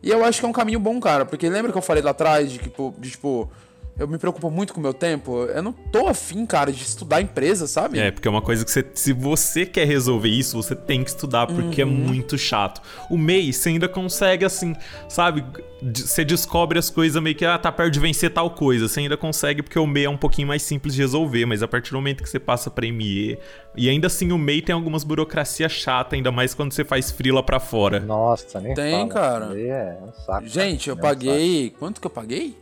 E 0.00 0.10
eu 0.10 0.24
acho 0.24 0.38
que 0.38 0.46
é 0.46 0.48
um 0.48 0.52
caminho 0.52 0.78
bom, 0.78 1.00
cara, 1.00 1.26
porque 1.26 1.48
lembra 1.48 1.72
que 1.72 1.78
eu 1.78 1.82
falei 1.82 2.04
lá 2.04 2.12
atrás 2.12 2.52
de 2.52 2.58
tipo, 2.58 2.94
de, 2.98 3.10
tipo, 3.10 3.50
eu 3.98 4.06
me 4.06 4.16
preocupo 4.16 4.50
muito 4.50 4.72
com 4.72 4.78
o 4.78 4.82
meu 4.82 4.94
tempo. 4.94 5.44
Eu 5.46 5.62
não 5.62 5.72
tô 5.72 6.06
afim, 6.06 6.46
cara, 6.46 6.72
de 6.72 6.82
estudar 6.82 7.20
empresa, 7.20 7.66
sabe? 7.66 7.98
É, 7.98 8.10
porque 8.10 8.28
é 8.28 8.30
uma 8.30 8.40
coisa 8.40 8.64
que 8.64 8.70
você, 8.70 8.86
se 8.94 9.12
você 9.12 9.66
quer 9.66 9.86
resolver 9.86 10.28
isso, 10.28 10.56
você 10.56 10.76
tem 10.76 11.02
que 11.02 11.10
estudar, 11.10 11.46
porque 11.48 11.82
é 11.82 11.84
uhum. 11.84 11.90
é 11.90 11.94
muito 11.94 12.38
chato. 12.38 12.80
O 13.10 13.18
MEI, 13.18 13.52
você 13.52 13.70
ainda 13.70 13.88
consegue, 13.88 14.44
assim, 14.44 14.76
sabe? 15.08 15.44
Você 15.82 16.24
descobre 16.24 16.78
as 16.78 16.90
coisas 16.90 17.20
meio 17.20 17.34
que, 17.34 17.44
ah, 17.44 17.58
tá 17.58 17.72
perto 17.72 17.92
de 17.92 18.00
vencer 18.00 18.32
tal 18.32 18.50
coisa. 18.50 18.86
Você 18.86 19.00
ainda 19.00 19.16
consegue, 19.16 19.62
porque 19.62 19.78
o 19.78 19.86
MEI 19.86 20.04
é 20.04 20.10
um 20.10 20.16
pouquinho 20.16 20.46
mais 20.46 20.62
simples 20.62 20.94
de 20.94 21.00
resolver, 21.00 21.44
mas 21.44 21.62
a 21.62 21.68
partir 21.68 21.90
do 21.90 21.96
momento 21.96 22.22
que 22.22 22.28
você 22.28 22.38
passa 22.38 22.70
pra 22.70 22.86
ME, 22.86 23.36
e 23.76 23.88
ainda 23.88 24.06
assim 24.06 24.30
o 24.30 24.38
MEI 24.38 24.62
tem 24.62 24.74
algumas 24.74 25.02
burocracias 25.02 25.72
chatas, 25.72 26.14
ainda 26.14 26.30
mais 26.30 26.54
quando 26.54 26.72
você 26.72 26.84
faz 26.84 27.10
frila 27.10 27.42
pra 27.42 27.58
fora. 27.58 27.98
Nossa, 27.98 28.60
nem 28.60 28.74
Tem, 28.74 28.92
fala. 28.92 29.08
cara. 29.08 29.60
É, 29.60 29.98
um 30.02 30.12
saco. 30.24 30.46
Gente, 30.46 30.88
eu 30.88 30.96
é 30.96 31.00
paguei. 31.00 31.74
Quanto 31.78 32.00
que 32.00 32.06
eu 32.06 32.10
paguei? 32.10 32.56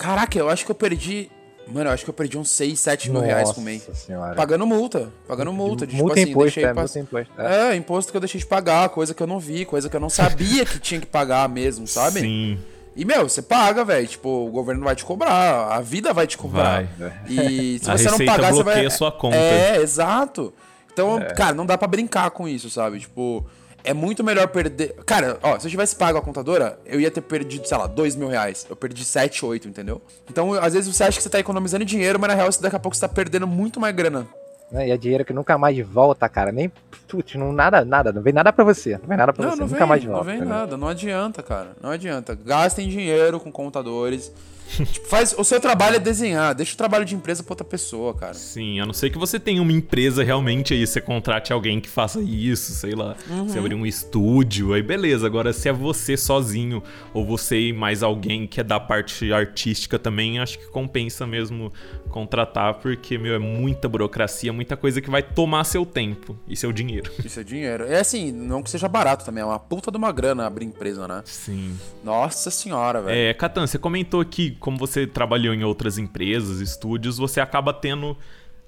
Caraca, 0.00 0.38
eu 0.38 0.48
acho 0.48 0.64
que 0.64 0.70
eu 0.70 0.74
perdi. 0.74 1.30
Mano, 1.68 1.90
eu 1.90 1.92
acho 1.92 2.04
que 2.04 2.10
eu 2.10 2.14
perdi 2.14 2.38
uns 2.38 2.50
6, 2.50 2.80
7 2.80 3.10
mil 3.10 3.20
reais 3.20 3.52
com 3.52 3.60
o 3.60 3.64
MEI. 3.64 3.82
Senhora. 3.92 4.34
Pagando 4.34 4.66
multa. 4.66 5.12
Pagando 5.28 5.52
multa. 5.52 5.86
De, 5.86 5.94
multa 5.94 6.14
tipo, 6.14 6.22
assim, 6.22 6.30
imposto, 6.30 6.60
é, 6.60 6.72
multa 6.72 6.98
imposto. 6.98 7.32
É. 7.38 7.72
é, 7.72 7.76
imposto 7.76 8.10
que 8.10 8.16
eu 8.16 8.20
deixei 8.20 8.40
de 8.40 8.46
pagar, 8.46 8.88
coisa 8.88 9.12
que 9.12 9.22
eu 9.22 9.26
não 9.26 9.38
vi, 9.38 9.66
coisa 9.66 9.90
que 9.90 9.94
eu 9.94 10.00
não 10.00 10.08
sabia 10.08 10.64
que 10.64 10.78
tinha 10.80 10.98
que 10.98 11.06
pagar 11.06 11.46
mesmo, 11.50 11.86
sabe? 11.86 12.20
Sim. 12.20 12.58
E, 12.96 13.04
meu, 13.04 13.28
você 13.28 13.42
paga, 13.42 13.84
velho. 13.84 14.06
Tipo, 14.06 14.28
o 14.46 14.50
governo 14.50 14.82
vai 14.82 14.96
te 14.96 15.04
cobrar, 15.04 15.68
a 15.68 15.80
vida 15.82 16.14
vai 16.14 16.26
te 16.26 16.38
cobrar. 16.38 16.88
Vai. 16.98 17.12
E 17.28 17.78
se 17.78 17.88
a 17.90 17.98
você 17.98 18.10
não 18.10 18.24
pagar, 18.24 18.52
você 18.52 18.62
vai. 18.62 18.86
a 18.86 18.90
sua 18.90 19.12
conta. 19.12 19.36
É, 19.36 19.82
exato. 19.82 20.52
Então, 20.90 21.18
é. 21.18 21.34
cara, 21.34 21.54
não 21.54 21.66
dá 21.66 21.76
para 21.76 21.86
brincar 21.86 22.30
com 22.30 22.48
isso, 22.48 22.70
sabe? 22.70 23.00
Tipo, 23.00 23.46
é 23.84 23.94
muito 23.94 24.22
melhor 24.22 24.48
perder. 24.48 24.94
Cara, 25.06 25.38
ó, 25.42 25.58
se 25.58 25.66
eu 25.66 25.70
tivesse 25.70 25.96
pago 25.96 26.18
a 26.18 26.22
contadora, 26.22 26.78
eu 26.84 27.00
ia 27.00 27.10
ter 27.10 27.20
perdido, 27.20 27.66
sei 27.66 27.76
lá, 27.76 27.86
dois 27.86 28.16
mil 28.16 28.28
reais. 28.28 28.66
Eu 28.68 28.76
perdi 28.76 29.04
7, 29.04 29.44
8, 29.44 29.68
entendeu? 29.68 30.00
Então, 30.28 30.52
às 30.54 30.72
vezes 30.72 30.94
você 30.94 31.04
acha 31.04 31.16
que 31.16 31.22
você 31.22 31.30
tá 31.30 31.38
economizando 31.38 31.84
dinheiro, 31.84 32.18
mas 32.18 32.28
na 32.28 32.34
real, 32.34 32.50
daqui 32.60 32.76
a 32.76 32.78
pouco 32.78 32.96
você 32.96 33.00
tá 33.00 33.08
perdendo 33.08 33.46
muito 33.46 33.80
mais 33.80 33.94
grana. 33.94 34.26
Né, 34.70 34.88
e 34.88 34.90
é 34.92 34.96
dinheiro 34.96 35.24
que 35.24 35.32
nunca 35.32 35.58
mais 35.58 35.78
volta, 35.86 36.28
cara. 36.28 36.52
Nem. 36.52 36.70
Putz, 37.08 37.34
não, 37.34 37.52
nada, 37.52 37.84
nada. 37.84 38.12
Não 38.12 38.22
vem 38.22 38.32
nada 38.32 38.52
pra 38.52 38.64
você. 38.64 38.98
Não 38.98 39.08
vem 39.08 39.16
nada 39.16 39.32
pra 39.32 39.44
não, 39.44 39.50
você. 39.50 39.60
Não 39.60 39.66
nunca 39.66 39.78
vem, 39.78 39.88
mais 39.88 40.04
volta. 40.04 40.24
Não 40.24 40.38
vem 40.38 40.48
nada. 40.48 40.76
Não 40.76 40.88
adianta, 40.88 41.42
cara. 41.42 41.72
Não 41.82 41.90
adianta. 41.90 42.36
Gastem 42.36 42.88
dinheiro 42.88 43.40
com 43.40 43.50
contadores 43.50 44.32
tipo, 44.92 45.06
faz, 45.06 45.34
o 45.36 45.44
seu 45.44 45.60
trabalho 45.60 45.96
é 45.96 45.98
desenhar, 45.98 46.54
deixa 46.54 46.74
o 46.74 46.76
trabalho 46.76 47.04
de 47.04 47.14
empresa 47.14 47.42
pra 47.42 47.52
outra 47.52 47.64
pessoa, 47.64 48.14
cara. 48.14 48.34
Sim, 48.34 48.80
a 48.80 48.86
não 48.86 48.92
ser 48.92 49.10
que 49.10 49.18
você 49.18 49.38
tenha 49.38 49.60
uma 49.60 49.72
empresa 49.72 50.22
realmente 50.22 50.74
aí, 50.74 50.86
você 50.86 51.00
contrate 51.00 51.52
alguém 51.52 51.80
que 51.80 51.88
faça 51.88 52.20
isso, 52.20 52.72
sei 52.72 52.94
lá. 52.94 53.16
Uhum. 53.28 53.48
Você 53.48 53.58
abrir 53.58 53.74
um 53.74 53.86
estúdio, 53.86 54.72
aí 54.72 54.82
beleza. 54.82 55.26
Agora, 55.26 55.52
se 55.52 55.68
é 55.68 55.72
você 55.72 56.16
sozinho, 56.16 56.82
ou 57.12 57.24
você 57.24 57.68
e 57.68 57.72
mais 57.72 58.02
alguém 58.02 58.46
que 58.46 58.60
é 58.60 58.64
da 58.64 58.78
parte 58.78 59.32
artística 59.32 59.98
também, 59.98 60.38
acho 60.38 60.58
que 60.58 60.66
compensa 60.68 61.26
mesmo 61.26 61.72
contratar, 62.10 62.74
porque, 62.74 63.16
meu, 63.16 63.34
é 63.34 63.38
muita 63.38 63.88
burocracia, 63.88 64.52
muita 64.52 64.76
coisa 64.76 65.00
que 65.00 65.08
vai 65.08 65.22
tomar 65.22 65.64
seu 65.64 65.86
tempo 65.86 66.36
e 66.46 66.56
seu 66.56 66.72
dinheiro. 66.72 67.10
E 67.24 67.28
seu 67.28 67.44
dinheiro. 67.44 67.84
É 67.84 68.00
assim, 68.00 68.32
não 68.32 68.62
que 68.62 68.70
seja 68.70 68.88
barato 68.88 69.24
também, 69.24 69.42
é 69.42 69.46
uma 69.46 69.58
puta 69.58 69.90
de 69.90 69.96
uma 69.96 70.12
grana 70.12 70.46
abrir 70.46 70.66
empresa, 70.66 71.06
né? 71.06 71.22
Sim. 71.24 71.78
Nossa 72.02 72.50
senhora, 72.50 73.00
velho. 73.00 73.16
É, 73.16 73.34
Catan, 73.34 73.66
você 73.66 73.78
comentou 73.78 74.20
aqui 74.20 74.50
como 74.60 74.78
você 74.78 75.06
trabalhou 75.06 75.52
em 75.52 75.64
outras 75.64 75.98
empresas, 75.98 76.60
estúdios, 76.60 77.18
você 77.18 77.40
acaba 77.40 77.72
tendo 77.72 78.16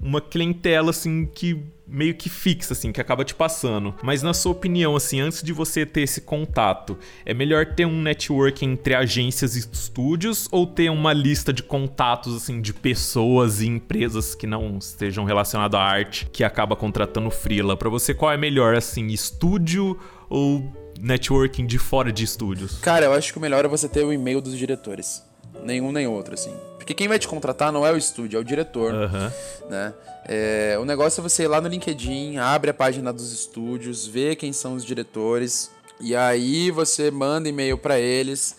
uma 0.02 0.20
clientela 0.20 0.90
assim 0.90 1.24
que 1.24 1.62
meio 1.86 2.14
que 2.14 2.28
fixa 2.28 2.72
assim, 2.72 2.90
que 2.90 3.00
acaba 3.00 3.24
te 3.24 3.34
passando. 3.34 3.94
Mas 4.02 4.22
na 4.22 4.34
sua 4.34 4.52
opinião 4.52 4.96
assim, 4.96 5.20
antes 5.20 5.42
de 5.42 5.52
você 5.52 5.86
ter 5.86 6.00
esse 6.00 6.22
contato, 6.22 6.98
é 7.24 7.32
melhor 7.32 7.66
ter 7.66 7.86
um 7.86 8.02
network 8.02 8.64
entre 8.64 8.94
agências 8.94 9.54
e 9.54 9.60
estúdios 9.60 10.48
ou 10.50 10.66
ter 10.66 10.90
uma 10.90 11.12
lista 11.12 11.52
de 11.52 11.62
contatos 11.62 12.34
assim 12.34 12.60
de 12.60 12.72
pessoas 12.72 13.60
e 13.60 13.68
empresas 13.68 14.34
que 14.34 14.46
não 14.46 14.78
estejam 14.78 15.24
relacionadas 15.24 15.78
à 15.78 15.82
arte 15.82 16.26
que 16.32 16.42
acaba 16.42 16.74
contratando 16.74 17.30
freela? 17.30 17.76
Para 17.76 17.88
você 17.88 18.12
qual 18.12 18.32
é 18.32 18.36
melhor 18.36 18.74
assim, 18.74 19.06
estúdio 19.08 19.98
ou 20.28 20.64
networking 21.00 21.66
de 21.66 21.78
fora 21.78 22.10
de 22.10 22.24
estúdios? 22.24 22.78
Cara, 22.80 23.06
eu 23.06 23.12
acho 23.12 23.32
que 23.32 23.38
o 23.38 23.42
melhor 23.42 23.64
é 23.64 23.68
você 23.68 23.88
ter 23.88 24.04
o 24.04 24.12
e-mail 24.12 24.40
dos 24.40 24.56
diretores. 24.56 25.22
Nenhum 25.62 25.92
nem 25.92 26.06
outro, 26.06 26.34
assim. 26.34 26.54
Porque 26.76 26.94
quem 26.94 27.06
vai 27.06 27.18
te 27.18 27.28
contratar 27.28 27.70
não 27.70 27.86
é 27.86 27.92
o 27.92 27.96
estúdio, 27.96 28.36
é 28.36 28.40
o 28.40 28.44
diretor. 28.44 28.92
Aham. 28.92 29.32
Né? 29.70 29.94
É, 30.24 30.76
o 30.80 30.84
negócio 30.84 31.20
é 31.20 31.22
você 31.22 31.44
ir 31.44 31.48
lá 31.48 31.60
no 31.60 31.68
LinkedIn, 31.68 32.36
abre 32.38 32.70
a 32.70 32.74
página 32.74 33.12
dos 33.12 33.32
estúdios, 33.32 34.06
vê 34.06 34.36
quem 34.36 34.52
são 34.52 34.74
os 34.74 34.84
diretores, 34.84 35.70
e 36.00 36.14
aí 36.14 36.70
você 36.70 37.10
manda 37.10 37.48
e-mail 37.48 37.78
pra 37.78 37.98
eles, 37.98 38.56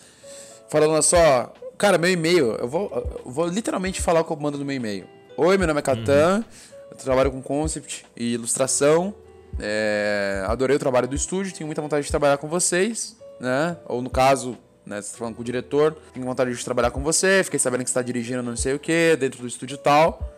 falando 0.68 1.02
só, 1.02 1.52
cara, 1.76 1.98
meu 1.98 2.10
e-mail, 2.10 2.52
eu 2.52 2.68
vou, 2.68 2.90
eu 3.24 3.30
vou 3.30 3.46
literalmente 3.46 4.00
falar 4.00 4.20
o 4.20 4.24
que 4.24 4.32
eu 4.32 4.36
mando 4.36 4.58
no 4.58 4.64
meu 4.64 4.76
e-mail. 4.76 5.06
Oi, 5.36 5.58
meu 5.58 5.66
nome 5.66 5.80
é 5.80 5.82
Catan, 5.82 6.44
eu 6.90 6.96
trabalho 6.96 7.30
com 7.30 7.42
concept 7.42 8.06
e 8.16 8.34
ilustração. 8.34 9.14
é, 9.60 10.44
adorei 10.46 10.76
o 10.76 10.78
trabalho 10.78 11.08
do 11.08 11.14
estúdio, 11.14 11.52
tenho 11.52 11.66
muita 11.66 11.82
vontade 11.82 12.04
de 12.04 12.10
trabalhar 12.10 12.38
com 12.38 12.48
vocês, 12.48 13.16
né? 13.40 13.76
Ou 13.86 14.00
no 14.02 14.10
caso, 14.10 14.56
né, 14.86 15.00
você 15.00 15.12
tá 15.12 15.18
falando 15.18 15.34
com 15.34 15.42
o 15.42 15.44
diretor, 15.44 15.96
tenho 16.12 16.26
vontade 16.26 16.54
de 16.54 16.64
trabalhar 16.64 16.90
com 16.90 17.02
você, 17.02 17.42
fiquei 17.44 17.58
sabendo 17.58 17.84
que 17.84 17.90
você 17.90 17.94
tá 17.94 18.02
dirigindo 18.02 18.42
não 18.42 18.56
sei 18.56 18.74
o 18.74 18.78
que, 18.78 19.16
dentro 19.16 19.40
do 19.40 19.48
estúdio 19.48 19.76
tal. 19.78 20.30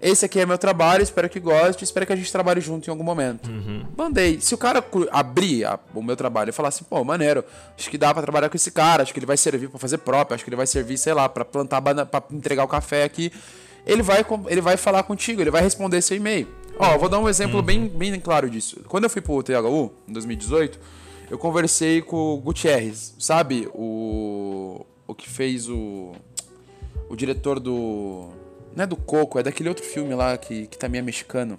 Esse 0.00 0.24
aqui 0.24 0.40
é 0.40 0.44
meu 0.44 0.58
trabalho, 0.58 1.00
espero 1.00 1.28
que 1.28 1.38
goste, 1.38 1.84
espero 1.84 2.04
que 2.04 2.12
a 2.12 2.16
gente 2.16 2.32
trabalhe 2.32 2.60
junto 2.60 2.88
em 2.88 2.90
algum 2.90 3.04
momento. 3.04 3.48
Mandei. 3.96 4.40
Se 4.40 4.52
o 4.52 4.58
cara 4.58 4.84
abrir 5.12 5.64
a- 5.64 5.78
o 5.94 6.02
meu 6.02 6.16
trabalho 6.16 6.48
e 6.50 6.52
falar 6.52 6.70
assim, 6.70 6.82
pô, 6.82 7.04
maneiro, 7.04 7.44
acho 7.78 7.88
que 7.88 7.96
dá 7.96 8.12
pra 8.12 8.20
trabalhar 8.20 8.48
com 8.48 8.56
esse 8.56 8.72
cara, 8.72 9.04
acho 9.04 9.12
que 9.12 9.20
ele 9.20 9.26
vai 9.26 9.36
servir 9.36 9.68
pra 9.68 9.78
fazer 9.78 9.98
próprio, 9.98 10.34
acho 10.34 10.42
que 10.42 10.50
ele 10.50 10.56
vai 10.56 10.66
servir, 10.66 10.98
sei 10.98 11.14
lá, 11.14 11.28
pra 11.28 11.44
plantar, 11.44 11.80
pra 11.80 12.20
entregar 12.32 12.64
o 12.64 12.68
café 12.68 13.04
aqui, 13.04 13.30
ele 13.86 14.02
vai, 14.02 14.24
ele 14.48 14.60
vai 14.60 14.76
falar 14.76 15.04
contigo, 15.04 15.40
ele 15.40 15.52
vai 15.52 15.62
responder 15.62 16.02
seu 16.02 16.16
e-mail. 16.16 16.48
Ó, 16.80 16.98
vou 16.98 17.08
dar 17.08 17.20
um 17.20 17.28
exemplo 17.28 17.62
bem, 17.62 17.86
bem 17.86 18.18
claro 18.18 18.50
disso. 18.50 18.80
Quando 18.88 19.04
eu 19.04 19.10
fui 19.10 19.20
pro 19.22 19.40
THU, 19.40 19.92
em 20.08 20.12
2018, 20.12 20.80
eu 21.32 21.38
conversei 21.38 22.02
com 22.02 22.34
o 22.34 22.36
Gutierrez, 22.36 23.14
sabe? 23.18 23.66
O, 23.72 24.84
o 25.06 25.14
que 25.14 25.26
fez 25.26 25.66
o, 25.66 26.12
o 27.08 27.16
diretor 27.16 27.58
do. 27.58 28.28
Não 28.76 28.84
é 28.84 28.86
do 28.86 28.96
Coco, 28.96 29.38
é 29.38 29.42
daquele 29.42 29.70
outro 29.70 29.82
filme 29.82 30.14
lá 30.14 30.36
que, 30.36 30.66
que 30.66 30.76
também 30.76 30.98
é 30.98 31.02
mexicano. 31.02 31.58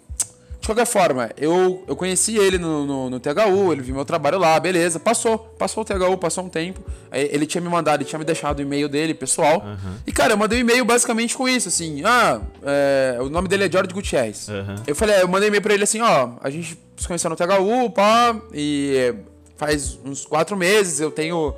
De 0.62 0.68
qualquer 0.68 0.86
forma, 0.86 1.32
eu, 1.36 1.84
eu 1.88 1.96
conheci 1.96 2.38
ele 2.38 2.60
no, 2.60 2.86
no, 2.86 3.10
no 3.10 3.20
THU, 3.20 3.74
ele 3.74 3.82
viu 3.82 3.96
meu 3.96 4.06
trabalho 4.06 4.38
lá, 4.38 4.60
beleza, 4.60 5.00
passou. 5.00 5.40
Passou 5.40 5.82
o 5.82 5.86
THU, 5.86 6.18
passou 6.20 6.44
um 6.44 6.50
tempo. 6.50 6.80
Ele 7.12 7.48
tinha 7.48 7.60
me 7.60 7.68
mandado, 7.68 8.02
ele 8.02 8.08
tinha 8.08 8.20
me 8.20 8.26
deixado 8.26 8.60
o 8.60 8.62
e-mail 8.62 8.88
dele, 8.88 9.16
pessoal. 9.16 9.64
E, 10.06 10.12
cara, 10.12 10.34
eu 10.34 10.38
mandei 10.38 10.60
um 10.60 10.62
e-mail 10.62 10.86
basicamente 10.86 11.36
com 11.36 11.50
isso, 11.50 11.68
assim. 11.68 12.04
Ah, 12.06 12.40
é, 12.62 13.18
o 13.20 13.28
nome 13.28 13.48
dele 13.48 13.66
é 13.66 13.72
George 13.72 13.92
Gutierrez. 13.92 14.50
Aham. 14.50 14.76
Eu 14.86 14.96
falei, 14.96 15.20
eu 15.20 15.28
mandei 15.28 15.50
e-mail 15.50 15.64
pra 15.64 15.74
ele 15.74 15.84
assim, 15.84 16.00
ó, 16.00 16.34
a 16.42 16.50
gente 16.52 16.78
se 16.96 17.08
conheceu 17.08 17.30
no 17.30 17.36
THU, 17.36 17.90
pá, 17.90 18.40
e 18.54 18.96
é, 18.96 19.33
faz 19.66 19.98
uns 20.04 20.26
quatro 20.26 20.58
meses 20.58 21.00
eu 21.00 21.10
tenho. 21.12 21.54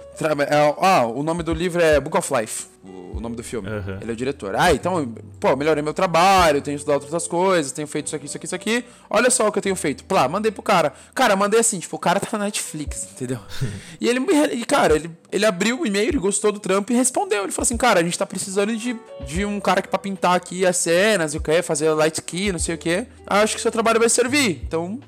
ah, 0.79 1.05
o 1.05 1.23
nome 1.23 1.41
do 1.41 1.53
livro 1.53 1.81
é 1.81 1.99
Book 1.99 2.15
of 2.17 2.31
Life, 2.39 2.65
o, 2.83 3.19
nome 3.19 3.35
do 3.35 3.43
filme. 3.43 3.67
Aham. 3.67 3.97
Ele 4.01 4.11
é 4.11 4.13
o 4.13 4.15
diretor. 4.15 4.55
Ah, 4.55 4.71
então, 4.71 5.11
pô, 5.39 5.55
melhorei 5.55 5.81
meu 5.81 5.93
trabalho, 5.93 6.61
tenho 6.61 6.75
estudado 6.75 7.01
outras 7.01 7.27
coisas, 7.27 7.71
tenho 7.71 7.87
feito 7.87 8.05
isso 8.07 8.15
aqui, 8.15 8.25
isso 8.27 8.37
aqui, 8.37 8.45
isso 8.45 8.55
aqui. 8.55 8.85
Olha 9.09 9.31
só 9.31 9.47
o 9.47 9.51
que 9.51 9.57
eu 9.57 9.63
tenho 9.63 9.75
feito. 9.75 10.03
Plá, 10.03 10.27
mandei 10.29 10.51
pro 10.51 10.61
cara. 10.61 10.93
Cara, 11.15 11.35
mandei 11.35 11.59
assim, 11.59 11.79
tipo, 11.79 11.95
o 11.95 11.99
cara 11.99 12.19
tá 12.19 12.37
na 12.37 12.45
Netflix, 12.45 13.07
entendeu? 13.11 13.39
e 13.99 14.07
ele, 14.07 14.19
me- 14.19 14.33
e, 14.53 14.63
cara, 14.65 14.95
ele, 14.95 15.09
ele 15.31 15.45
abriu 15.45 15.81
o 15.81 15.87
e-mail, 15.87 16.09
ele 16.09 16.19
gostou 16.19 16.51
do 16.51 16.59
trampo 16.59 16.91
e 16.91 16.95
respondeu. 16.95 17.41
Ele 17.43 17.51
falou 17.51 17.63
assim, 17.63 17.77
cara, 17.77 17.99
a 17.99 18.03
gente 18.03 18.17
tá 18.19 18.25
precisando 18.25 18.75
de, 18.77 18.95
de 19.25 19.43
um 19.45 19.59
cara 19.59 19.81
que 19.81 19.87
pra 19.87 19.97
pintar 19.97 20.35
aqui 20.35 20.63
as 20.65 20.77
cenas, 20.77 21.33
o 21.33 21.39
que, 21.39 21.61
fazer 21.63 21.89
light 21.93 22.21
key, 22.21 22.51
não 22.51 22.59
sei 22.59 22.75
o 22.75 22.77
que. 22.77 23.05
Acho 23.25 23.55
que 23.55 23.61
seu 23.61 23.71
trabalho 23.71 23.99
vai 23.99 24.09
servir. 24.09 24.61
Então, 24.67 24.99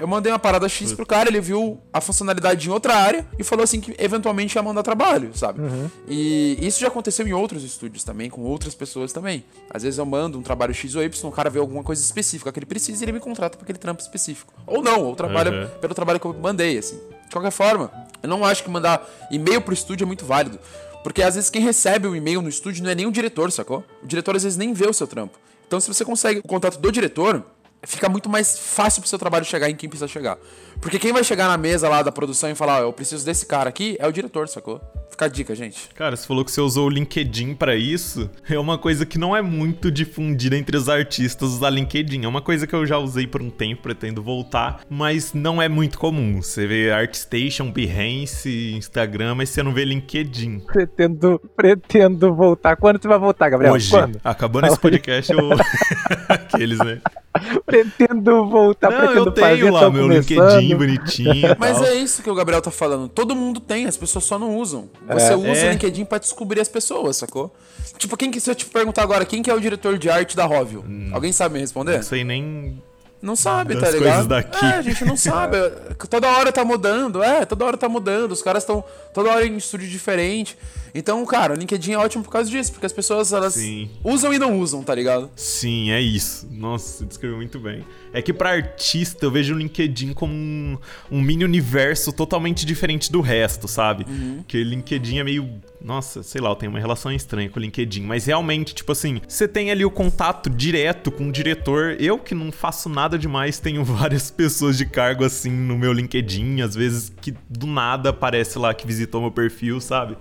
eu 0.00 0.06
mandei 0.08 0.32
uma 0.32 0.38
parada 0.38 0.68
X 0.68 0.92
pro 0.92 1.04
cara, 1.06 1.28
ele 1.28 1.40
viu 1.40 1.78
a 1.92 2.00
funcionalidade 2.00 2.66
em 2.68 2.72
outra 2.72 2.94
área 2.96 3.26
e 3.38 3.44
falou 3.44 3.62
assim 3.62 3.80
que 3.80 3.94
eventualmente 3.98 4.56
ia 4.56 4.62
mandar 4.62 4.82
trabalho, 4.82 5.30
sabe? 5.34 5.60
E 6.08 6.56
isso 6.60 6.80
já 6.80 6.88
aconteceu 6.88 7.26
em 7.26 7.32
outros 7.32 7.62
estúdios 7.62 8.02
também, 8.02 8.30
com 8.30 8.40
outras 8.42 8.74
pessoas 8.74 9.12
também. 9.12 9.44
Às 9.72 9.82
vezes 9.82 9.98
eu 9.98 10.06
mando 10.06 10.38
um 10.38 10.42
trabalho 10.42 10.72
X 10.74 10.94
ou 10.94 11.02
Y, 11.02 11.28
o 11.28 11.32
cara 11.32 11.50
vê 11.50 11.58
alguma 11.58 11.82
coisa 11.84 12.02
específica 12.02 12.50
que 12.50 12.58
ele 12.58 12.66
precisa 12.66 13.02
e 13.02 13.04
ele 13.04 13.12
me 13.12 13.20
contrata 13.20 13.56
pra 13.56 13.64
aquele 13.64 13.78
trampo 13.78 14.00
específico. 14.02 14.52
Ou 14.66 14.82
não, 14.82 15.04
ou 15.04 15.14
trabalha 15.14 15.50
Uhum. 15.50 15.68
pelo 15.80 15.94
trabalho 15.94 16.18
que 16.18 16.26
eu 16.26 16.32
mandei, 16.34 16.78
assim. 16.78 16.98
De 17.26 17.32
qualquer 17.32 17.50
forma, 17.52 17.92
eu 18.22 18.28
não 18.28 18.44
acho 18.44 18.64
que 18.64 18.70
mandar 18.70 19.08
e-mail 19.30 19.60
pro 19.60 19.74
estúdio 19.74 20.04
é 20.04 20.06
muito 20.06 20.24
válido. 20.24 20.58
Porque 21.02 21.22
às 21.22 21.34
vezes 21.34 21.48
quem 21.50 21.62
recebe 21.62 22.06
o 22.06 22.14
e-mail 22.16 22.42
no 22.42 22.48
estúdio 22.48 22.82
não 22.84 22.90
é 22.90 22.94
nem 22.94 23.06
o 23.06 23.12
diretor, 23.12 23.50
sacou? 23.52 23.84
O 24.02 24.06
diretor 24.06 24.34
às 24.36 24.42
vezes 24.42 24.58
nem 24.58 24.72
vê 24.72 24.86
o 24.86 24.92
seu 24.92 25.06
trampo. 25.06 25.38
Então 25.66 25.78
se 25.80 25.88
você 25.92 26.04
consegue 26.04 26.40
o 26.40 26.42
contato 26.42 26.78
do 26.78 26.90
diretor, 26.92 27.44
fica 27.82 28.08
muito 28.08 28.28
mais 28.28 28.58
fácil 28.58 29.00
pro 29.00 29.08
seu 29.08 29.18
trabalho 29.18 29.44
chegar 29.44 29.70
em 29.70 29.74
quem 29.74 29.88
precisa 29.88 30.08
chegar. 30.08 30.38
Porque 30.80 30.98
quem 30.98 31.12
vai 31.12 31.22
chegar 31.22 31.48
na 31.48 31.56
mesa 31.56 31.88
lá 31.88 32.02
da 32.02 32.12
produção 32.12 32.50
e 32.50 32.54
falar, 32.54 32.80
ó, 32.80 32.82
eu 32.84 32.92
preciso 32.92 33.24
desse 33.24 33.46
cara 33.46 33.68
aqui, 33.68 33.96
é 33.98 34.06
o 34.06 34.12
diretor, 34.12 34.48
sacou? 34.48 34.80
Fica 35.10 35.24
a 35.24 35.28
dica, 35.28 35.54
gente. 35.54 35.88
Cara, 35.94 36.16
você 36.16 36.26
falou 36.26 36.44
que 36.44 36.50
você 36.50 36.60
usou 36.60 36.86
o 36.86 36.88
LinkedIn 36.88 37.54
pra 37.54 37.74
isso. 37.74 38.30
É 38.48 38.58
uma 38.58 38.78
coisa 38.78 39.04
que 39.04 39.18
não 39.18 39.36
é 39.36 39.42
muito 39.42 39.90
difundida 39.90 40.56
entre 40.56 40.76
os 40.76 40.88
artistas 40.88 41.50
usar 41.50 41.68
LinkedIn. 41.68 42.24
É 42.24 42.28
uma 42.28 42.40
coisa 42.40 42.66
que 42.66 42.74
eu 42.74 42.86
já 42.86 42.96
usei 42.96 43.26
por 43.26 43.42
um 43.42 43.50
tempo, 43.50 43.82
pretendo 43.82 44.22
voltar, 44.22 44.80
mas 44.88 45.34
não 45.34 45.60
é 45.60 45.68
muito 45.68 45.98
comum. 45.98 46.40
Você 46.40 46.66
vê 46.66 46.90
ArtStation, 46.90 47.70
Behance, 47.70 48.72
Instagram, 48.74 49.34
mas 49.34 49.50
você 49.50 49.62
não 49.62 49.74
vê 49.74 49.84
LinkedIn. 49.84 50.60
Pretendo, 50.60 51.40
pretendo 51.54 52.32
voltar. 52.34 52.76
Quando 52.76 53.02
você 53.02 53.08
vai 53.08 53.18
voltar, 53.18 53.50
Gabriel? 53.50 53.74
Hoje, 53.74 53.90
Quando? 53.90 54.18
acabando 54.24 54.68
esse 54.68 54.78
podcast, 54.78 55.32
eu. 55.32 55.50
Aqueles, 56.28 56.78
né? 56.78 57.00
Pretendo 57.66 58.48
voltar, 58.48 58.90
não, 58.90 58.98
pretendo 58.98 59.18
eu 59.28 59.32
tenho 59.32 59.48
fazer, 59.58 59.70
lá 59.70 59.80
tô 59.80 59.90
meu 59.90 60.02
começando. 60.02 60.58
LinkedIn 60.60 60.76
bonitinho. 60.76 61.56
Mas 61.58 61.82
é 61.82 61.94
isso 61.94 62.22
que 62.22 62.30
o 62.30 62.34
Gabriel 62.34 62.60
tá 62.62 62.70
falando. 62.70 63.08
Todo 63.08 63.34
mundo 63.36 63.60
tem, 63.60 63.86
as 63.86 63.96
pessoas 63.96 64.24
só 64.24 64.38
não 64.38 64.56
usam. 64.56 64.88
Você 65.08 65.34
usa 65.34 65.48
É. 65.48 65.68
o 65.68 65.72
LinkedIn 65.72 66.04
pra 66.04 66.18
descobrir 66.18 66.60
as 66.60 66.68
pessoas, 66.68 67.16
sacou? 67.16 67.54
Tipo, 67.98 68.16
quem 68.16 68.30
que, 68.30 68.40
se 68.40 68.50
eu 68.50 68.54
te 68.54 68.66
perguntar 68.66 69.02
agora, 69.02 69.24
quem 69.24 69.42
que 69.42 69.50
é 69.50 69.54
o 69.54 69.60
diretor 69.60 69.98
de 69.98 70.08
arte 70.08 70.36
da 70.36 70.44
Rovio? 70.46 70.84
Alguém 71.12 71.32
sabe 71.32 71.54
me 71.54 71.60
responder? 71.60 71.96
Não 71.96 72.02
sei 72.02 72.24
nem. 72.24 72.82
Não 73.22 73.36
sabe, 73.36 73.74
Das 73.74 73.82
tá 73.82 73.90
ligado? 73.90 74.08
coisas 74.12 74.26
daqui. 74.26 74.64
É, 74.64 74.68
a 74.78 74.82
gente 74.82 75.04
não 75.04 75.14
sabe. 75.16 75.56
toda 76.08 76.26
hora 76.28 76.50
tá 76.50 76.64
mudando, 76.64 77.22
é, 77.22 77.44
toda 77.44 77.66
hora 77.66 77.76
tá 77.76 77.86
mudando. 77.86 78.32
Os 78.32 78.40
caras 78.42 78.62
estão 78.62 78.82
toda 79.12 79.28
hora 79.30 79.44
em 79.46 79.58
estúdio 79.58 79.86
diferente. 79.88 80.56
Então, 80.94 81.24
cara, 81.24 81.54
o 81.54 81.56
LinkedIn 81.56 81.92
é 81.92 81.98
ótimo 81.98 82.24
por 82.24 82.30
causa 82.30 82.50
disso, 82.50 82.72
porque 82.72 82.86
as 82.86 82.92
pessoas 82.92 83.32
elas 83.32 83.54
Sim. 83.54 83.90
usam 84.02 84.32
e 84.32 84.38
não 84.38 84.58
usam, 84.58 84.82
tá 84.82 84.94
ligado? 84.94 85.30
Sim, 85.36 85.90
é 85.90 86.00
isso. 86.00 86.48
Nossa, 86.50 86.98
você 86.98 87.04
descreveu 87.04 87.36
muito 87.36 87.58
bem. 87.58 87.84
É 88.12 88.20
que 88.20 88.32
pra 88.32 88.50
artista 88.50 89.24
eu 89.24 89.30
vejo 89.30 89.54
o 89.54 89.58
LinkedIn 89.58 90.12
como 90.12 90.32
um, 90.32 90.76
um 91.10 91.20
mini 91.20 91.44
universo 91.44 92.12
totalmente 92.12 92.66
diferente 92.66 93.10
do 93.10 93.20
resto, 93.20 93.68
sabe? 93.68 94.04
Que 94.48 94.58
o 94.58 94.64
LinkedIn 94.64 95.18
é 95.18 95.24
meio. 95.24 95.48
Nossa, 95.80 96.22
sei 96.22 96.40
lá, 96.40 96.50
eu 96.50 96.56
tenho 96.56 96.70
uma 96.70 96.78
relação 96.78 97.12
estranha 97.12 97.48
com 97.48 97.58
o 97.58 97.62
LinkedIn. 97.62 98.02
Mas 98.02 98.26
realmente, 98.26 98.74
tipo 98.74 98.92
assim, 98.92 99.20
você 99.26 99.46
tem 99.46 99.70
ali 99.70 99.84
o 99.84 99.90
contato 99.90 100.50
direto 100.50 101.10
com 101.10 101.28
o 101.28 101.32
diretor. 101.32 101.96
Eu 102.00 102.18
que 102.18 102.34
não 102.34 102.50
faço 102.50 102.88
nada 102.88 103.16
demais, 103.16 103.58
tenho 103.58 103.82
várias 103.86 104.30
pessoas 104.30 104.76
de 104.76 104.86
cargo 104.86 105.24
assim 105.24 105.50
no 105.50 105.78
meu 105.78 105.92
LinkedIn. 105.92 106.62
Às 106.62 106.74
vezes 106.74 107.12
que 107.20 107.32
do 107.48 107.66
nada 107.66 108.10
aparece 108.10 108.58
lá 108.58 108.74
que 108.74 108.86
visitou 108.86 109.20
meu 109.20 109.30
perfil, 109.30 109.80
sabe? 109.80 110.16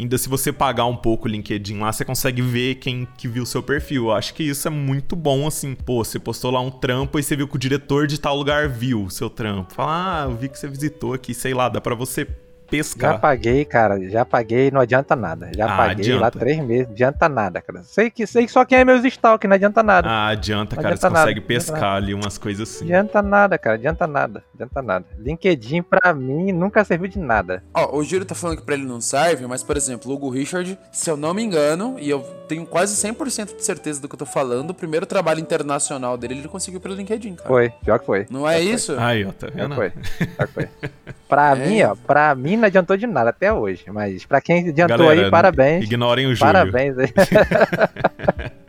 Ainda 0.00 0.16
se 0.16 0.30
você 0.30 0.50
pagar 0.50 0.86
um 0.86 0.96
pouco 0.96 1.28
o 1.28 1.30
LinkedIn 1.30 1.78
lá, 1.78 1.92
você 1.92 2.06
consegue 2.06 2.40
ver 2.40 2.76
quem 2.76 3.06
que 3.18 3.28
viu 3.28 3.42
o 3.42 3.46
seu 3.46 3.62
perfil. 3.62 4.06
Eu 4.06 4.12
acho 4.12 4.32
que 4.32 4.42
isso 4.42 4.66
é 4.66 4.70
muito 4.70 5.14
bom, 5.14 5.46
assim. 5.46 5.74
Pô, 5.74 6.02
você 6.02 6.18
postou 6.18 6.50
lá 6.50 6.60
um 6.60 6.70
trampo 6.70 7.18
e 7.18 7.22
você 7.22 7.36
viu 7.36 7.46
que 7.46 7.56
o 7.56 7.58
diretor 7.58 8.06
de 8.06 8.18
tal 8.18 8.34
lugar 8.34 8.66
viu 8.66 9.04
o 9.04 9.10
seu 9.10 9.28
trampo. 9.28 9.74
Fala, 9.74 10.22
ah, 10.22 10.24
eu 10.24 10.34
vi 10.34 10.48
que 10.48 10.58
você 10.58 10.68
visitou 10.68 11.12
aqui, 11.12 11.34
sei 11.34 11.52
lá, 11.52 11.68
dá 11.68 11.82
pra 11.82 11.94
você 11.94 12.26
Já 12.70 12.76
pescar. 12.82 13.20
paguei, 13.20 13.64
cara. 13.64 14.08
Já 14.08 14.24
paguei, 14.24 14.70
não 14.70 14.80
adianta 14.80 15.16
nada. 15.16 15.50
Já 15.56 15.66
Ah, 15.72 15.76
paguei 15.76 16.12
lá 16.14 16.26
adianta. 16.28 16.38
três 16.38 16.58
meses, 16.64 16.86
não 16.86 16.92
adianta 16.92 17.28
nada, 17.28 17.60
cara. 17.60 17.82
Sei 17.82 18.10
que, 18.10 18.26
sei 18.26 18.46
que 18.46 18.52
só 18.52 18.64
quem 18.64 18.78
é 18.78 18.84
meus 18.84 19.04
stalk, 19.04 19.46
não 19.46 19.54
adianta 19.54 19.82
nada. 19.82 20.08
Ah, 20.08 20.28
adianta, 20.28 20.76
Não 20.76 20.82
cara. 20.82 20.94
adianta 20.94 21.00
você 21.08 21.12
nada, 21.12 21.20
consegue 21.26 21.40
pescar 21.40 21.94
ali 21.96 22.14
umas 22.14 22.38
coisas 22.38 22.68
assim. 22.68 22.84
Adianta 22.84 23.22
nada, 23.22 23.58
cara. 23.58 23.76
Adianta 23.76 24.06
nada. 24.06 24.44
Adianta 24.54 24.82
nada. 24.82 25.04
LinkedIn, 25.18 25.82
pra 25.82 26.12
mim, 26.14 26.52
nunca 26.52 26.84
serviu 26.84 27.08
de 27.08 27.18
nada. 27.18 27.62
Ó, 27.74 27.96
o 27.96 28.02
Giro 28.04 28.24
tá 28.24 28.34
falando 28.34 28.58
que 28.58 28.62
pra 28.64 28.74
ele 28.74 28.84
não 28.86 29.00
serve, 29.00 29.46
mas, 29.46 29.62
por 29.62 29.76
exemplo, 29.76 30.10
o 30.10 30.14
Hugo 30.14 30.30
Richard, 30.30 30.78
se 30.92 31.10
eu 31.10 31.16
não 31.16 31.34
me 31.34 31.42
engano, 31.42 31.96
e 31.98 32.08
eu 32.08 32.20
tenho 32.48 32.66
quase 32.66 32.94
100% 32.96 33.56
de 33.56 33.64
certeza 33.64 34.00
do 34.00 34.08
que 34.08 34.14
eu 34.14 34.18
tô 34.18 34.26
falando, 34.26 34.70
o 34.70 34.74
primeiro 34.74 35.06
trabalho 35.06 35.40
internacional 35.40 36.16
dele 36.16 36.34
ele 36.34 36.48
conseguiu 36.48 36.80
pelo 36.80 36.94
LinkedIn, 36.94 37.34
cara. 37.36 37.48
Foi, 37.48 37.70
pior 37.84 37.98
que 37.98 38.06
foi. 38.06 38.26
Não 38.30 38.48
é 38.48 38.60
isso? 38.60 38.96
Aí, 38.98 39.24
ó, 39.24 39.32
tá 39.32 39.48
Pior 39.50 39.68
vendo? 39.68 39.70
que 39.70 39.74
foi. 39.76 40.26
Pior 40.26 40.46
que 40.48 40.52
foi. 40.54 40.68
Pra 41.30 41.52
É. 41.52 41.54
mim, 41.54 41.82
ó, 41.82 41.94
pra 41.94 42.34
mim 42.34 42.56
não 42.56 42.64
adiantou 42.66 42.96
de 42.96 43.06
nada 43.06 43.30
até 43.30 43.50
hoje. 43.52 43.84
Mas 43.90 44.24
pra 44.26 44.40
quem 44.40 44.68
adiantou 44.68 44.98
Galera, 44.98 45.24
aí, 45.26 45.30
parabéns. 45.30 45.84
Ignorem 45.84 46.26
o 46.26 46.34
Júlio. 46.34 46.52
Parabéns 46.52 46.98
aí. 46.98 47.08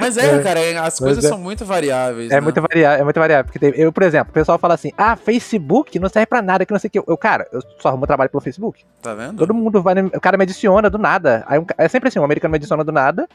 Mas 0.00 0.16
é, 0.16 0.34
É. 0.34 0.42
cara, 0.42 0.58
é, 0.60 0.76
as 0.76 0.98
coisas 0.98 1.24
é. 1.24 1.28
são 1.28 1.38
muito 1.38 1.64
variáveis. 1.64 2.28
É 2.30 2.34
né? 2.34 2.40
muito 2.40 2.60
variável, 2.60 3.00
é 3.00 3.04
muito 3.04 3.20
variável. 3.20 3.44
Porque 3.44 3.58
tem- 3.60 3.72
eu, 3.80 3.92
por 3.92 4.02
exemplo, 4.02 4.30
o 4.30 4.34
pessoal 4.34 4.58
fala 4.58 4.74
assim: 4.74 4.90
ah, 4.98 5.14
Facebook 5.14 5.96
não 6.00 6.08
serve 6.08 6.26
pra 6.26 6.42
nada, 6.42 6.66
que 6.66 6.72
não 6.72 6.78
sei 6.80 6.88
o 6.88 6.90
que. 6.90 6.98
Eu, 6.98 7.16
cara, 7.16 7.46
eu 7.52 7.60
só 7.78 7.88
arrumo 7.88 8.04
trabalho 8.04 8.28
pelo 8.30 8.40
Facebook. 8.40 8.84
Tá 9.00 9.14
vendo? 9.14 9.36
Todo 9.38 9.54
mundo 9.54 9.80
vai. 9.80 9.94
O 10.00 10.20
cara 10.20 10.36
me 10.36 10.42
adiciona 10.42 10.90
do 10.90 10.98
nada. 10.98 11.44
Aí 11.46 11.58
um 11.60 11.64
é 11.78 11.86
sempre 11.86 12.08
assim: 12.08 12.18
um 12.18 12.24
americano 12.24 12.50
me 12.50 12.56
adiciona 12.56 12.82
do 12.82 12.90
nada 12.90 13.28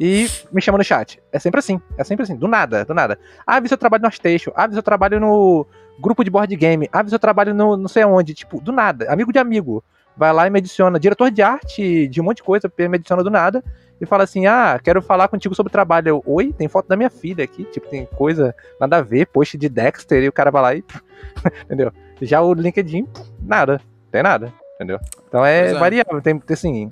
e 0.00 0.26
me 0.50 0.62
chama 0.62 0.78
no 0.78 0.84
chat. 0.84 1.22
É 1.30 1.38
sempre 1.38 1.58
assim. 1.58 1.78
É 1.98 2.02
sempre 2.02 2.22
assim, 2.22 2.34
do 2.34 2.48
nada, 2.48 2.86
do 2.86 2.94
nada. 2.94 3.18
Ah, 3.46 3.60
vi 3.60 3.68
seu 3.68 3.76
trabalho 3.76 4.00
no 4.00 4.06
Artstation. 4.06 4.50
Ah, 4.56 4.66
vi 4.66 4.72
seu 4.72 4.82
trabalho 4.82 5.20
no 5.20 5.66
grupo 6.00 6.24
de 6.24 6.30
board 6.30 6.56
game. 6.56 6.88
Ah, 6.90 7.02
vi 7.02 7.10
seu 7.10 7.18
trabalho 7.18 7.52
no 7.52 7.76
não 7.76 7.86
sei 7.86 8.02
aonde. 8.02 8.32
Tipo, 8.32 8.62
do 8.62 8.72
nada. 8.72 9.12
Amigo 9.12 9.30
de 9.30 9.38
amigo. 9.38 9.84
Vai 10.16 10.32
lá 10.32 10.46
e 10.46 10.50
me 10.50 10.58
adiciona. 10.58 10.98
Diretor 10.98 11.30
de 11.30 11.42
arte, 11.42 12.08
de 12.08 12.18
um 12.18 12.24
monte 12.24 12.38
de 12.38 12.44
coisa, 12.44 12.72
me 12.78 12.96
adiciona 12.96 13.22
do 13.22 13.28
nada. 13.28 13.62
E 14.00 14.06
fala 14.06 14.24
assim: 14.24 14.46
Ah, 14.46 14.80
quero 14.82 15.02
falar 15.02 15.28
contigo 15.28 15.54
sobre 15.54 15.68
o 15.68 15.72
trabalho. 15.72 16.08
Eu, 16.08 16.22
Oi, 16.24 16.50
tem 16.50 16.66
foto 16.66 16.88
da 16.88 16.96
minha 16.96 17.10
filha 17.10 17.44
aqui. 17.44 17.64
Tipo, 17.64 17.86
tem 17.90 18.06
coisa 18.06 18.54
nada 18.80 18.96
a 18.96 19.02
ver, 19.02 19.26
post 19.26 19.58
de 19.58 19.68
Dexter. 19.68 20.22
E 20.22 20.28
o 20.28 20.32
cara 20.32 20.50
vai 20.50 20.62
lá 20.62 20.74
e. 20.74 20.82
entendeu? 21.64 21.92
Já 22.22 22.40
o 22.40 22.54
LinkedIn, 22.54 23.06
nada. 23.38 23.78
Tem 24.10 24.22
nada. 24.22 24.50
Entendeu? 24.76 24.98
Então 25.28 25.44
é, 25.44 25.72
é. 25.72 25.74
variável. 25.74 26.22
Tem, 26.22 26.42
assim, 26.48 26.90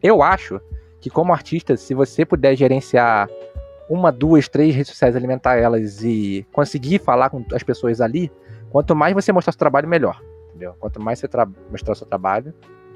eu 0.00 0.22
acho 0.22 0.60
que 1.00 1.10
como 1.10 1.32
artista, 1.32 1.76
se 1.76 1.94
você 1.94 2.24
puder 2.24 2.56
gerenciar 2.56 3.28
uma, 3.88 4.10
duas, 4.10 4.48
três 4.48 4.74
redes 4.74 4.90
sociais, 4.90 5.14
alimentar 5.14 5.56
elas 5.56 6.02
e 6.02 6.46
conseguir 6.52 6.98
falar 6.98 7.30
com 7.30 7.44
as 7.52 7.62
pessoas 7.62 8.00
ali, 8.00 8.30
quanto 8.70 8.96
mais 8.96 9.14
você 9.14 9.30
mostrar 9.32 9.52
seu 9.52 9.58
trabalho, 9.58 9.88
melhor. 9.88 10.20
Entendeu? 10.48 10.74
Quanto 10.80 11.00
mais 11.00 11.18
você 11.18 11.28
tra- 11.28 11.48
mostrar 11.70 11.94
seu 11.94 12.06
trabalho, 12.06 12.52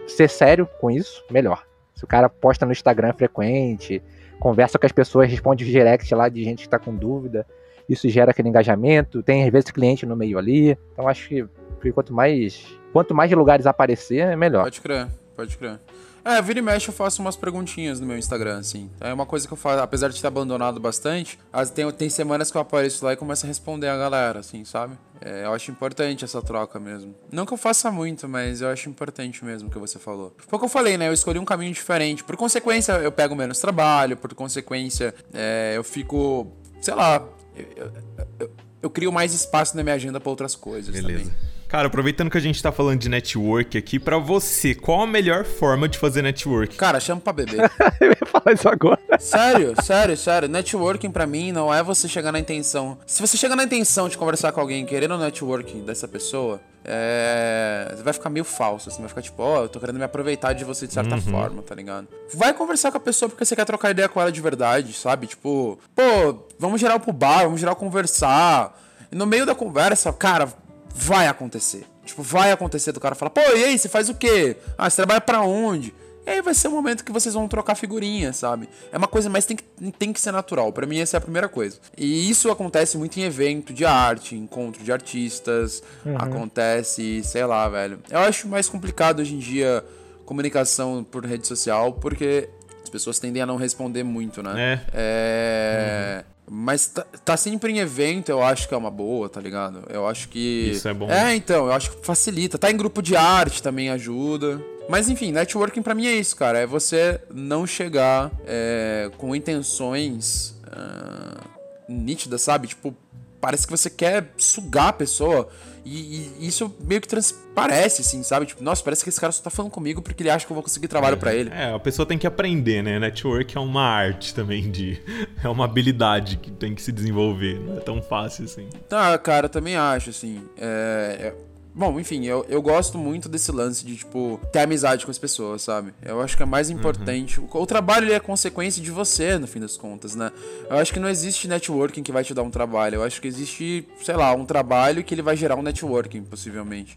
ser 0.09 0.29
sério 0.29 0.67
com 0.81 0.91
isso, 0.91 1.23
melhor. 1.31 1.65
Se 1.95 2.05
o 2.05 2.07
cara 2.07 2.29
posta 2.29 2.65
no 2.67 2.73
Instagram 2.73 3.13
frequente, 3.13 4.03
conversa 4.41 4.79
com 4.79 4.87
as 4.87 4.93
pessoas, 4.93 5.31
responde 5.31 5.65
direct 5.65 6.13
lá 6.15 6.29
de 6.29 6.43
gente 6.43 6.63
que 6.63 6.69
tá 6.69 6.79
com 6.79 6.95
dúvida, 6.95 7.47
isso 7.89 8.09
gera 8.09 8.31
aquele 8.31 8.49
engajamento, 8.49 9.23
tem 9.23 9.45
às 9.45 9.51
vezes 9.51 9.71
cliente 9.71 10.07
no 10.07 10.17
meio 10.17 10.39
ali. 10.39 10.77
Então 10.93 11.07
acho 11.07 11.29
que 11.29 11.47
quanto 11.93 12.13
mais 12.15 12.67
quanto 12.93 13.15
mais 13.15 13.31
lugares 13.31 13.67
aparecer, 13.67 14.21
é 14.21 14.35
melhor. 14.37 14.65
Pode 14.65 14.81
crer, 14.81 15.07
pode 15.37 15.57
crer. 15.57 15.79
É, 16.25 16.41
vira 16.43 16.59
e 16.59 16.63
mexe 16.63 16.89
eu 16.89 16.93
faço 16.95 17.21
umas 17.23 17.37
perguntinhas 17.37 17.99
no 18.01 18.07
meu 18.07 18.19
Instagram, 18.19 18.59
assim. 18.59 18.91
É 19.01 19.13
uma 19.13 19.25
coisa 19.27 19.47
que 19.47 19.53
eu 19.53 19.57
faço, 19.57 19.83
apesar 19.83 20.09
de 20.09 20.21
ter 20.21 20.27
abandonado 20.27 20.79
bastante, 20.81 21.39
as, 21.53 21.71
tem, 21.71 21.91
tem 21.93 22.09
semanas 22.11 22.51
que 22.51 22.57
eu 22.57 22.61
apareço 22.61 23.05
lá 23.05 23.13
e 23.13 23.17
começo 23.17 23.47
a 23.47 23.49
responder 23.49 23.89
a 23.89 23.97
galera, 23.97 24.41
assim, 24.41 24.65
sabe? 24.65 24.99
É, 25.21 25.45
eu 25.45 25.53
acho 25.53 25.71
importante 25.71 26.25
essa 26.25 26.41
troca 26.43 26.79
mesmo. 26.81 27.15
Não 27.31 27.45
que 27.45 27.53
eu 27.53 27.57
faça 27.59 27.91
muito, 27.91 28.29
mas 28.29 28.61
eu 28.61 28.69
acho 28.69 28.89
importante 28.89 29.45
mesmo 29.45 29.69
o 29.69 29.71
que 29.73 29.79
você 29.79 29.99
falou. 29.99 30.35
Foi 30.47 30.57
o 30.57 30.61
que 30.61 30.65
eu 30.65 30.69
falei, 30.71 30.97
né? 30.97 31.09
Eu 31.09 31.13
escolhi 31.13 31.39
um 31.39 31.45
caminho 31.45 31.73
diferente. 31.73 32.25
Por 32.25 32.37
consequência, 32.37 32.93
eu 32.93 33.13
pego 33.13 33.35
menos 33.35 33.59
trabalho, 33.59 34.17
por 34.17 34.35
consequência, 34.35 35.15
é, 35.33 35.73
eu 35.77 35.85
fico, 35.85 36.51
sei 36.81 36.95
lá, 36.95 37.23
eu, 37.57 37.67
eu- 37.77 37.93
eu- 38.41 38.51
eu 38.83 38.89
crio 38.91 39.13
mais 39.13 39.35
espaço 39.35 39.77
na 39.77 39.83
minha 39.83 39.95
agenda 39.95 40.19
pra 40.19 40.31
outras 40.31 40.55
coisas 40.55 40.95
Beleza. 40.95 41.25
também. 41.25 41.37
Cara, 41.71 41.87
aproveitando 41.87 42.29
que 42.29 42.37
a 42.37 42.41
gente 42.41 42.61
tá 42.61 42.73
falando 42.73 42.99
de 42.99 43.09
network 43.09 43.79
aqui, 43.79 43.97
pra 44.01 44.19
você, 44.19 44.75
qual 44.75 45.03
a 45.03 45.07
melhor 45.07 45.45
forma 45.45 45.89
de 45.89 45.99
fazer 45.99 46.21
network? 46.21 46.77
Cara, 46.77 46.99
chama 46.99 47.21
pra 47.21 47.33
beber. 47.33 47.71
Eu 48.01 48.09
ia 48.09 48.27
falar 48.27 48.53
isso 48.53 48.69
agora. 48.69 49.01
Sério, 49.21 49.73
sério, 49.81 50.17
sério. 50.17 50.49
Networking 50.49 51.13
pra 51.13 51.29
mim 51.29 51.53
não 51.53 51.73
é 51.73 51.81
você 51.81 52.09
chegar 52.09 52.33
na 52.33 52.41
intenção. 52.41 52.99
Se 53.07 53.21
você 53.21 53.37
chegar 53.37 53.55
na 53.55 53.63
intenção 53.63 54.09
de 54.09 54.19
conversar 54.19 54.51
com 54.51 54.61
alguém 54.61 54.85
querendo 54.85 55.15
o 55.15 55.19
networking 55.19 55.85
dessa 55.85 56.09
pessoa, 56.09 56.61
é. 56.85 57.93
Você 57.95 58.03
vai 58.03 58.15
ficar 58.15 58.31
meio 58.31 58.45
falso, 58.45 58.89
assim. 58.89 58.99
Vai 58.99 59.09
ficar 59.09 59.23
tipo, 59.23 59.41
ó, 59.41 59.63
eu 59.63 59.69
tô 59.69 59.79
querendo 59.79 59.99
me 59.99 60.05
aproveitar 60.05 60.53
de 60.53 60.65
você 60.65 60.89
de 60.89 60.93
certa 60.93 61.19
forma, 61.19 61.63
tá 61.63 61.77
ligado? 61.77 62.09
Vai 62.35 62.53
conversar 62.53 62.91
com 62.91 62.97
a 62.97 63.01
pessoa 63.01 63.29
porque 63.29 63.45
você 63.45 63.55
quer 63.55 63.65
trocar 63.65 63.93
ideia 63.93 64.09
com 64.09 64.21
ela 64.21 64.33
de 64.33 64.41
verdade, 64.41 64.93
sabe? 64.93 65.29
Tipo, 65.29 65.79
pô, 65.95 66.49
vamos 66.59 66.81
geral 66.81 66.99
pro 66.99 67.13
bar, 67.13 67.45
vamos 67.45 67.61
geral 67.61 67.77
conversar. 67.77 68.77
E 69.13 69.15
no 69.15 69.25
meio 69.25 69.47
da 69.47 69.55
conversa, 69.55 70.13
cara, 70.13 70.49
vai 70.95 71.27
acontecer. 71.27 71.85
Tipo, 72.05 72.23
vai 72.23 72.51
acontecer 72.53 72.93
do 72.93 73.01
cara 73.01 73.15
falar, 73.15 73.31
pô, 73.31 73.41
e 73.41 73.65
aí, 73.65 73.79
você 73.79 73.89
faz 73.89 74.09
o 74.09 74.15
quê? 74.15 74.57
Ah, 74.77 74.89
você 74.89 74.97
trabalha 74.97 75.21
pra 75.21 75.43
onde? 75.43 75.95
E 76.27 76.31
aí 76.31 76.43
vai 76.43 76.53
ser 76.55 76.69
o 76.69 76.71
momento 76.71 77.05
que 77.05 77.13
vocês 77.13 77.35
vão 77.35 77.49
trocar 77.49 77.75
figurinha, 77.75 78.33
sabe? 78.33 78.69
É 78.93 78.99
uma 78.99 79.09
coisa, 79.09 79.31
mas 79.31 79.47
tem 79.47 79.57
que, 79.57 79.65
tem 79.93 80.13
que 80.13 80.21
ser 80.21 80.33
natural. 80.33 80.73
Pra 80.73 80.87
mim, 80.87 80.99
essa 80.99 81.17
é 81.17 81.19
a 81.19 81.21
primeira 81.21 81.49
coisa. 81.49 81.79
E 81.97 82.29
isso 82.29 82.51
acontece 82.51 82.99
muito 82.99 83.19
em 83.19 83.23
evento 83.23 83.73
de 83.73 83.85
arte, 83.85 84.37
encontro 84.37 84.85
de 84.85 84.93
artistas. 84.93 85.83
Acontece, 86.17 87.23
sei 87.25 87.45
lá, 87.47 87.69
velho. 87.69 88.01
Eu 88.11 88.19
acho 88.21 88.47
mais 88.49 88.69
complicado 88.69 89.21
hoje 89.21 89.35
em 89.35 89.39
dia 89.39 89.85
comunicação 90.25 91.03
por 91.03 91.25
rede 91.27 91.45
social, 91.47 91.95
porque 91.95 92.49
as 92.85 92.89
pessoas 92.89 93.19
tendem 93.19 93.43
a 93.43 93.47
não 93.47 93.57
responder 93.57 94.05
muito, 94.05 94.43
né? 94.43 94.55
É. 94.57 94.81
É. 94.95 96.25
Mas 96.53 96.89
tá, 96.89 97.07
tá 97.25 97.37
sempre 97.37 97.71
em 97.71 97.79
evento, 97.79 98.29
eu 98.29 98.43
acho 98.43 98.67
que 98.67 98.75
é 98.75 98.77
uma 98.77 98.91
boa, 98.91 99.29
tá 99.29 99.41
ligado? 99.41 99.85
Eu 99.89 100.09
acho 100.09 100.29
que. 100.29 100.73
Isso 100.73 100.89
é 100.89 100.93
bom. 100.93 101.09
É, 101.09 101.33
então, 101.37 101.67
eu 101.67 101.73
acho 101.73 101.93
que 101.93 102.05
facilita. 102.05 102.59
Tá 102.59 102.69
em 102.69 102.77
grupo 102.77 103.01
de 103.01 103.15
arte 103.15 103.63
também 103.63 103.89
ajuda. 103.89 104.61
Mas 104.89 105.09
enfim, 105.09 105.31
networking 105.31 105.81
pra 105.81 105.95
mim 105.95 106.09
é 106.09 106.13
isso, 106.13 106.35
cara. 106.35 106.59
É 106.59 106.67
você 106.67 107.21
não 107.33 107.69
chegar 107.69 108.33
é, 108.45 109.13
com 109.17 109.33
intenções 109.33 110.57
ah, 110.67 111.41
nítidas, 111.89 112.43
sabe? 112.43 112.67
Tipo, 112.67 112.93
parece 113.41 113.65
que 113.65 113.71
você 113.71 113.89
quer 113.89 114.33
sugar 114.37 114.89
a 114.89 114.93
pessoa. 114.93 115.49
E, 115.85 116.31
e 116.39 116.47
isso 116.47 116.75
meio 116.81 117.01
que 117.01 117.09
transparece, 117.09 118.03
assim, 118.03 118.23
sabe? 118.23 118.47
Tipo, 118.47 118.63
nossa, 118.63 118.83
parece 118.83 119.03
que 119.03 119.09
esse 119.09 119.21
cara 119.21 119.33
só 119.33 119.43
tá 119.43 119.51
falando 119.51 119.71
comigo 119.71 120.03
porque 120.03 120.23
ele 120.23 120.31
acha 120.31 120.47
que 120.47 120.53
eu 120.53 120.55
vou 120.55 120.63
conseguir 120.63 120.89
trabalho 120.89 121.17
pra 121.17 121.35
ele. 121.35 121.51
É, 121.51 121.73
a 121.73 121.79
pessoa 121.79 122.07
tem 122.07 122.19
que 122.19 122.27
aprender, 122.27 122.83
né? 122.83 122.99
Network 122.99 123.57
é 123.57 123.61
uma 123.61 123.83
arte 123.83 124.35
também 124.35 124.71
de. 124.71 125.01
É 125.43 125.49
uma 125.49 125.65
habilidade 125.65 126.37
que 126.37 126.51
tem 126.51 126.75
que 126.75 126.83
se 126.83 126.93
desenvolver. 126.93 127.59
Não 127.61 127.79
é 127.79 127.81
tão 127.81 128.03
fácil 128.03 128.45
assim. 128.45 128.69
Tá, 128.89 129.17
cara, 129.17 129.47
eu 129.47 129.51
também 129.51 129.75
acho, 129.75 130.11
assim. 130.11 130.43
É. 130.59 131.33
Bom, 131.73 132.01
enfim, 132.01 132.27
eu, 132.27 132.45
eu 132.49 132.61
gosto 132.61 132.99
muito 132.99 133.29
desse 133.29 133.53
lance 133.53 133.85
de, 133.87 133.97
tipo, 133.97 134.41
ter 134.53 134.59
amizade 134.61 135.05
com 135.05 135.11
as 135.11 135.19
pessoas, 135.19 135.63
sabe? 135.63 135.95
Eu 136.03 136.21
acho 136.21 136.37
que 136.37 136.43
é 136.43 136.47
mais 136.47 136.69
importante. 136.69 137.39
O, 137.41 137.49
o 137.53 137.67
trabalho 137.67 138.07
ele 138.07 138.13
é 138.13 138.19
consequência 138.21 138.83
de 138.83 138.91
você, 138.91 139.39
no 139.39 139.47
fim 139.47 139.61
das 139.61 139.77
contas, 139.77 140.15
né? 140.17 140.33
Eu 140.69 140.77
acho 140.79 140.93
que 140.93 140.99
não 140.99 141.09
existe 141.09 141.47
networking 141.47 142.03
que 142.03 142.11
vai 142.11 142.25
te 142.25 142.35
dar 142.35 142.43
um 142.43 142.51
trabalho. 142.51 142.97
Eu 142.97 143.05
acho 143.05 143.21
que 143.21 143.29
existe, 143.29 143.87
sei 144.03 144.17
lá, 144.17 144.35
um 144.35 144.45
trabalho 144.45 145.05
que 145.05 145.15
ele 145.15 145.23
vai 145.23 145.37
gerar 145.37 145.55
um 145.57 145.63
networking, 145.63 146.23
possivelmente. 146.25 146.97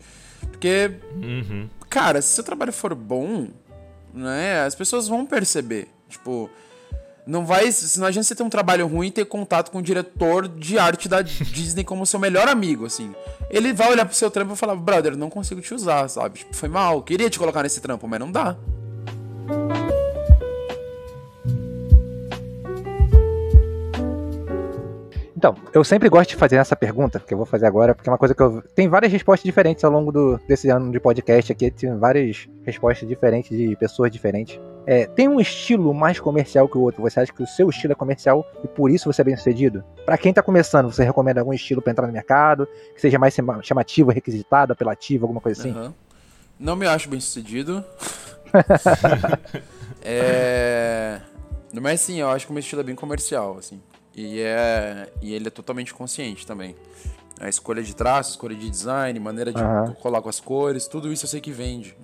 Porque, 0.52 0.92
Uhum. 1.16 1.70
cara, 1.90 2.22
se 2.22 2.30
seu 2.30 2.44
trabalho 2.44 2.74
for 2.74 2.96
bom, 2.96 3.48
né, 4.14 4.62
as 4.62 4.74
pessoas 4.76 5.08
vão 5.08 5.26
perceber. 5.26 5.88
Tipo, 6.10 6.50
não 7.26 7.46
vai. 7.46 7.70
Não 7.98 8.08
adianta 8.08 8.28
você 8.28 8.36
ter 8.36 8.44
um 8.44 8.50
trabalho 8.50 8.88
ruim 8.88 9.08
e 9.08 9.12
ter 9.12 9.26
contato 9.26 9.72
com 9.72 9.80
o 9.80 9.82
diretor 9.82 10.48
de 10.48 10.78
arte 10.78 11.08
da 11.08 11.22
Disney 11.22 11.84
como 11.84 12.06
seu 12.06 12.20
melhor 12.20 12.48
amigo, 12.48 12.86
assim. 12.86 13.14
Ele 13.50 13.74
vai 13.74 13.92
olhar 13.92 14.06
pro 14.06 14.16
seu 14.16 14.30
trampo 14.30 14.54
e 14.54 14.58
falar, 14.58 14.76
brother, 14.76 15.16
não 15.16 15.30
consigo 15.30 15.62
te 15.62 15.74
usar, 15.74 16.08
sabe? 16.10 16.40
Tipo, 16.40 16.56
foi 16.56 16.70
mal, 16.70 17.02
queria 17.02 17.30
te 17.30 17.40
colocar 17.40 17.64
nesse 17.64 17.82
trampo, 17.82 18.08
mas 18.08 18.20
não 18.20 18.32
dá. 18.32 18.56
Então, 25.36 25.58
eu 25.74 25.84
sempre 25.84 26.08
gosto 26.08 26.30
de 26.30 26.36
fazer 26.38 26.56
essa 26.56 26.74
pergunta, 26.74 27.20
que 27.20 27.34
eu 27.34 27.38
vou 27.38 27.46
fazer 27.46 27.66
agora, 27.66 27.94
porque 27.94 28.10
é 28.10 28.12
uma 28.12 28.18
coisa 28.18 28.34
que 28.34 28.42
eu. 28.42 28.64
Tem 28.74 28.88
várias 28.88 29.12
respostas 29.12 29.44
diferentes 29.44 29.84
ao 29.84 29.92
longo 29.92 30.10
do, 30.10 30.40
desse 30.48 30.70
ano 30.70 30.90
de 30.90 31.02
podcast 31.02 31.52
aqui, 31.52 31.70
tem 31.70 31.98
várias 31.98 32.48
respostas 32.66 33.06
diferentes 33.10 33.50
de 33.50 33.76
pessoas 33.76 34.10
diferentes. 34.10 34.58
É, 34.86 35.06
tem 35.06 35.28
um 35.30 35.40
estilo 35.40 35.94
mais 35.94 36.20
comercial 36.20 36.68
que 36.68 36.78
o 36.78 36.82
outro? 36.82 37.02
Você 37.04 37.20
acha 37.20 37.32
que 37.32 37.42
o 37.42 37.48
seu 37.48 37.70
estilo 37.70 37.94
é 37.94 37.96
comercial 37.96 38.46
e 38.64 38.68
por 38.68 38.92
isso 38.92 39.12
você 39.12 39.22
é 39.22 39.26
bem 39.26 39.38
sucedido? 39.38 39.84
Pra 40.06 40.18
quem 40.18 40.34
tá 40.34 40.44
começando, 40.44 40.92
você 40.92 41.04
recomenda 41.04 41.40
algum 41.40 41.54
estilo 41.54 41.82
pra 41.82 41.92
entrar 41.92 42.06
no 42.08 42.14
mercado, 42.14 42.68
que 42.94 43.00
seja 43.00 43.18
mais 43.18 43.34
chama- 43.34 43.62
chamativo, 43.64 44.12
requisitado, 44.12 44.74
apelativo, 44.74 45.24
alguma 45.26 45.40
coisa 45.40 45.62
assim? 45.62 45.72
Aham. 45.72 45.94
Não 46.60 46.76
me 46.76 46.86
acho 46.86 47.10
bem 47.10 47.20
sucedido. 47.20 47.84
é. 50.02 51.20
Mas 51.82 52.02
sim, 52.02 52.20
eu 52.20 52.30
acho 52.30 52.46
que 52.46 52.52
o 52.52 52.54
meu 52.54 52.60
estilo 52.60 52.82
é 52.82 52.84
bem 52.84 52.96
comercial, 52.96 53.58
assim. 53.58 53.82
E, 54.16 54.40
é... 54.42 55.10
e 55.22 55.34
ele 55.34 55.48
é 55.48 55.52
totalmente 55.52 55.94
consciente 55.94 56.46
também. 56.46 56.76
A 57.40 57.50
escolha 57.50 57.82
de 57.82 57.96
traço, 57.96 58.32
escolha 58.32 58.56
de 58.56 58.70
design, 58.70 59.20
maneira 59.20 59.52
de 59.52 59.60
Aham. 59.60 59.94
colar 60.02 60.22
com 60.22 60.30
as 60.30 60.40
cores, 60.40 60.88
tudo 60.88 61.12
isso 61.12 61.26
eu 61.26 61.30
sei 61.30 61.42
que 61.42 61.52
vende. 61.52 61.98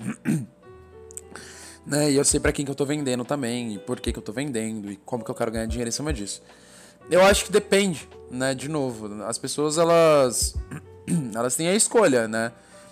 Né? 1.89 2.11
E 2.11 2.15
eu 2.15 2.23
sei 2.23 2.39
pra 2.39 2.51
quem 2.51 2.63
que 2.63 2.69
eu 2.69 2.75
tô 2.75 2.85
vendendo 2.85 3.25
também, 3.25 3.73
e 3.73 3.79
por 3.79 3.99
que 3.99 4.13
que 4.13 4.19
eu 4.19 4.23
tô 4.23 4.31
vendendo, 4.31 4.91
e 4.91 4.95
como 4.97 5.23
que 5.25 5.31
eu 5.31 5.35
quero 5.35 5.51
ganhar 5.51 5.65
dinheiro 5.65 5.89
em 5.89 5.91
cima 5.91 6.13
disso. 6.13 6.41
Eu 7.09 7.23
acho 7.23 7.45
que 7.45 7.51
depende, 7.51 8.07
né? 8.29 8.53
De 8.53 8.69
novo, 8.69 9.23
as 9.23 9.39
pessoas, 9.39 9.79
elas... 9.79 10.55
elas 11.33 11.55
têm 11.55 11.67
a 11.67 11.73
escolha, 11.73 12.27
né? 12.27 12.51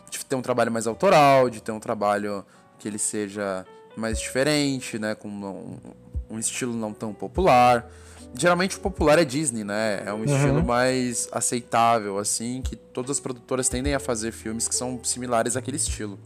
De 0.10 0.26
ter 0.26 0.36
um 0.36 0.42
trabalho 0.42 0.72
mais 0.72 0.88
autoral, 0.88 1.48
de 1.48 1.62
ter 1.62 1.72
um 1.72 1.80
trabalho 1.80 2.44
que 2.80 2.88
ele 2.88 2.98
seja 2.98 3.64
mais 3.96 4.20
diferente, 4.20 4.98
né? 4.98 5.14
Com 5.14 5.28
um, 5.28 5.78
um 6.32 6.40
estilo 6.40 6.74
não 6.74 6.92
tão 6.92 7.14
popular. 7.14 7.88
geralmente 8.34 8.78
o 8.78 8.80
popular 8.80 9.20
é 9.20 9.26
Disney, 9.26 9.64
né? 9.64 10.02
É 10.08 10.12
um 10.14 10.24
estilo 10.24 10.64
mais 10.66 11.30
aceitável, 11.32 12.18
assim, 12.18 12.64
que 12.64 12.76
todas 12.76 13.12
as 13.12 13.20
produtoras 13.20 13.70
tendem 13.70 13.94
a 13.94 14.00
fazer 14.00 14.32
filmes 14.32 14.68
que 14.68 14.74
são 14.74 15.00
similares 15.04 15.56
àquele 15.56 15.78
estilo. 15.78 16.18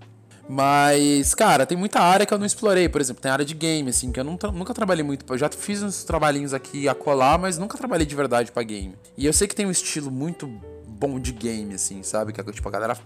Mas, 0.49 1.33
cara, 1.33 1.65
tem 1.65 1.77
muita 1.77 1.99
área 1.99 2.25
que 2.25 2.33
eu 2.33 2.37
não 2.37 2.45
explorei. 2.45 2.89
Por 2.89 2.99
exemplo, 2.99 3.21
tem 3.21 3.31
área 3.31 3.45
de 3.45 3.53
game, 3.53 3.89
assim, 3.89 4.11
que 4.11 4.19
eu 4.19 4.23
nunca, 4.23 4.51
nunca 4.51 4.73
trabalhei 4.73 5.03
muito. 5.03 5.25
Eu 5.31 5.37
já 5.37 5.49
fiz 5.49 5.81
uns 5.81 6.03
trabalhinhos 6.03 6.53
aqui 6.53 6.89
a 6.89 6.95
colar, 6.95 7.37
mas 7.37 7.57
nunca 7.57 7.77
trabalhei 7.77 8.05
de 8.05 8.15
verdade 8.15 8.51
pra 8.51 8.63
game. 8.63 8.95
E 9.17 9.25
eu 9.25 9.33
sei 9.33 9.47
que 9.47 9.55
tem 9.55 9.65
um 9.65 9.71
estilo 9.71 10.11
muito 10.11 10.47
bom 10.87 11.19
de 11.19 11.31
game, 11.31 11.73
assim, 11.73 12.03
sabe? 12.03 12.33
Que 12.33 12.41
é 12.41 12.43
tipo, 12.43 12.67
a 12.67 12.71
galera 12.71 12.97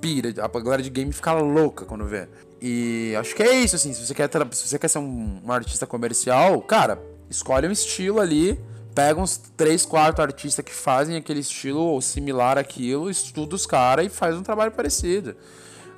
pira, 0.00 0.28
a 0.42 0.48
galera 0.60 0.82
de 0.82 0.90
game 0.90 1.12
fica 1.12 1.32
louca 1.32 1.84
quando 1.84 2.04
vê. 2.04 2.28
E 2.60 3.14
acho 3.18 3.34
que 3.34 3.42
é 3.42 3.60
isso, 3.60 3.76
assim, 3.76 3.92
se 3.92 4.06
você 4.06 4.14
quer, 4.14 4.30
se 4.52 4.68
você 4.68 4.78
quer 4.78 4.88
ser 4.88 4.98
um, 4.98 5.40
um 5.44 5.52
artista 5.52 5.86
comercial, 5.86 6.60
cara, 6.62 6.98
escolhe 7.28 7.66
um 7.66 7.72
estilo 7.72 8.20
ali, 8.20 8.58
pega 8.94 9.20
uns 9.20 9.36
3, 9.56 9.84
4 9.84 10.22
artistas 10.22 10.64
que 10.64 10.72
fazem 10.72 11.16
aquele 11.16 11.40
estilo 11.40 11.80
ou 11.80 12.00
similar 12.00 12.56
àquilo, 12.56 13.10
estuda 13.10 13.54
os 13.54 13.66
caras 13.66 14.06
e 14.06 14.08
faz 14.08 14.36
um 14.36 14.42
trabalho 14.42 14.72
parecido. 14.72 15.36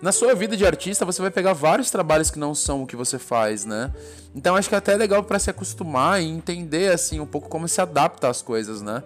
Na 0.01 0.13
sua 0.13 0.35
vida 0.35 0.57
de 0.57 0.67
artista, 0.67 1.05
você 1.05 1.23
vai 1.23 1.31
pegar 1.31 1.53
vários 1.53 1.91
trabalhos 1.91 2.31
que 2.31 2.39
não 2.39 2.55
são 2.55 2.83
o 2.83 2.87
que 2.87 2.95
você 2.95 3.19
faz, 3.19 3.65
né? 3.65 3.93
Então 4.35 4.55
acho 4.55 4.69
que 4.69 4.75
é 4.75 4.79
até 4.79 4.95
legal 4.95 5.25
para 5.25 5.39
se 5.39 5.49
acostumar 5.49 6.23
e 6.23 6.27
entender 6.27 6.93
assim 6.93 7.19
um 7.19 7.27
pouco 7.27 7.49
como 7.49 7.67
se 7.67 7.81
adapta 7.81 8.29
às 8.29 8.43
coisas, 8.43 8.83
né? 8.83 9.03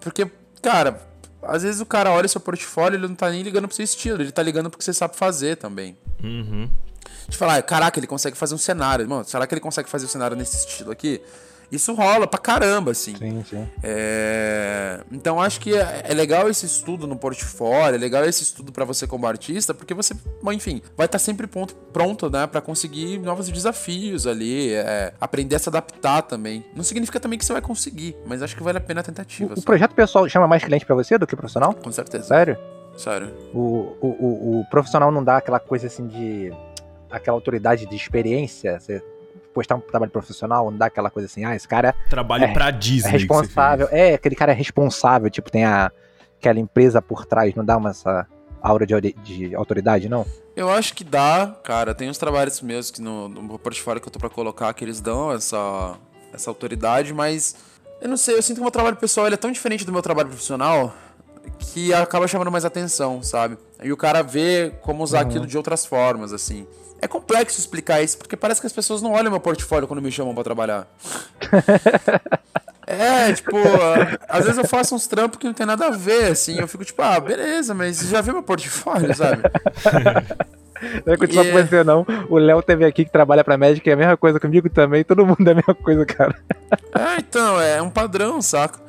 Porque, 0.00 0.30
cara, 0.62 1.00
às 1.42 1.62
vezes 1.62 1.80
o 1.80 1.86
cara 1.86 2.10
olha 2.10 2.26
seu 2.26 2.40
portfólio, 2.40 2.96
ele 2.96 3.06
não 3.06 3.14
tá 3.14 3.30
nem 3.30 3.42
ligando 3.42 3.68
pro 3.68 3.76
seu 3.76 3.84
estilo, 3.84 4.22
ele 4.22 4.32
tá 4.32 4.42
ligando 4.42 4.70
pro 4.70 4.78
que 4.78 4.84
você 4.84 4.94
sabe 4.94 5.16
fazer 5.16 5.56
também. 5.56 5.96
Uhum. 6.22 6.70
De 7.28 7.36
falar, 7.36 7.62
caraca, 7.62 7.98
ele 7.98 8.06
consegue 8.06 8.36
fazer 8.36 8.54
um 8.54 8.58
cenário. 8.58 9.08
Mano, 9.08 9.24
será 9.24 9.46
que 9.46 9.54
ele 9.54 9.60
consegue 9.60 9.88
fazer 9.88 10.06
um 10.06 10.08
cenário 10.08 10.36
nesse 10.36 10.56
estilo 10.56 10.90
aqui? 10.90 11.20
Isso 11.70 11.94
rola 11.94 12.26
pra 12.26 12.38
caramba, 12.38 12.90
assim. 12.90 13.14
Sim, 13.16 13.44
sim. 13.44 13.68
É... 13.82 15.00
Então 15.10 15.40
acho 15.40 15.60
que 15.60 15.74
é, 15.74 16.02
é, 16.08 16.14
legal 16.14 16.48
esse 16.48 16.66
estudo 16.66 17.06
no 17.06 17.16
portfólio, 17.16 17.94
é 17.94 17.98
legal 17.98 18.24
esse 18.24 18.42
estudo 18.42 18.72
para 18.72 18.84
você 18.84 19.06
como 19.06 19.26
artista, 19.26 19.72
porque 19.72 19.94
você, 19.94 20.14
enfim, 20.52 20.82
vai 20.96 21.06
estar 21.06 21.18
tá 21.18 21.18
sempre 21.18 21.46
pronto, 21.46 21.74
pronto, 21.92 22.28
né, 22.28 22.46
para 22.46 22.60
conseguir 22.60 23.18
novos 23.18 23.48
desafios 23.48 24.26
ali, 24.26 24.72
é... 24.74 25.12
aprender 25.20 25.56
a 25.56 25.58
se 25.58 25.68
adaptar 25.68 26.22
também. 26.22 26.64
Não 26.74 26.82
significa 26.82 27.20
também 27.20 27.38
que 27.38 27.44
você 27.44 27.52
vai 27.52 27.62
conseguir, 27.62 28.16
mas 28.26 28.42
acho 28.42 28.56
que 28.56 28.62
vale 28.62 28.78
a 28.78 28.80
pena 28.80 29.00
a 29.00 29.04
tentativa. 29.04 29.54
O, 29.54 29.60
o 29.60 29.62
projeto 29.62 29.94
pessoal 29.94 30.28
chama 30.28 30.48
mais 30.48 30.64
cliente 30.64 30.84
para 30.84 30.94
você 30.94 31.16
do 31.16 31.26
que 31.26 31.36
profissional? 31.36 31.72
Com 31.74 31.92
certeza. 31.92 32.24
Sério? 32.24 32.58
Sério. 32.96 33.32
O, 33.54 33.96
o, 34.00 34.06
o, 34.08 34.60
o 34.60 34.64
profissional 34.70 35.10
não 35.10 35.22
dá 35.22 35.36
aquela 35.36 35.60
coisa 35.60 35.86
assim 35.86 36.06
de 36.06 36.52
aquela 37.10 37.36
autoridade 37.36 37.86
de 37.86 37.96
experiência, 37.96 38.78
você 38.78 39.02
postar 39.60 39.74
um 39.74 39.80
trabalho 39.80 40.10
profissional, 40.10 40.70
não 40.70 40.78
dá 40.78 40.86
aquela 40.86 41.10
coisa 41.10 41.26
assim, 41.26 41.44
ah, 41.44 41.54
esse 41.54 41.68
cara. 41.68 41.94
Trabalho 42.08 42.44
é, 42.44 42.52
pra 42.52 42.70
Disney. 42.70 43.10
É 43.10 43.12
responsável. 43.12 43.88
É, 43.90 44.14
aquele 44.14 44.34
cara 44.34 44.52
é 44.52 44.54
responsável, 44.54 45.28
tipo, 45.28 45.50
tem 45.50 45.64
a, 45.64 45.92
aquela 46.38 46.58
empresa 46.58 47.02
por 47.02 47.26
trás, 47.26 47.54
não 47.54 47.64
dá 47.64 47.76
uma 47.76 47.90
essa 47.90 48.26
aura 48.62 48.86
de, 48.86 49.12
de 49.12 49.54
autoridade, 49.54 50.08
não? 50.08 50.26
Eu 50.56 50.70
acho 50.70 50.94
que 50.94 51.04
dá, 51.04 51.54
cara. 51.62 51.94
Tem 51.94 52.08
uns 52.08 52.18
trabalhos 52.18 52.60
meus 52.62 52.90
que 52.90 53.02
no, 53.02 53.28
no 53.28 53.58
portfólio 53.58 54.00
que 54.00 54.08
eu 54.08 54.12
tô 54.12 54.18
pra 54.18 54.30
colocar 54.30 54.72
que 54.72 54.84
eles 54.84 55.00
dão 55.00 55.32
essa, 55.32 55.96
essa 56.32 56.50
autoridade, 56.50 57.12
mas 57.12 57.54
eu 58.00 58.08
não 58.08 58.16
sei, 58.16 58.36
eu 58.36 58.42
sinto 58.42 58.56
que 58.56 58.60
o 58.60 58.64
meu 58.64 58.70
trabalho 58.70 58.96
pessoal 58.96 59.26
ele 59.26 59.34
é 59.34 59.38
tão 59.38 59.52
diferente 59.52 59.84
do 59.84 59.92
meu 59.92 60.02
trabalho 60.02 60.28
profissional 60.28 60.94
que 61.58 61.92
acaba 61.92 62.26
chamando 62.26 62.50
mais 62.50 62.64
atenção, 62.64 63.22
sabe? 63.22 63.58
E 63.82 63.92
o 63.92 63.96
cara 63.96 64.22
vê 64.22 64.72
como 64.82 65.02
usar 65.02 65.22
uhum. 65.22 65.28
aquilo 65.28 65.46
de 65.46 65.56
outras 65.56 65.84
formas, 65.84 66.32
assim. 66.32 66.66
É 67.00 67.08
complexo 67.08 67.58
explicar 67.58 68.02
isso, 68.02 68.18
porque 68.18 68.36
parece 68.36 68.60
que 68.60 68.66
as 68.66 68.72
pessoas 68.72 69.00
não 69.00 69.12
olham 69.12 69.30
meu 69.30 69.40
portfólio 69.40 69.88
quando 69.88 70.02
me 70.02 70.12
chamam 70.12 70.34
para 70.34 70.44
trabalhar. 70.44 70.86
é, 72.86 73.32
tipo, 73.32 73.56
às 74.28 74.44
vezes 74.44 74.58
eu 74.58 74.66
faço 74.66 74.94
uns 74.94 75.06
trampos 75.06 75.38
que 75.38 75.46
não 75.46 75.54
tem 75.54 75.66
nada 75.66 75.86
a 75.86 75.90
ver, 75.90 76.32
assim. 76.32 76.58
Eu 76.58 76.68
fico 76.68 76.84
tipo, 76.84 77.00
ah, 77.00 77.18
beleza, 77.18 77.72
mas 77.72 77.96
você 77.96 78.06
já 78.06 78.20
viu 78.20 78.34
meu 78.34 78.42
portfólio, 78.42 79.14
sabe? 79.14 79.42
Não 81.04 81.12
é 81.12 81.16
continuar 81.16 81.44
com 81.44 81.52
você, 81.52 81.84
não. 81.84 82.06
O 82.30 82.38
Léo 82.38 82.62
teve 82.62 82.86
aqui 82.86 83.04
que 83.04 83.12
trabalha 83.12 83.44
pra 83.44 83.58
médica 83.58 83.88
e 83.88 83.90
é 83.90 83.92
a 83.92 83.96
mesma 83.98 84.16
coisa 84.16 84.40
comigo 84.40 84.68
também. 84.70 85.04
Todo 85.04 85.26
mundo 85.26 85.46
é 85.46 85.50
a 85.50 85.54
mesma 85.54 85.74
coisa, 85.74 86.06
cara. 86.06 86.34
É, 86.94 87.18
então, 87.18 87.60
é 87.60 87.82
um 87.82 87.90
padrão, 87.90 88.40
saco? 88.40 88.80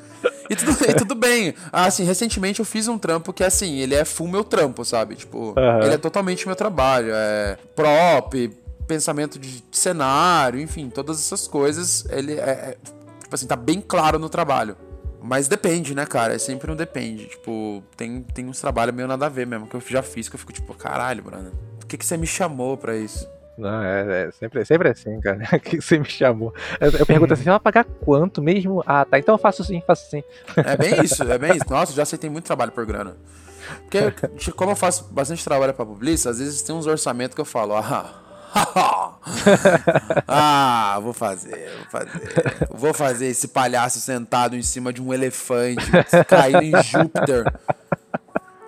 E 0.50 0.56
tudo, 0.56 0.72
e 0.90 0.94
tudo 0.94 1.16
bem. 1.16 1.54
Ah, 1.72 1.86
assim, 1.86 2.04
recentemente 2.04 2.60
eu 2.60 2.66
fiz 2.66 2.88
um 2.88 2.98
trampo 2.98 3.32
que, 3.32 3.44
assim, 3.44 3.80
ele 3.80 3.96
é 3.96 4.04
full 4.04 4.28
meu 4.28 4.44
trampo, 4.44 4.84
sabe? 4.84 5.16
Tipo, 5.16 5.54
uhum. 5.58 5.82
ele 5.82 5.94
é 5.94 5.98
totalmente 5.98 6.46
meu 6.46 6.56
trabalho. 6.56 7.12
É 7.14 7.58
prop, 7.76 8.50
pensamento 8.86 9.40
de 9.40 9.64
cenário, 9.72 10.60
enfim, 10.60 10.90
todas 10.90 11.20
essas 11.20 11.48
coisas. 11.48 12.06
Ele 12.10 12.34
é, 12.34 12.50
é 12.50 12.78
tipo 13.22 13.34
assim, 13.34 13.48
tá 13.48 13.56
bem 13.56 13.80
claro 13.80 14.20
no 14.20 14.28
trabalho. 14.28 14.76
Mas 15.22 15.48
depende, 15.48 15.96
né, 15.96 16.06
cara? 16.06 16.34
É 16.34 16.38
sempre 16.38 16.72
um 16.72 16.76
depende. 16.76 17.28
Tipo, 17.28 17.82
tem, 17.96 18.22
tem 18.22 18.48
uns 18.48 18.60
trabalhos 18.60 18.94
meio 18.94 19.08
nada 19.08 19.28
a 19.28 19.30
ver 19.30 19.48
mesmo, 19.48 19.68
que 19.68 19.76
eu 19.76 19.82
já 19.88 20.02
fiz, 20.02 20.28
que 20.28 20.36
eu 20.36 20.40
fico 20.40 20.52
tipo, 20.52 20.74
caralho, 20.74 21.24
Bruno, 21.24 21.52
por 21.80 21.86
que, 21.86 21.98
que 21.98 22.06
você 22.06 22.18
me 22.18 22.28
chamou 22.28 22.76
pra 22.76 22.98
isso? 22.98 23.26
Não, 23.58 23.84
é, 23.84 24.28
é 24.28 24.32
sempre, 24.32 24.66
sempre 24.66 24.90
assim, 24.90 25.20
cara. 25.20 25.40
que 25.60 25.82
você 25.82 26.00
me 26.00 26.06
chamou. 26.06 26.54
Eu, 26.80 26.92
eu 26.92 27.06
pergunto 27.06 27.34
assim, 27.34 27.50
ela 27.50 27.60
pagar 27.60 27.84
quanto 27.84 28.42
mesmo? 28.42 28.84
Ah, 28.86 29.06
tá, 29.06 29.20
então 29.20 29.36
eu 29.36 29.40
faço 29.40 29.64
sim, 29.64 29.82
faço 29.86 30.10
sim. 30.10 30.24
É 30.58 30.78
bem 30.78 31.02
isso, 31.04 31.24
é 31.24 31.38
bem 31.38 31.56
isso. 31.56 31.66
Nossa, 31.70 31.94
já 31.94 32.04
aceitei 32.04 32.30
muito 32.30 32.46
trabalho 32.46 32.72
por 32.72 32.86
grana. 32.86 33.16
Porque, 33.82 34.52
como 34.52 34.72
eu 34.72 34.76
faço 34.76 35.06
bastante 35.12 35.44
trabalho 35.44 35.74
pra 35.74 35.86
publicista, 35.86 36.30
às 36.32 36.40
vezes 36.40 36.62
tem 36.62 36.76
uns 36.76 36.88
orçamentos 36.88 37.36
que 37.36 37.42
eu 37.42 37.46
falo, 37.46 37.76
ah, 37.76 38.22
ah, 40.28 41.00
vou 41.02 41.14
fazer, 41.14 41.70
vou 41.78 41.90
fazer. 41.90 42.68
Vou 42.70 42.94
fazer 42.94 43.28
esse 43.28 43.48
palhaço 43.48 44.00
sentado 44.00 44.56
em 44.56 44.64
cima 44.64 44.92
de 44.92 45.02
um 45.02 45.14
elefante, 45.14 45.86
caindo 46.28 46.64
em 46.64 46.84
Júpiter 46.84 47.46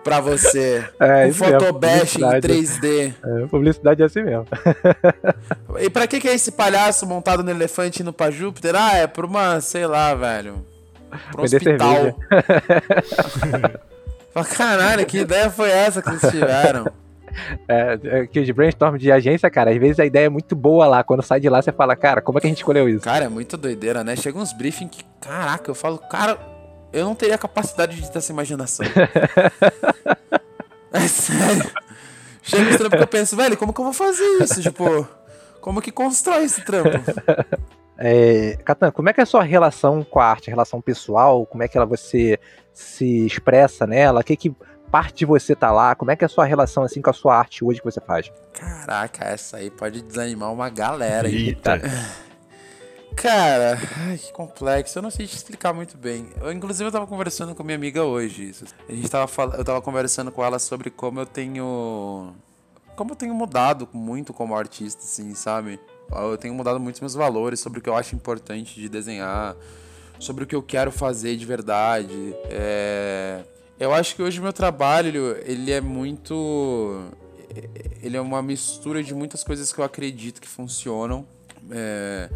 pra 0.04 0.20
você. 0.20 0.84
É, 1.00 1.28
um 1.28 1.34
Photobash 1.34 2.18
em 2.18 2.22
3D. 2.22 3.14
É, 3.24 3.48
publicidade 3.48 4.02
é 4.02 4.06
assim 4.06 4.24
mesmo. 4.24 4.46
e 5.80 5.90
pra 5.90 6.06
que, 6.08 6.20
que 6.20 6.28
é 6.28 6.34
esse 6.34 6.52
palhaço 6.52 7.06
montado 7.06 7.44
no 7.44 7.50
elefante 7.50 8.02
indo 8.02 8.12
pra 8.12 8.30
Júpiter? 8.30 8.76
Ah, 8.76 8.98
é 8.98 9.08
pra 9.08 9.26
uma, 9.26 9.62
sei 9.62 9.88
lá, 9.88 10.14
velho. 10.14 10.66
Pra 11.32 11.42
um 11.42 11.46
hospital. 11.46 12.20
pra 14.34 14.44
caralho, 14.46 15.06
que 15.06 15.20
ideia 15.20 15.50
foi 15.50 15.70
essa 15.70 16.02
que 16.02 16.10
vocês 16.10 16.32
tiveram? 16.32 16.92
É, 17.68 18.00
é, 18.04 18.28
que 18.28 18.44
de 18.44 18.54
brainstorm 18.54 18.96
de 18.98 19.12
agência, 19.12 19.50
cara, 19.50 19.72
às 19.72 19.78
vezes 19.78 20.00
a 20.00 20.06
ideia 20.06 20.26
é 20.26 20.30
muito 20.30 20.56
boa 20.56 20.86
lá. 20.86 21.04
Quando 21.04 21.24
sai 21.24 21.40
de 21.40 21.50
lá, 21.50 21.62
você 21.62 21.72
fala, 21.72 21.96
cara, 21.96 22.22
como 22.22 22.38
é 22.38 22.42
que 22.42 22.48
a 22.48 22.50
gente 22.50 22.58
escolheu 22.58 22.88
isso? 22.88 23.02
Cara, 23.02 23.26
é 23.26 23.30
muito 23.30 23.58
doideira, 23.58 24.04
né? 24.04 24.16
Chega 24.16 24.38
uns 24.38 24.54
briefing 24.54 24.88
que, 24.88 25.04
caraca, 25.20 25.72
eu 25.72 25.76
falo, 25.76 25.98
cara, 25.98 26.38
eu 26.94 27.06
não 27.06 27.16
teria 27.16 27.38
capacidade 27.38 28.00
de 28.00 28.12
ter 28.12 28.20
essa 28.20 28.32
imaginação. 28.32 28.86
é 30.94 31.08
sério. 31.08 31.72
Chega 32.44 32.70
esse 32.70 32.78
trampo 32.78 32.98
que 32.98 33.04
eu 33.04 33.08
penso, 33.08 33.36
velho, 33.36 33.58
como 33.58 33.74
que 33.74 33.82
eu 33.82 33.86
vou 33.86 33.94
fazer 33.94 34.24
isso? 34.42 34.62
Tipo, 34.62 35.08
como 35.60 35.82
que 35.82 35.92
constrói 35.92 36.44
esse 36.44 36.62
trampo? 36.62 36.90
É, 37.96 38.58
Catan, 38.66 38.92
como 38.92 39.08
é 39.08 39.14
que 39.14 39.22
é 39.22 39.24
a 39.24 39.26
sua 39.26 39.44
relação 39.44 40.04
com 40.04 40.20
a 40.20 40.26
arte, 40.26 40.50
a 40.50 40.52
relação 40.52 40.82
pessoal? 40.82 41.46
Como 41.46 41.64
é 41.64 41.68
que 41.68 41.78
ela 41.78 41.86
você 41.86 42.40
se 42.74 43.26
expressa 43.26 43.86
nela? 43.86 44.20
O 44.20 44.24
que 44.24 44.36
que 44.36 44.54
parte 44.92 45.20
de 45.20 45.26
você 45.26 45.56
tá 45.56 45.72
lá? 45.72 45.96
Como 45.96 46.12
é 46.12 46.16
que 46.16 46.24
é 46.24 46.28
a 46.28 46.30
sua 46.30 46.44
relação 46.44 46.84
assim 46.84 47.02
com 47.02 47.12
a 47.12 47.14
sua 47.14 47.38
arte 47.38 47.64
hoje 47.64 47.80
que 47.80 47.86
você 47.86 48.02
faz? 48.02 48.32
Caraca, 48.52 49.26
essa 49.26 49.58
aí 49.58 49.70
pode 49.70 50.02
desanimar 50.02 50.52
uma 50.52 50.70
galera. 50.70 51.30
Eita. 51.30 51.80
Cara, 53.16 53.80
ai, 54.08 54.18
que 54.18 54.32
complexo. 54.32 54.98
Eu 54.98 55.04
não 55.04 55.10
sei 55.10 55.26
te 55.26 55.36
explicar 55.36 55.74
muito 55.74 55.98
bem. 55.98 56.28
Eu, 56.42 56.52
inclusive, 56.52 56.88
eu 56.88 56.92
tava 56.92 57.08
conversando 57.08 57.56
com 57.56 57.64
minha 57.64 57.76
amiga 57.76 58.04
hoje. 58.04 58.50
Isso. 58.50 58.66
A 58.88 58.92
gente 58.92 59.10
tava 59.10 59.30
eu 59.58 59.64
tava 59.64 59.82
conversando 59.82 60.32
com 60.32 60.44
ela 60.44 60.60
sobre 60.60 60.90
como 60.90 61.20
eu 61.20 61.26
tenho. 61.26 62.34
Como 62.96 63.12
eu 63.12 63.16
tenho 63.16 63.34
mudado 63.34 63.88
muito 63.92 64.34
como 64.34 64.56
artista, 64.56 65.04
assim, 65.04 65.34
sabe? 65.34 65.80
Eu 66.12 66.38
tenho 66.38 66.54
mudado 66.54 66.80
muito 66.80 67.02
meus 67.02 67.14
valores 67.14 67.60
sobre 67.60 67.80
o 67.80 67.82
que 67.82 67.90
eu 67.90 67.96
acho 67.96 68.16
importante 68.16 68.80
de 68.80 68.88
desenhar, 68.88 69.56
sobre 70.20 70.44
o 70.44 70.48
que 70.48 70.56
eu 70.56 70.62
quero 70.62 70.92
fazer 70.92 71.36
de 71.36 71.46
verdade. 71.46 72.36
É... 72.46 73.42
Eu 73.80 73.94
acho 73.94 74.16
que 74.16 74.22
hoje 74.22 74.40
o 74.40 74.44
meu 74.44 74.54
trabalho, 74.54 75.36
ele 75.44 75.72
é 75.72 75.82
muito. 75.82 77.04
Ele 78.02 78.16
é 78.16 78.22
uma 78.22 78.42
mistura 78.42 79.04
de 79.04 79.14
muitas 79.14 79.44
coisas 79.44 79.74
que 79.74 79.80
eu 79.80 79.84
acredito 79.86 80.40
que 80.40 80.48
funcionam. 80.48 81.26
É 81.72 82.30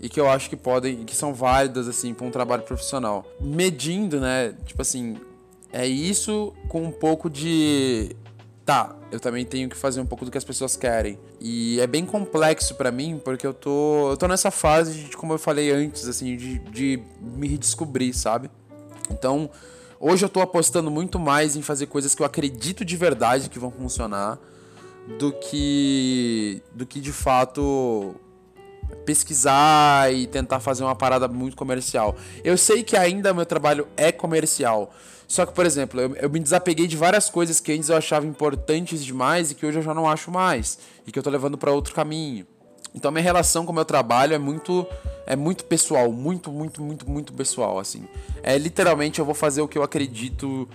e 0.00 0.08
que 0.08 0.18
eu 0.18 0.28
acho 0.28 0.48
que 0.48 0.56
podem, 0.56 1.04
que 1.04 1.14
são 1.14 1.34
válidas 1.34 1.86
assim 1.86 2.14
para 2.14 2.26
um 2.26 2.30
trabalho 2.30 2.62
profissional. 2.62 3.26
Medindo, 3.38 4.18
né? 4.18 4.54
Tipo 4.64 4.80
assim, 4.80 5.18
é 5.70 5.86
isso 5.86 6.54
com 6.68 6.84
um 6.84 6.90
pouco 6.90 7.28
de 7.28 8.16
tá, 8.64 8.96
eu 9.10 9.18
também 9.18 9.44
tenho 9.44 9.68
que 9.68 9.76
fazer 9.76 10.00
um 10.00 10.06
pouco 10.06 10.24
do 10.24 10.30
que 10.30 10.38
as 10.38 10.44
pessoas 10.44 10.76
querem. 10.76 11.18
E 11.40 11.78
é 11.80 11.86
bem 11.86 12.06
complexo 12.06 12.76
para 12.76 12.90
mim, 12.90 13.20
porque 13.22 13.46
eu 13.46 13.52
tô, 13.52 14.10
eu 14.10 14.16
tô 14.16 14.26
nessa 14.26 14.50
fase 14.50 14.94
de, 14.94 15.16
como 15.16 15.34
eu 15.34 15.38
falei 15.38 15.70
antes, 15.70 16.08
assim, 16.08 16.36
de, 16.36 16.58
de 16.70 17.02
me 17.20 17.48
redescobrir, 17.48 18.16
sabe? 18.16 18.48
Então, 19.10 19.50
hoje 19.98 20.24
eu 20.24 20.28
tô 20.28 20.40
apostando 20.40 20.90
muito 20.90 21.18
mais 21.18 21.56
em 21.56 21.62
fazer 21.62 21.86
coisas 21.86 22.14
que 22.14 22.22
eu 22.22 22.26
acredito 22.26 22.84
de 22.84 22.96
verdade 22.96 23.50
que 23.50 23.58
vão 23.58 23.72
funcionar 23.72 24.38
do 25.18 25.32
que 25.32 26.62
do 26.72 26.86
que 26.86 27.00
de 27.00 27.10
fato 27.10 28.14
pesquisar 29.04 30.12
e 30.12 30.26
tentar 30.26 30.60
fazer 30.60 30.84
uma 30.84 30.94
parada 30.94 31.28
muito 31.28 31.56
comercial. 31.56 32.16
Eu 32.44 32.56
sei 32.56 32.82
que 32.82 32.96
ainda 32.96 33.32
meu 33.32 33.46
trabalho 33.46 33.86
é 33.96 34.12
comercial. 34.12 34.92
Só 35.26 35.46
que, 35.46 35.52
por 35.52 35.64
exemplo, 35.64 36.00
eu, 36.00 36.16
eu, 36.16 36.28
me 36.28 36.40
desapeguei 36.40 36.88
de 36.88 36.96
várias 36.96 37.30
coisas 37.30 37.60
que 37.60 37.72
antes 37.72 37.88
eu 37.88 37.96
achava 37.96 38.26
importantes 38.26 39.04
demais 39.04 39.50
e 39.50 39.54
que 39.54 39.64
hoje 39.64 39.78
eu 39.78 39.82
já 39.82 39.94
não 39.94 40.08
acho 40.08 40.30
mais. 40.30 40.78
E 41.06 41.12
que 41.12 41.18
eu 41.18 41.22
tô 41.22 41.30
levando 41.30 41.56
para 41.56 41.70
outro 41.70 41.94
caminho. 41.94 42.46
Então 42.94 43.10
minha 43.12 43.22
relação 43.22 43.64
com 43.64 43.70
o 43.70 43.74
meu 43.74 43.84
trabalho 43.84 44.34
é 44.34 44.38
muito 44.38 44.86
é 45.26 45.36
muito 45.36 45.64
pessoal, 45.64 46.10
muito, 46.10 46.50
muito, 46.50 46.82
muito, 46.82 47.08
muito 47.08 47.32
pessoal, 47.32 47.78
assim. 47.78 48.08
É 48.42 48.58
literalmente 48.58 49.20
eu 49.20 49.24
vou 49.24 49.34
fazer 49.34 49.62
o 49.62 49.68
que 49.68 49.78
eu 49.78 49.82
acredito 49.84 50.68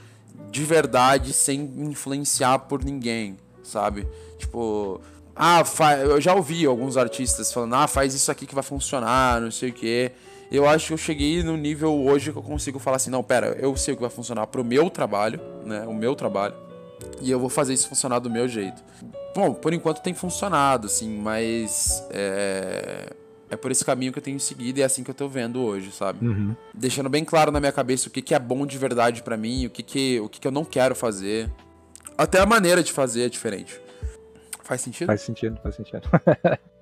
de 0.49 0.63
verdade 0.63 1.33
sem 1.33 1.59
influenciar 1.59 2.59
por 2.59 2.81
ninguém, 2.81 3.37
sabe? 3.61 4.07
Tipo, 4.37 5.01
ah, 5.35 5.63
eu 6.01 6.21
já 6.21 6.33
ouvi 6.33 6.65
alguns 6.65 6.95
artistas 6.95 7.51
falando, 7.51 7.75
ah, 7.75 7.87
faz 7.87 8.13
isso 8.13 8.31
aqui 8.31 8.45
que 8.45 8.55
vai 8.55 8.63
funcionar, 8.63 9.41
não 9.41 9.51
sei 9.51 9.69
o 9.69 9.73
que. 9.73 10.11
Eu 10.51 10.67
acho 10.67 10.87
que 10.87 10.93
eu 10.93 10.97
cheguei 10.97 11.43
no 11.43 11.57
nível 11.57 11.93
hoje 12.05 12.31
que 12.31 12.37
eu 12.37 12.43
consigo 12.43 12.79
falar 12.79 12.97
assim, 12.97 13.09
não, 13.09 13.23
pera, 13.23 13.57
eu 13.59 13.75
sei 13.75 13.93
o 13.93 13.97
que 13.97 14.01
vai 14.01 14.09
funcionar 14.09 14.47
pro 14.47 14.63
meu 14.63 14.89
trabalho, 14.89 15.39
né? 15.65 15.85
O 15.87 15.93
meu 15.93 16.15
trabalho. 16.15 16.53
E 17.21 17.29
eu 17.29 17.39
vou 17.39 17.49
fazer 17.49 17.73
isso 17.73 17.89
funcionar 17.89 18.19
do 18.19 18.29
meu 18.29 18.47
jeito. 18.47 18.81
Bom, 19.35 19.53
por 19.53 19.73
enquanto 19.73 20.01
tem 20.01 20.13
funcionado, 20.13 20.87
assim, 20.87 21.17
mas 21.17 22.01
é, 22.11 23.11
é 23.49 23.57
por 23.57 23.71
esse 23.71 23.83
caminho 23.83 24.13
que 24.13 24.19
eu 24.19 24.23
tenho 24.23 24.39
seguido 24.39 24.79
e 24.79 24.81
é 24.81 24.85
assim 24.85 25.03
que 25.03 25.09
eu 25.09 25.15
tô 25.15 25.27
vendo 25.27 25.61
hoje, 25.61 25.91
sabe? 25.91 26.25
Uhum. 26.25 26.55
Deixando 26.73 27.09
bem 27.09 27.25
claro 27.25 27.51
na 27.51 27.59
minha 27.59 27.71
cabeça 27.71 28.07
o 28.07 28.11
que, 28.11 28.21
que 28.21 28.33
é 28.33 28.39
bom 28.39 28.65
de 28.65 28.77
verdade 28.77 29.21
para 29.21 29.35
mim, 29.35 29.65
o 29.65 29.69
que, 29.69 29.83
que, 29.83 30.19
o 30.21 30.29
que, 30.29 30.39
que 30.39 30.47
eu 30.47 30.51
não 30.51 30.63
quero 30.63 30.95
fazer. 30.95 31.49
Até 32.17 32.39
a 32.39 32.45
maneira 32.45 32.81
de 32.81 32.93
fazer 32.93 33.23
é 33.23 33.29
diferente. 33.29 33.84
Faz 34.65 34.81
sentido? 34.81 35.07
Faz 35.07 35.21
sentido, 35.21 35.59
faz 35.61 35.75
sentido. 35.75 36.01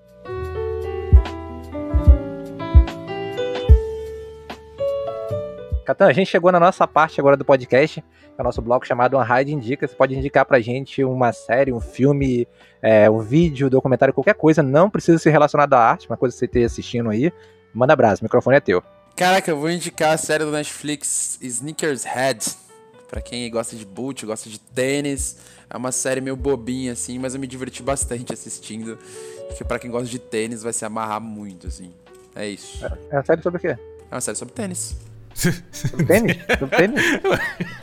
Catan, 5.85 6.07
a 6.07 6.13
gente 6.13 6.31
chegou 6.31 6.49
na 6.49 6.61
nossa 6.61 6.87
parte 6.87 7.19
agora 7.19 7.35
do 7.35 7.43
podcast, 7.43 7.99
que 8.01 8.07
é 8.37 8.41
o 8.41 8.43
nosso 8.43 8.61
bloco 8.61 8.87
chamado 8.87 9.17
One 9.17 9.27
Ride 9.29 9.53
Indica. 9.53 9.85
Você 9.85 9.93
pode 9.93 10.15
indicar 10.15 10.45
pra 10.45 10.61
gente 10.61 11.03
uma 11.03 11.33
série, 11.33 11.73
um 11.73 11.81
filme, 11.81 12.47
é, 12.81 13.09
um 13.09 13.19
vídeo, 13.19 13.69
documentário, 13.69 14.13
qualquer 14.13 14.35
coisa. 14.35 14.63
Não 14.63 14.89
precisa 14.89 15.17
ser 15.17 15.31
relacionado 15.31 15.73
à 15.73 15.79
arte, 15.79 16.09
uma 16.09 16.15
coisa 16.15 16.33
que 16.33 16.39
você 16.39 16.45
esteja 16.45 16.67
assistindo 16.67 17.09
aí. 17.09 17.33
Manda 17.73 17.91
abraço, 17.91 18.21
o 18.21 18.25
microfone 18.25 18.55
é 18.55 18.61
teu. 18.61 18.81
Caraca, 19.13 19.51
eu 19.51 19.59
vou 19.59 19.69
indicar 19.69 20.13
a 20.13 20.17
série 20.17 20.45
do 20.45 20.51
Netflix 20.51 21.37
Sneakers 21.41 22.05
Head. 22.05 22.45
Pra 23.13 23.21
quem 23.21 23.47
gosta 23.51 23.75
de 23.75 23.85
boot, 23.85 24.25
gosta 24.25 24.49
de 24.49 24.59
tênis. 24.59 25.37
É 25.69 25.77
uma 25.77 25.91
série 25.91 26.19
meio 26.19 26.35
bobinha, 26.35 26.93
assim, 26.93 27.19
mas 27.19 27.35
eu 27.35 27.39
me 27.39 27.45
diverti 27.45 27.83
bastante 27.83 28.33
assistindo. 28.33 28.97
Que 29.55 29.63
pra 29.63 29.77
quem 29.77 29.91
gosta 29.91 30.07
de 30.07 30.17
tênis 30.17 30.63
vai 30.63 30.73
se 30.73 30.83
amarrar 30.83 31.21
muito, 31.21 31.67
assim. 31.67 31.93
É 32.35 32.47
isso. 32.47 32.83
É, 32.83 32.91
é 33.11 33.15
uma 33.17 33.23
série 33.23 33.43
sobre 33.43 33.57
o 33.59 33.61
quê? 33.61 33.77
É 34.09 34.15
uma 34.15 34.19
série 34.19 34.35
sobre 34.35 34.55
tênis. 34.55 34.95
Sobre 35.33 36.05
tênis? 36.05 36.37
Sobre 36.59 36.77
tênis? 36.77 37.03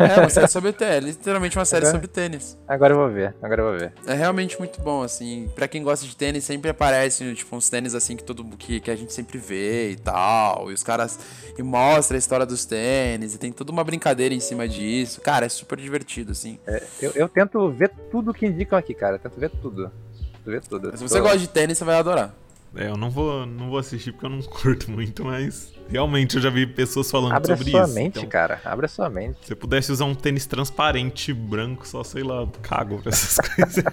É, 0.01 0.19
uma 0.19 0.31
série 0.31 0.49
sobre 0.49 0.73
tênis. 0.73 1.17
Literalmente 1.17 1.59
uma 1.59 1.65
série 1.67 1.85
agora, 1.85 1.99
sobre 1.99 2.09
tênis. 2.09 2.57
Agora 2.67 2.95
eu 2.95 2.99
vou 2.99 3.11
ver, 3.11 3.35
agora 3.43 3.61
eu 3.61 3.69
vou 3.69 3.79
ver. 3.79 3.93
É 4.07 4.15
realmente 4.15 4.59
muito 4.59 4.81
bom, 4.81 5.03
assim. 5.03 5.51
Pra 5.55 5.69
quem 5.69 5.83
gosta 5.83 6.07
de 6.07 6.17
tênis, 6.17 6.43
sempre 6.43 6.71
aparece, 6.71 7.35
tipo, 7.35 7.55
uns 7.55 7.69
tênis 7.69 7.95
assim 7.95 8.17
que 8.17 8.25
todo 8.25 8.43
que, 8.57 8.81
que 8.81 8.91
a 8.91 8.97
gente 8.97 9.13
sempre 9.13 9.37
vê 9.37 9.91
e 9.91 9.97
tal. 9.97 10.71
E 10.71 10.75
os 10.75 10.83
caras. 10.83 11.19
E 11.59 11.63
mostra 11.63 12.17
a 12.17 12.19
história 12.19 12.47
dos 12.47 12.65
tênis. 12.65 13.35
E 13.35 13.39
tem 13.39 13.53
toda 13.53 13.71
uma 13.71 13.85
brincadeira 13.85 14.35
em 14.35 14.41
cima 14.41 14.67
disso. 14.67 15.21
Cara, 15.21 15.45
é 15.45 15.49
super 15.51 15.79
divertido, 15.79 16.33
assim. 16.33 16.59
É, 16.67 16.83
eu, 17.03 17.13
eu 17.15 17.29
tento 17.29 17.71
ver 17.71 17.91
tudo 18.11 18.33
que 18.33 18.47
indicam 18.47 18.79
aqui, 18.79 18.95
cara. 18.95 19.17
Eu 19.17 19.19
tento 19.19 19.39
ver 19.39 19.51
tudo. 19.51 19.93
Tento 20.33 20.47
ver 20.47 20.63
tudo. 20.63 20.97
Se 20.97 21.03
você 21.03 21.19
Tô... 21.19 21.25
gosta 21.25 21.39
de 21.39 21.49
tênis, 21.49 21.77
você 21.77 21.85
vai 21.85 21.97
adorar. 21.97 22.35
É, 22.75 22.89
eu 22.89 22.97
não 22.97 23.11
vou, 23.11 23.45
não 23.45 23.69
vou 23.69 23.79
assistir 23.79 24.13
porque 24.13 24.25
eu 24.25 24.31
não 24.31 24.41
curto 24.49 24.91
muito, 24.91 25.25
mas 25.25 25.75
realmente 25.91 26.37
eu 26.37 26.43
já 26.43 26.51
vi 26.51 26.67
pessoas 26.67 27.11
falando 27.11 27.33
Abre 27.33 27.49
sobre 27.49 27.69
isso. 27.69 27.77
Abre 27.77 27.91
a 27.91 27.93
sua 27.93 28.03
mente, 28.03 28.19
então, 28.19 28.29
cara. 28.29 28.61
Abre 28.65 28.87
a 28.87 28.89
sua 28.89 29.11
mente. 29.11 29.39
Se 29.45 29.53
eu 29.53 29.57
pudesse 29.57 29.93
usar 29.93 30.05
um 30.05 30.15
tênis 30.15 30.47
transparente, 30.47 31.33
branco, 31.33 31.87
só 31.87 32.05
sei 32.05 32.23
lá, 32.23 32.47
cago 32.63 33.01
pra 33.03 33.11
essas 33.11 33.37
coisas. 33.49 33.85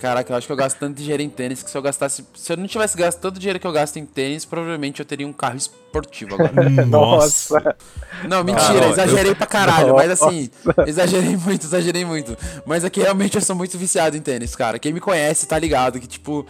Caraca, 0.00 0.32
eu 0.32 0.36
acho 0.36 0.46
que 0.46 0.52
eu 0.52 0.56
gasto 0.56 0.78
tanto 0.78 0.96
dinheiro 0.96 1.22
em 1.22 1.30
tênis 1.30 1.62
que 1.62 1.70
se 1.70 1.78
eu 1.78 1.82
gastasse. 1.82 2.26
Se 2.34 2.52
eu 2.52 2.56
não 2.56 2.66
tivesse 2.66 2.96
gasto 2.96 3.20
todo 3.20 3.36
o 3.36 3.38
dinheiro 3.38 3.60
que 3.60 3.66
eu 3.66 3.72
gasto 3.72 3.98
em 3.98 4.04
tênis, 4.04 4.44
provavelmente 4.44 5.00
eu 5.00 5.06
teria 5.06 5.26
um 5.26 5.32
carro 5.32 5.56
esportivo 5.56 6.34
agora. 6.34 6.70
Nossa. 6.86 7.76
Não, 8.28 8.42
mentira, 8.42 8.88
exagerei 8.88 9.32
eu... 9.32 9.36
pra 9.36 9.46
caralho, 9.46 9.88
Nossa. 9.88 10.06
mas 10.06 10.10
assim, 10.10 10.50
exagerei 10.86 11.36
muito, 11.36 11.64
exagerei 11.64 12.04
muito. 12.04 12.36
Mas 12.66 12.84
aqui 12.84 13.00
realmente 13.00 13.36
eu 13.36 13.40
sou 13.40 13.54
muito 13.54 13.78
viciado 13.78 14.16
em 14.16 14.20
tênis, 14.20 14.56
cara. 14.56 14.78
Quem 14.78 14.92
me 14.92 15.00
conhece 15.00 15.46
tá 15.46 15.58
ligado 15.58 16.00
que, 16.00 16.06
tipo, 16.06 16.46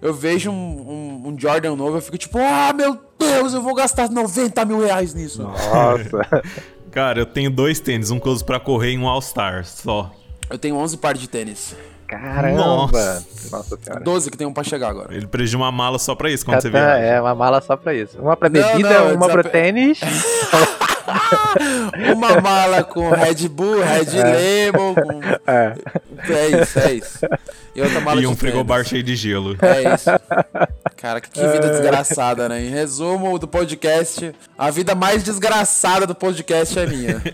eu 0.00 0.14
vejo 0.14 0.50
um, 0.50 0.54
um, 0.54 1.28
um, 1.28 1.38
Jordan 1.38 1.76
novo, 1.76 1.96
eu 1.96 2.02
fico 2.02 2.16
tipo, 2.16 2.38
ah, 2.38 2.72
meu 2.72 2.98
Deus, 3.18 3.54
eu 3.54 3.62
vou 3.62 3.74
gastar 3.74 4.10
90 4.10 4.64
mil 4.64 4.80
reais 4.80 5.14
nisso. 5.14 5.42
Nossa. 5.42 6.42
Cara, 6.90 7.20
eu 7.20 7.26
tenho 7.26 7.50
dois 7.50 7.80
tênis, 7.80 8.10
um 8.10 8.20
que 8.20 8.28
eu 8.28 8.32
uso 8.32 8.44
pra 8.44 8.60
correr 8.60 8.92
e 8.92 8.98
um 8.98 9.08
All-Star, 9.08 9.64
só. 9.64 10.10
Eu 10.50 10.58
tenho 10.58 10.76
11 10.76 10.98
pares 10.98 11.20
de 11.20 11.28
tênis. 11.28 11.74
Caramba! 12.06 12.58
Nossa, 12.58 13.24
Nossa 13.50 13.78
senhora. 13.80 14.04
12 14.04 14.30
que 14.30 14.36
tem 14.36 14.46
um 14.46 14.52
pra 14.52 14.62
chegar 14.62 14.90
agora. 14.90 15.14
Ele 15.14 15.26
precisa 15.26 15.52
de 15.52 15.56
uma 15.56 15.72
mala 15.72 15.98
só 15.98 16.14
pra 16.14 16.30
isso, 16.30 16.44
quando 16.44 16.60
você 16.60 16.68
vê. 16.68 16.78
É, 16.78 17.18
uma 17.18 17.34
mala 17.34 17.62
só 17.62 17.74
pra 17.74 17.94
isso. 17.94 18.20
Uma 18.20 18.36
pra 18.36 18.50
bebida, 18.50 18.90
não, 18.90 19.08
não, 19.08 19.14
uma 19.14 19.26
desap... 19.26 19.42
pro 19.42 19.50
tênis. 19.50 20.00
uma 22.14 22.40
mala 22.40 22.84
com 22.84 23.10
Red 23.10 23.48
Bull, 23.48 23.80
Red 23.80 24.18
é. 24.18 24.66
Label. 24.70 24.94
Com... 24.94 25.20
É. 25.46 25.74
é 26.32 26.62
isso, 26.62 26.78
é 26.78 26.92
isso. 26.94 27.18
E 27.74 27.80
outra 27.80 28.00
mala 28.00 28.20
e 28.20 28.26
um 28.26 28.36
frigobar 28.36 28.84
cheio 28.84 29.02
de 29.02 29.16
gelo. 29.16 29.56
É 29.62 29.94
isso. 29.94 30.10
Cara, 30.96 31.20
que, 31.20 31.30
que 31.30 31.40
vida 31.40 31.66
é. 31.66 31.70
desgraçada, 31.70 32.48
né? 32.48 32.62
Em 32.62 32.70
resumo 32.70 33.38
do 33.38 33.48
podcast, 33.48 34.34
a 34.56 34.70
vida 34.70 34.94
mais 34.94 35.22
desgraçada 35.24 36.06
do 36.06 36.14
podcast 36.14 36.78
é 36.78 36.86
minha. 36.86 37.22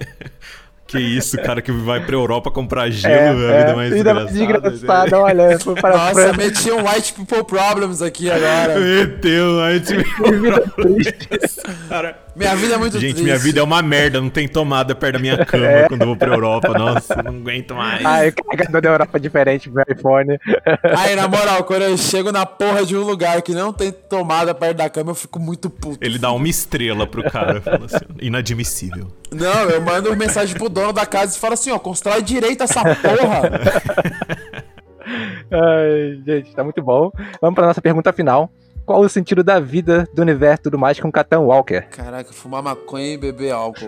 Que 0.88 0.98
isso, 0.98 1.36
cara 1.36 1.60
que 1.60 1.70
vai 1.70 2.00
pra 2.04 2.14
Europa 2.14 2.50
comprar 2.50 2.88
gelo, 2.88 3.42
é, 3.42 3.58
a 3.58 3.58
vida 3.58 3.70
é, 3.70 3.74
mais 3.74 3.92
vida 3.92 4.14
desgraçada. 4.14 4.70
desgraçada, 4.70 5.18
olha. 5.20 5.58
Foi 5.58 5.74
para 5.74 5.96
Nossa, 5.98 6.32
meti 6.32 6.70
um 6.72 6.88
White 6.88 7.12
People 7.12 7.44
Problems 7.44 8.00
aqui 8.00 8.30
agora. 8.30 8.80
Meteu 8.80 9.58
White 9.60 9.94
People 9.94 10.50
Problems. 10.74 11.56
cara. 11.90 12.28
Minha 12.38 12.54
vida 12.54 12.74
é 12.74 12.78
muito 12.78 12.92
Gente, 13.00 13.14
triste. 13.14 13.24
minha 13.24 13.36
vida 13.36 13.58
é 13.58 13.62
uma 13.64 13.82
merda, 13.82 14.20
não 14.20 14.30
tem 14.30 14.46
tomada 14.46 14.94
perto 14.94 15.14
da 15.14 15.18
minha 15.18 15.44
cama 15.44 15.66
é. 15.66 15.88
quando 15.88 16.02
eu 16.02 16.06
vou 16.06 16.16
pra 16.16 16.32
Europa. 16.32 16.68
Nossa, 16.78 17.20
não 17.20 17.32
aguento 17.32 17.74
mais. 17.74 18.04
Ai, 18.06 18.30
carregador 18.30 18.80
da 18.80 18.88
Europa 18.90 19.16
é 19.16 19.20
diferente 19.20 19.68
pro 19.68 19.82
iPhone. 19.88 20.38
Aí, 20.96 21.16
na 21.16 21.26
moral, 21.26 21.64
quando 21.64 21.82
eu 21.82 21.98
chego 21.98 22.30
na 22.30 22.46
porra 22.46 22.86
de 22.86 22.96
um 22.96 23.02
lugar 23.02 23.42
que 23.42 23.52
não 23.52 23.72
tem 23.72 23.90
tomada 23.90 24.54
perto 24.54 24.76
da 24.76 24.88
cama, 24.88 25.10
eu 25.10 25.16
fico 25.16 25.40
muito 25.40 25.68
puto. 25.68 25.98
Ele 26.00 26.16
dá 26.16 26.30
uma 26.30 26.48
estrela 26.48 27.08
pro 27.08 27.28
cara, 27.28 27.60
fala 27.60 27.86
assim, 27.86 28.04
inadmissível. 28.20 29.08
Não, 29.32 29.70
eu 29.70 29.80
mando 29.80 30.16
mensagem 30.16 30.56
pro 30.56 30.68
dono 30.68 30.92
da 30.92 31.04
casa 31.04 31.36
e 31.36 31.40
falo 31.40 31.54
assim, 31.54 31.70
ó, 31.70 31.78
constrói 31.78 32.22
direito 32.22 32.64
essa 32.64 32.82
porra. 32.82 33.42
Ai, 35.50 36.20
gente, 36.24 36.54
tá 36.54 36.62
muito 36.62 36.82
bom. 36.82 37.10
Vamos 37.40 37.54
pra 37.54 37.66
nossa 37.66 37.80
pergunta 37.80 38.12
final 38.12 38.50
qual 38.88 39.02
o 39.02 39.08
sentido 39.08 39.44
da 39.44 39.60
vida, 39.60 40.08
do 40.14 40.22
universo 40.22 40.62
e 40.62 40.64
tudo 40.64 40.78
mais 40.78 40.98
com 40.98 41.12
Catan 41.12 41.40
Walker? 41.40 41.82
Caraca, 41.90 42.32
fumar 42.32 42.62
maconha 42.62 43.12
e 43.12 43.18
beber 43.18 43.52
álcool. 43.52 43.86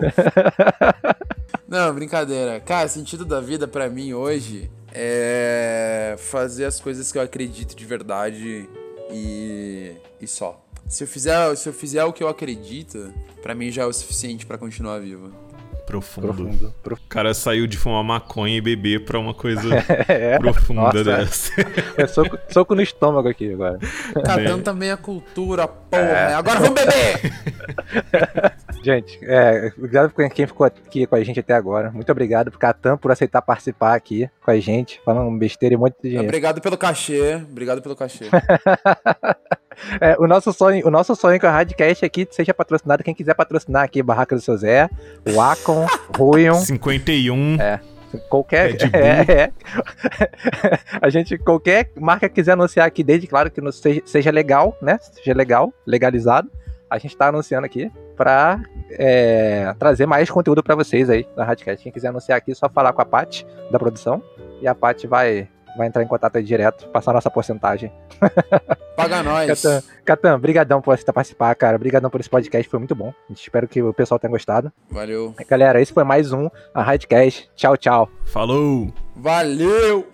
Não, 1.67 1.91
brincadeira. 1.95 2.59
Cara, 2.59 2.85
o 2.85 2.89
sentido 2.89 3.25
da 3.25 3.41
vida 3.41 3.67
para 3.67 3.89
mim 3.89 4.13
hoje 4.13 4.69
é 4.93 6.15
fazer 6.19 6.65
as 6.65 6.79
coisas 6.79 7.11
que 7.11 7.17
eu 7.17 7.21
acredito 7.23 7.75
de 7.75 7.83
verdade 7.83 8.69
e, 9.09 9.93
e 10.21 10.27
só. 10.27 10.61
Se 10.91 11.05
eu 11.05 11.07
fizer, 11.07 11.55
se 11.55 11.69
eu 11.69 11.73
fizer 11.73 12.03
o 12.03 12.11
que 12.11 12.21
eu 12.21 12.27
acredito, 12.27 13.13
para 13.41 13.55
mim 13.55 13.71
já 13.71 13.83
é 13.83 13.85
o 13.85 13.93
suficiente 13.93 14.45
para 14.45 14.57
continuar 14.57 14.99
vivo. 14.99 15.31
Profundo. 15.87 16.27
Profundo. 16.27 16.73
O 16.85 17.07
cara 17.07 17.33
saiu 17.33 17.65
de 17.65 17.77
fumar 17.77 18.03
maconha 18.03 18.57
e 18.57 18.61
beber 18.61 19.05
pra 19.05 19.17
uma 19.17 19.33
coisa 19.33 19.69
é, 20.09 20.37
profunda 20.37 20.81
nossa, 20.81 21.03
dessa. 21.03 21.51
É 21.95 22.05
soco, 22.07 22.37
soco, 22.49 22.75
no 22.75 22.81
estômago 22.81 23.29
aqui 23.29 23.53
agora. 23.53 23.79
Catando 24.13 24.59
é. 24.59 24.63
também 24.63 24.91
a 24.91 24.97
cultura, 24.97 25.65
porra. 25.65 26.01
É. 26.01 26.33
Agora 26.33 26.59
vamos 26.59 26.75
beber! 26.75 27.33
gente, 28.83 29.17
é, 29.23 29.71
obrigado 29.77 30.11
por 30.11 30.29
quem 30.29 30.45
ficou 30.45 30.65
aqui 30.65 31.07
com 31.07 31.15
a 31.15 31.23
gente 31.23 31.39
até 31.39 31.53
agora. 31.53 31.89
Muito 31.91 32.11
obrigado 32.11 32.51
pro 32.51 32.59
Catan 32.59 32.97
por 32.97 33.13
aceitar 33.13 33.41
participar 33.41 33.95
aqui 33.95 34.29
com 34.43 34.51
a 34.51 34.59
gente, 34.59 34.99
falando 35.05 35.37
besteira 35.39 35.73
e 35.73 35.77
muito 35.77 35.95
de 36.01 36.09
dinheiro. 36.09 36.27
Obrigado 36.27 36.59
pelo 36.59 36.77
cachê. 36.77 37.35
Obrigado 37.35 37.81
pelo 37.81 37.95
cachê. 37.95 38.25
É, 39.99 40.15
o, 40.19 40.27
nosso 40.27 40.51
sonho, 40.53 40.85
o 40.87 40.91
nosso 40.91 41.15
sonho 41.15 41.39
com 41.39 41.47
a 41.47 41.51
Radcast 41.51 42.05
aqui 42.05 42.27
seja 42.29 42.53
patrocinado. 42.53 43.03
Quem 43.03 43.13
quiser 43.13 43.33
patrocinar 43.33 43.83
aqui, 43.83 44.01
Barraca 44.01 44.35
do 44.35 44.41
Seu 44.41 44.57
Zé, 44.57 44.89
o 45.33 45.41
Acon, 45.41 45.85
Ruion. 46.17 46.55
51. 46.55 47.57
É. 47.59 47.79
Qualquer. 48.29 48.75
É, 48.93 49.31
é. 49.31 49.51
A 51.01 51.09
gente, 51.09 51.37
qualquer 51.37 51.91
marca 51.99 52.27
quiser 52.27 52.53
anunciar 52.53 52.85
aqui, 52.85 53.03
desde 53.03 53.27
claro 53.27 53.49
que 53.49 53.71
seja, 53.71 54.01
seja 54.05 54.31
legal, 54.31 54.77
né? 54.81 54.97
Seja 55.01 55.33
legal, 55.33 55.73
legalizado. 55.85 56.51
A 56.89 56.97
gente 56.97 57.15
tá 57.15 57.27
anunciando 57.27 57.65
aqui 57.65 57.89
pra 58.17 58.59
é, 58.91 59.73
trazer 59.79 60.05
mais 60.05 60.29
conteúdo 60.29 60.61
para 60.61 60.75
vocês 60.75 61.09
aí 61.09 61.25
na 61.37 61.45
Radcast. 61.45 61.81
Quem 61.81 61.91
quiser 61.91 62.09
anunciar 62.09 62.37
aqui, 62.37 62.51
é 62.51 62.55
só 62.55 62.69
falar 62.69 62.91
com 62.91 63.01
a 63.01 63.05
Paty 63.05 63.47
da 63.71 63.79
produção. 63.79 64.21
E 64.61 64.67
a 64.67 64.75
Paty 64.75 65.07
vai 65.07 65.47
vai 65.77 65.87
entrar 65.87 66.03
em 66.03 66.07
contato 66.07 66.35
aí 66.37 66.43
direto, 66.43 66.87
passar 66.89 67.13
nossa 67.13 67.29
porcentagem. 67.29 67.91
Paga 68.95 69.23
nós. 69.23 69.61
Catan, 69.61 69.83
Catan, 70.05 70.39
brigadão 70.39 70.81
por 70.81 70.97
você 70.97 71.11
participar, 71.11 71.55
cara. 71.55 71.77
Brigadão 71.77 72.09
por 72.09 72.19
esse 72.19 72.29
podcast, 72.29 72.69
foi 72.69 72.79
muito 72.79 72.95
bom. 72.95 73.13
Espero 73.29 73.67
que 73.67 73.81
o 73.81 73.93
pessoal 73.93 74.19
tenha 74.19 74.31
gostado. 74.31 74.71
Valeu. 74.89 75.33
Galera, 75.47 75.81
esse 75.81 75.93
foi 75.93 76.03
mais 76.03 76.31
um 76.31 76.49
a 76.73 76.83
Radcast. 76.83 77.49
Tchau, 77.55 77.77
tchau. 77.77 78.09
Falou! 78.25 78.93
Valeu! 79.15 80.10